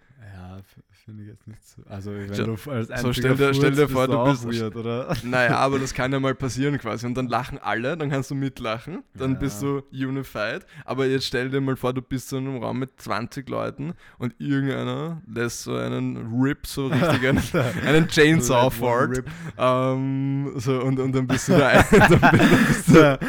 Ja, 0.78 0.82
finde 1.06 1.24
ich 1.24 1.30
jetzt 1.30 1.48
nicht 1.48 1.64
so. 1.66 1.84
Also 1.88 2.12
wenn 2.14 2.34
So- 2.34 2.46
du 2.46 2.72
als 2.72 2.88
so 3.02 3.14
stell 3.14 3.36
dir- 3.36 3.54
stell 3.54 3.72
dir 3.72 3.88
vor, 3.88 4.08
du 4.08 4.24
bist- 4.26 4.46
weird, 4.46 4.76
oder? 4.76 5.16
Naja, 5.24 5.58
aber 5.58 5.78
das 5.80 5.94
kann 5.94 6.12
ja 6.12 6.20
mal 6.20 6.34
passieren 6.36 6.78
quasi. 6.80 7.06
Und 7.06 7.14
dann 7.16 7.28
lachen 7.28 7.60
alle, 7.60 7.96
dann 7.96 8.10
kannst 8.10 8.32
du 8.32 8.36
mitlachen, 8.36 9.04
dann 9.14 9.34
Ja. 9.34 9.40
bist 9.40 9.62
du 9.62 9.84
unified. 9.94 10.66
Aber 10.84 11.06
jetzt 11.06 11.28
stell 11.28 11.50
dir 11.50 11.62
mal 11.62 11.76
vor, 11.76 11.94
du 11.94 12.02
bist 12.02 12.30
so 12.30 12.38
in 12.38 12.48
einem 12.48 12.58
Raum 12.64 12.80
mit 12.80 12.90
20 13.00 13.48
Leuten 13.50 13.94
und 14.18 14.34
irgendeiner 14.40 15.22
lässt 15.28 15.62
so 15.64 15.76
einen 15.76 16.42
Rip, 16.42 16.66
so 16.66 16.88
richtig 16.88 17.28
einen, 17.28 17.42
einen 17.86 18.08
Chainsaw 18.08 18.70
fort. 18.72 19.24
Ähm, 19.58 20.54
so, 20.56 20.82
und, 20.82 21.00
und 21.00 21.14
dann 21.16 21.28
bist 21.28 21.48
du 21.50 21.54
der 21.58 21.68
eine. 21.68 21.86
Dann 22.20 22.38
bist 22.68 22.88
du, 22.90 23.20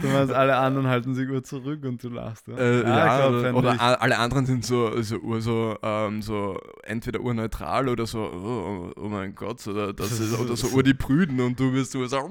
du 0.00 0.08
meinst, 0.08 0.32
alle 0.32 0.56
anderen 0.56 0.86
halten 0.88 1.14
sich 1.14 1.28
gut 1.28 1.46
zurück 1.46 1.84
und 1.84 2.02
du 2.02 2.08
lachst. 2.08 2.46
Ja, 2.48 2.56
Äh, 2.56 2.82
ja, 2.82 3.28
glaub, 3.28 3.54
oder, 3.54 3.74
oder 3.74 4.02
alle 4.02 4.18
anderen 4.18 4.46
sind 4.46 4.64
so, 4.64 5.00
so, 5.02 5.40
so, 5.40 5.76
ähm, 5.82 6.22
so 6.22 6.58
entweder 6.94 7.20
urneutral 7.20 7.88
oder 7.88 8.06
so, 8.06 8.20
oh, 8.20 8.92
oh 8.96 9.08
mein 9.08 9.34
Gott, 9.34 9.66
oder, 9.66 9.92
das 9.92 10.12
ist, 10.18 10.38
oder 10.40 10.56
so 10.56 10.68
ur 10.68 10.82
die 10.82 10.94
Prüden 10.94 11.40
und 11.40 11.58
du 11.60 11.70
bist 11.72 11.92
so, 11.92 12.06
so 12.06 12.28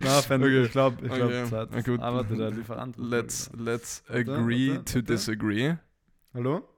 Na, 0.00 0.22
fänd 0.22 0.44
ich, 0.44 0.50
Okay. 0.50 0.64
ich 0.66 0.72
glaube, 0.72 0.96
ich 1.06 1.12
glaube, 1.12 1.44
Okay. 1.46 1.66
Na 1.70 1.80
gut. 1.80 2.00
Aber 2.00 2.24
der 2.24 2.50
Lieferant. 2.50 2.96
let's, 2.98 3.50
let's 3.56 4.02
Warte, 4.08 4.32
agree 4.34 4.70
warte, 4.70 4.84
to 4.84 4.94
warte. 4.98 5.02
disagree. 5.04 5.76
Hallo? 6.34 6.68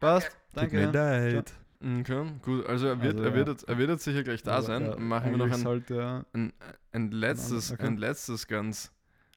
Passt, 0.00 0.30
danke. 0.54 0.86
leid. 0.90 1.52
Okay, 1.82 2.32
gut, 2.42 2.66
also 2.66 2.86
er 2.86 3.02
wird, 3.02 3.14
Also, 3.14 3.24
er, 3.24 3.34
wird 3.34 3.46
ja. 3.48 3.52
jetzt, 3.54 3.68
er 3.68 3.78
wird 3.78 3.90
jetzt 3.90 4.04
sicher 4.04 4.22
gleich 4.22 4.42
da 4.42 4.56
Also, 4.56 4.68
sein. 4.68 4.84
ja, 4.84 4.96
Machen 4.96 5.30
wir 5.32 5.38
noch 5.38 5.52
ein, 5.52 5.66
er- 5.90 6.26
ein, 6.32 6.52
ein, 6.92 7.10
letztes, 7.10 7.72
okay. 7.72 7.86
ein 7.86 7.96
letztes 7.96 8.46
ganz 8.46 8.92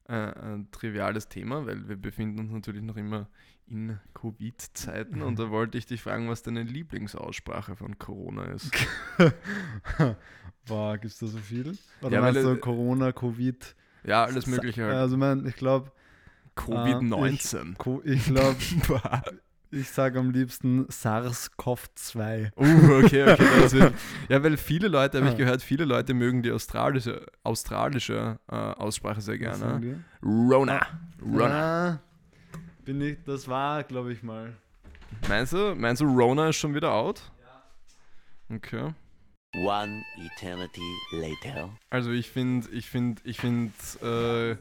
äh, 0.08 0.32
triviales 0.70 1.28
Thema, 1.28 1.66
weil 1.66 1.88
wir 1.88 1.96
befinden 1.96 2.38
uns 2.38 2.52
natürlich 2.52 2.82
noch 2.82 2.96
immer 2.96 3.28
in 3.66 3.98
Covid-Zeiten 4.14 5.22
und 5.22 5.38
da 5.40 5.50
wollte 5.50 5.76
ich 5.76 5.86
dich 5.86 6.00
fragen, 6.02 6.28
was 6.28 6.42
deine 6.44 6.62
Lieblingsaussprache 6.62 7.74
von 7.74 7.98
Corona 7.98 8.44
ist. 8.44 8.70
Boah, 10.68 10.98
gibt 10.98 11.12
es 11.12 11.18
da 11.18 11.26
so 11.26 11.38
viel? 11.38 11.76
Oder 12.00 12.10
Ja, 12.12 12.20
meinst 12.20 12.44
du 12.44 12.50
äh, 12.50 12.56
Corona, 12.56 13.12
Covid? 13.12 13.74
Ja, 14.04 14.24
alles 14.24 14.46
Mögliche 14.46 14.84
halt. 14.84 14.94
Also, 14.94 15.16
mein, 15.16 15.44
ich 15.46 15.56
glaube, 15.56 15.90
Covid-19. 16.56 18.04
ich 18.04 18.24
glaube, 18.26 18.56
ich 19.70 19.90
sage 19.90 20.18
am 20.18 20.30
liebsten 20.30 20.86
SARS-CoV-2. 20.88 22.50
Uh, 22.56 23.04
okay, 23.04 23.30
okay. 23.32 23.46
Das 23.60 23.72
wird, 23.72 23.94
ja, 24.28 24.42
weil 24.42 24.56
viele 24.56 24.88
Leute, 24.88 25.18
habe 25.18 25.28
ich 25.28 25.34
Ah. 25.34 25.38
gehört, 25.38 25.62
viele 25.62 25.84
Leute 25.84 26.14
mögen 26.14 26.42
die 26.42 26.50
australische, 26.52 27.26
australische 27.42 28.38
äh, 28.50 28.54
Aussprache 28.54 29.20
sehr 29.20 29.38
Was 29.40 29.58
sagen 29.58 29.80
gerne. 29.82 30.04
Rona. 30.22 30.80
Rona. 31.22 31.88
Ah, 31.92 31.98
Bin 32.84 33.00
ich, 33.00 33.18
das 33.24 33.48
war, 33.48 33.82
glaube 33.84 34.12
ich 34.12 34.22
mal. 34.22 34.52
Meinst 35.28 35.52
du, 35.52 35.74
meinst 35.74 36.00
du, 36.02 36.06
Rona 36.06 36.48
ist 36.48 36.56
schon 36.56 36.74
wieder 36.74 36.92
out? 36.92 37.22
Ja. 38.48 38.56
Okay. 38.56 38.92
One 39.56 40.02
eternity 40.18 40.82
later. 41.12 41.70
Also 41.88 42.10
ich 42.10 42.28
finde, 42.30 42.68
ich 42.70 42.90
finde, 42.90 43.22
ich 43.24 43.38
finde, 43.40 43.72
äh, 44.02 44.56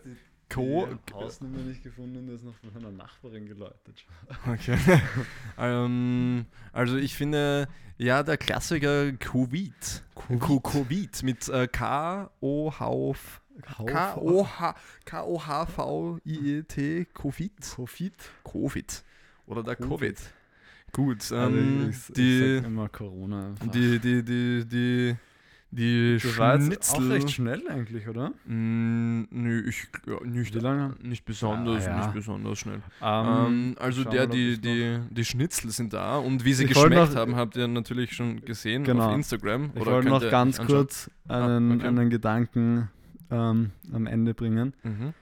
Co. 0.49 0.87
Die 1.09 1.13
Hausnummer 1.13 1.59
nicht 1.59 1.83
gefunden, 1.83 2.25
der 2.27 2.35
ist 2.35 2.43
noch 2.45 2.53
von 2.55 2.69
einer 2.75 2.91
Nachbarin 2.91 3.47
geläutet. 3.47 4.05
Okay. 4.47 4.77
ähm, 5.57 6.45
also 6.71 6.97
ich 6.97 7.15
finde, 7.15 7.67
ja, 7.97 8.23
der 8.23 8.37
Klassiker 8.37 9.11
Covid. 9.13 10.03
Covid, 10.15 10.63
Covid 10.63 11.23
mit 11.23 11.49
äh, 11.49 11.67
K-O-H 11.67 13.15
K-O-H 13.85 14.75
K-O-H-V-I-E-T 15.85 17.05
Covid. 17.13 17.75
Covid? 17.75 18.13
Covid. 18.43 19.03
Oder 19.47 19.63
der 19.63 19.75
Covid. 19.75 19.89
Covid. 19.89 20.19
Gut, 20.91 21.31
Also 21.31 21.57
ähm, 21.57 21.89
ich, 21.89 21.97
ich 22.09 22.13
die, 22.15 22.57
sag 22.57 22.65
immer 22.67 22.89
Corona. 22.89 23.47
einfach. 23.47 23.67
die, 23.71 23.99
die, 23.99 24.23
die, 24.23 24.65
die, 24.65 25.15
die 25.77 26.17
das 26.21 26.37
war 26.37 26.55
jetzt 26.55 26.65
Schnitzel. 26.65 26.95
auch 27.07 27.09
recht 27.15 27.31
schnell 27.31 27.67
eigentlich, 27.67 28.07
oder? 28.07 28.29
Mm, 28.45 29.23
nö, 29.29 29.63
ich, 29.67 29.87
ja, 30.07 30.23
nicht, 30.25 30.53
Wie 30.55 30.59
lange? 30.59 30.95
nicht 31.01 31.25
besonders, 31.25 31.85
Ah, 31.85 31.89
ja. 31.89 31.97
nicht 32.01 32.13
besonders 32.13 32.59
schnell. 32.59 32.81
Ähm, 33.01 33.25
Ähm, 33.47 33.75
also 33.79 34.03
der, 34.03 34.27
die, 34.27 34.59
die, 34.59 34.99
die 35.09 35.25
Schnitzel 35.25 35.69
sind 35.71 35.91
da 35.93 36.17
und 36.17 36.45
wie 36.45 36.53
sie 36.53 36.63
Ich 36.63 36.69
geschmeckt 36.69 36.95
noch- 37.11 37.15
haben, 37.15 37.35
habt 37.35 37.55
ihr 37.57 37.67
natürlich 37.67 38.13
schon 38.13 38.41
gesehen 38.41 38.83
Genau. 38.83 39.09
auf 39.09 39.15
Instagram. 39.15 39.71
Ich 39.75 39.85
wollte 39.85 40.07
noch 40.09 40.21
ganz 40.29 40.57
kurz 40.59 41.09
einen, 41.27 41.71
Ah, 41.71 41.75
okay. 41.75 41.87
einen 41.87 42.09
Gedanken 42.09 42.89
ähm, 43.29 43.71
am 43.91 44.07
Ende 44.07 44.33
bringen. 44.33 44.73
Mhm. 44.83 45.13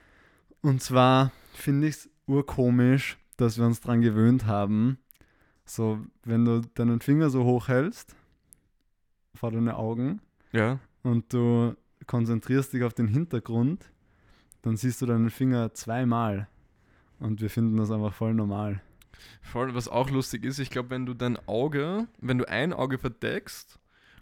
Und 0.62 0.82
zwar 0.82 1.32
finde 1.52 1.88
ich 1.88 1.94
es 1.96 2.10
urkomisch, 2.26 3.18
dass 3.36 3.58
wir 3.58 3.66
uns 3.66 3.80
daran 3.80 4.00
gewöhnt 4.02 4.46
haben, 4.46 4.98
so, 5.66 5.98
wenn 6.24 6.44
du 6.44 6.60
deinen 6.74 7.00
Finger 7.00 7.30
so 7.30 7.42
hoch 7.44 7.68
hältst 7.68 8.14
vor 9.34 9.50
deine 9.50 9.76
Augen 9.76 10.20
Ja, 10.54 10.78
und 11.02 11.32
du 11.32 11.74
konzentrierst 12.06 12.72
dich 12.72 12.82
auf 12.84 12.94
den 12.94 13.08
Hintergrund, 13.08 13.90
dann 14.62 14.76
siehst 14.76 15.02
du 15.02 15.06
deinen 15.06 15.30
Finger 15.30 15.74
zweimal. 15.74 16.48
Und 17.18 17.40
wir 17.40 17.50
finden 17.50 17.76
das 17.76 17.90
einfach 17.90 18.12
voll 18.14 18.34
normal. 18.34 18.80
voll. 19.42 19.74
Was 19.74 19.88
auch 19.88 20.10
lustig 20.10 20.44
ist, 20.44 20.58
ich 20.58 20.70
glaube, 20.70 20.90
wenn 20.90 21.06
du 21.06 21.14
dein 21.14 21.38
Auge, 21.48 22.06
wenn 22.20 22.38
du 22.38 22.48
ein 22.48 22.72
Auge 22.72 22.98
verdeckst 22.98 23.78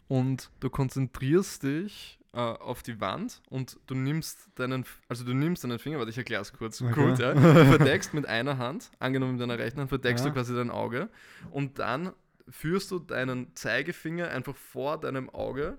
und 0.09 0.51
du 0.61 0.69
konzentrierst 0.71 1.63
dich 1.63 2.19
äh, 2.35 2.39
auf 2.39 2.83
die 2.83 3.01
Wand 3.01 3.43
und 3.49 3.79
du 3.87 3.95
nimmst 3.95 4.49
deinen, 4.55 4.85
also 5.09 5.25
du 5.25 5.33
nimmst 5.35 5.65
deinen 5.65 5.79
Finger, 5.79 5.99
warte, 5.99 6.11
ich 6.11 6.19
erkläre 6.19 6.43
es 6.43 6.53
kurz. 6.53 6.81
Okay. 6.83 6.93
Gut, 7.11 7.19
ja. 7.19 7.35
Du 7.35 7.41
verdeckst 7.77 8.15
mit 8.15 8.27
einer 8.27 8.59
Hand, 8.59 8.91
angenommen 8.99 9.33
mit 9.33 9.41
deiner 9.43 9.59
rechten 9.59 9.81
Hand, 9.81 9.89
verdeckst 9.89 10.25
Ja. 10.25 10.31
du 10.31 10.35
quasi 10.35 10.55
dein 10.55 10.71
Auge 10.71 11.09
und 11.51 11.79
dann 11.79 12.13
führst 12.49 12.91
du 12.91 12.99
deinen 12.99 13.55
Zeigefinger 13.55 14.29
einfach 14.29 14.57
vor 14.57 14.99
deinem 15.01 15.31
Auge 15.31 15.79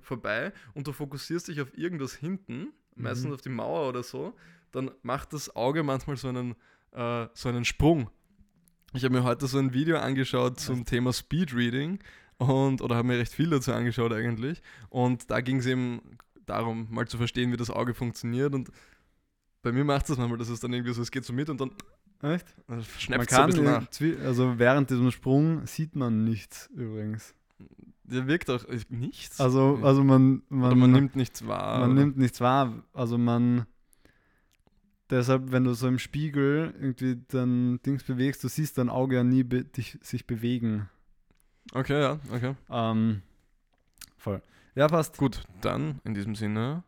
vorbei 0.00 0.52
und 0.74 0.86
du 0.86 0.92
fokussierst 0.92 1.48
dich 1.48 1.60
auf 1.60 1.76
irgendwas 1.78 2.14
hinten, 2.14 2.68
meistens 2.96 3.28
Mhm. 3.28 3.34
auf 3.34 3.40
die 3.40 3.48
Mauer 3.48 3.88
oder 3.88 4.02
so, 4.02 4.34
dann 4.72 4.90
macht 5.02 5.32
das 5.32 5.54
Auge 5.54 5.82
manchmal 5.82 6.16
so 6.16 6.28
einen, 6.28 6.54
äh, 6.92 7.26
so 7.34 7.48
einen 7.48 7.64
Sprung. 7.64 8.10
Ich 8.94 9.04
habe 9.04 9.14
mir 9.14 9.24
heute 9.24 9.46
so 9.46 9.58
ein 9.58 9.72
Video 9.72 9.98
angeschaut 9.98 10.60
zum 10.60 10.84
Thema 10.84 11.12
Speedreading 11.12 11.98
und 12.38 12.82
oder 12.82 12.96
habe 12.96 13.08
mir 13.08 13.18
recht 13.18 13.32
viel 13.32 13.48
dazu 13.50 13.72
angeschaut 13.72 14.12
eigentlich 14.12 14.62
und 14.90 15.30
da 15.30 15.40
ging 15.40 15.58
es 15.58 15.66
eben 15.66 16.00
darum, 16.44 16.88
mal 16.90 17.06
zu 17.06 17.16
verstehen, 17.16 17.52
wie 17.52 17.56
das 17.56 17.70
Auge 17.70 17.94
funktioniert 17.94 18.52
und 18.54 18.70
bei 19.62 19.70
mir 19.72 19.84
macht 19.84 20.10
es 20.10 20.18
manchmal, 20.18 20.38
dass 20.38 20.48
es 20.48 20.58
dann 20.60 20.72
irgendwie 20.72 20.92
so, 20.92 21.00
es 21.02 21.10
geht 21.12 21.24
so 21.24 21.32
mit 21.32 21.48
und 21.48 21.60
dann 21.60 21.70
Echt? 22.22 22.48
äh, 22.68 22.72
Man 22.72 22.84
so 22.86 23.26
kann 23.26 23.50
zwi- 23.92 24.20
also 24.22 24.58
während 24.58 24.90
diesem 24.90 25.10
Sprung 25.12 25.64
sieht 25.66 25.94
man 25.96 26.24
nichts 26.24 26.68
übrigens. 26.74 27.34
Der 28.04 28.26
wirkt 28.26 28.50
auch 28.50 28.64
äh, 28.64 28.80
nichts. 28.88 29.40
Also, 29.40 29.78
also 29.82 30.02
man, 30.02 30.42
man, 30.48 30.66
oder 30.72 30.76
man 30.76 30.92
nimmt 30.92 31.16
nichts 31.16 31.46
wahr. 31.46 31.80
man 31.80 31.92
oder? 31.92 32.00
nimmt 32.00 32.16
nichts 32.16 32.40
wahr. 32.40 32.82
Also 32.92 33.18
man 33.18 33.66
deshalb, 35.12 35.52
wenn 35.52 35.64
du 35.64 35.74
so 35.74 35.86
im 35.86 35.98
Spiegel 35.98 36.74
irgendwie 36.80 37.20
dein 37.28 37.80
Dings 37.82 38.02
bewegst, 38.02 38.42
du 38.42 38.48
siehst 38.48 38.78
dein 38.78 38.88
Auge 38.88 39.16
ja 39.16 39.24
nie 39.24 39.44
be 39.44 39.64
dich, 39.64 39.98
sich 40.02 40.26
bewegen. 40.26 40.88
Okay, 41.72 42.00
ja, 42.00 42.18
okay. 42.32 42.56
Ähm, 42.70 43.22
voll. 44.16 44.42
Ja, 44.74 44.88
passt. 44.88 45.18
Gut, 45.18 45.44
dann 45.60 46.00
in 46.04 46.14
diesem 46.14 46.34
Sinne. 46.34 46.82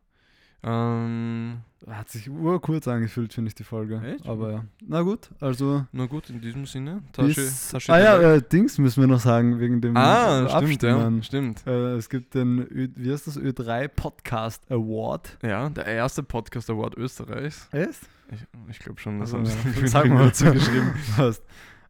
Ähm, 0.66 1.58
Hat 1.86 2.08
sich 2.08 2.30
urkurz 2.30 2.88
angefühlt, 2.88 3.34
finde 3.34 3.48
ich, 3.48 3.54
die 3.54 3.64
Folge. 3.64 4.00
Echt? 4.02 4.26
Aber 4.26 4.50
ja. 4.50 4.64
Na 4.86 5.02
gut, 5.02 5.28
also. 5.40 5.84
na 5.92 6.06
gut, 6.06 6.30
in 6.30 6.40
diesem 6.40 6.64
Sinne. 6.64 7.02
Tasche, 7.12 7.28
Bis, 7.42 7.68
Tasche 7.68 7.92
ah 7.92 7.98
ja, 8.00 8.18
äh, 8.34 8.42
Dings 8.42 8.78
müssen 8.78 9.02
wir 9.02 9.06
noch 9.06 9.20
sagen, 9.20 9.60
wegen 9.60 9.80
dem 9.82 9.96
ah, 9.96 10.48
stimmt, 10.48 10.82
ja, 10.82 10.96
Abstimmen. 10.96 11.22
stimmt. 11.22 11.66
Äh, 11.66 11.96
es 11.96 12.08
gibt 12.08 12.34
den, 12.34 12.60
Ö 12.60 12.88
wie 12.96 13.12
heißt 13.12 13.26
das, 13.26 13.38
Ö3 13.38 13.88
Podcast 13.88 14.62
Award. 14.70 15.36
Ja, 15.42 15.68
der 15.68 15.86
erste 15.86 16.22
Podcast 16.22 16.70
Award 16.70 16.96
Österreichs. 16.96 17.68
Echt? 17.72 18.00
Ich, 18.32 18.40
ich 18.70 18.78
glaube 18.78 18.98
schon, 18.98 19.20
das 19.20 19.34
Also, 19.34 19.50
haben 19.58 19.66
ja, 19.74 19.80
sie 19.82 19.86
sag 19.88 20.08
mal 20.08 20.26
dazu 20.28 20.46
geschrieben. 20.50 20.92
Passt. 21.16 21.42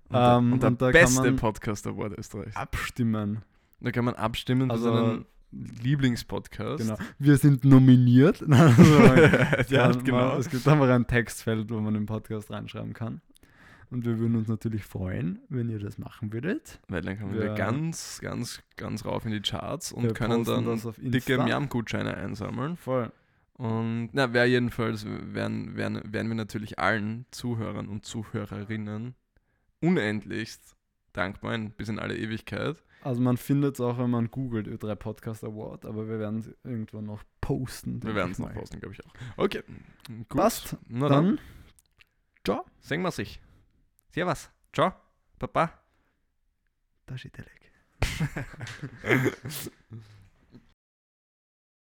Und, 0.08 0.16
der- 0.16 0.36
Ähm, 0.38 0.52
und 0.52 0.62
der 0.62 0.68
und 0.70 0.78
kann 0.80 0.92
beste 0.92 1.32
Podcast 1.32 1.86
Award 1.86 2.18
Österreichs. 2.18 2.56
Abstimmen. 2.56 3.42
Da 3.80 3.90
kann 3.92 4.04
man 4.04 4.14
abstimmen 4.14 4.70
Also, 4.70 5.24
Lieblingspodcast. 5.82 6.82
Genau. 6.82 6.98
Wir 7.18 7.36
sind 7.36 7.64
nominiert. 7.64 8.40
ja, 9.68 9.90
genau. 9.92 10.36
Es 10.36 10.50
gibt 10.50 10.66
einfach 10.66 10.88
ein 10.88 11.06
Textfeld, 11.06 11.70
wo 11.70 11.80
man 11.80 11.94
den 11.94 12.06
Podcast 12.06 12.50
reinschreiben 12.50 12.92
kann. 12.92 13.20
Und 13.90 14.04
wir 14.04 14.18
würden 14.18 14.34
uns 14.36 14.48
natürlich 14.48 14.84
freuen, 14.84 15.38
wenn 15.48 15.68
ihr 15.68 15.78
das 15.78 15.98
machen 15.98 16.32
würdet. 16.32 16.80
Weil 16.88 17.02
dann 17.02 17.18
kommen 17.18 17.34
Wir- 17.34 17.42
wir 17.42 17.54
ganz, 17.54 18.18
ganz, 18.20 18.62
ganz 18.76 19.04
rauf 19.04 19.24
in 19.24 19.30
die 19.30 19.40
Charts 19.40 19.92
und 19.92 20.14
können 20.14 20.44
dann 20.44 20.80
dicke. 20.98 21.38
Miam-Gutscheine 21.42 22.16
einsammeln. 22.16 22.76
Voll. 22.76 23.12
Und 23.56 24.08
na, 24.12 24.32
wer 24.32 24.46
jedenfalls 24.46 25.06
werden, 25.06 25.76
werden, 25.76 26.00
werden 26.12 26.28
wir 26.28 26.34
natürlich 26.34 26.80
allen 26.80 27.26
Zuhörern 27.30 27.86
und 27.88 28.04
Zuhörerinnen 28.04 29.14
unendlichst 29.80 30.74
dankbar 31.12 31.56
bis 31.58 31.88
in 31.88 31.98
alle 32.00 32.16
Ewigkeit. 32.16 32.82
Also 33.04 33.20
man 33.20 33.36
findet 33.36 33.74
es 33.74 33.80
auch, 33.82 33.98
wenn 33.98 34.08
man 34.08 34.30
googelt 34.30 34.66
Ö3 34.66 34.94
Podcast 34.94 35.44
Award, 35.44 35.84
aber 35.84 36.08
wir 36.08 36.18
werden 36.18 36.40
es 36.40 36.50
irgendwo 36.64 37.02
noch 37.02 37.22
posten. 37.42 38.02
Wir 38.02 38.14
werden 38.14 38.32
es 38.32 38.38
noch 38.38 38.52
posten, 38.54 38.80
glaube 38.80 38.94
ich 38.94 39.04
auch. 39.04 39.12
Okay, 39.36 39.62
gut. 40.08 40.28
Passt. 40.28 40.78
Na 40.88 41.08
dann, 41.08 41.38
Dann, 42.44 42.60
sehen 42.80 43.02
wir 43.02 43.10
sich. 43.10 43.42
Servus. 44.10 44.50
Ciao. 44.72 44.94
Papa. 45.38 45.70
da 47.04 47.18
steht 47.18 47.36
der 47.36 47.44
Leck. 47.44 47.72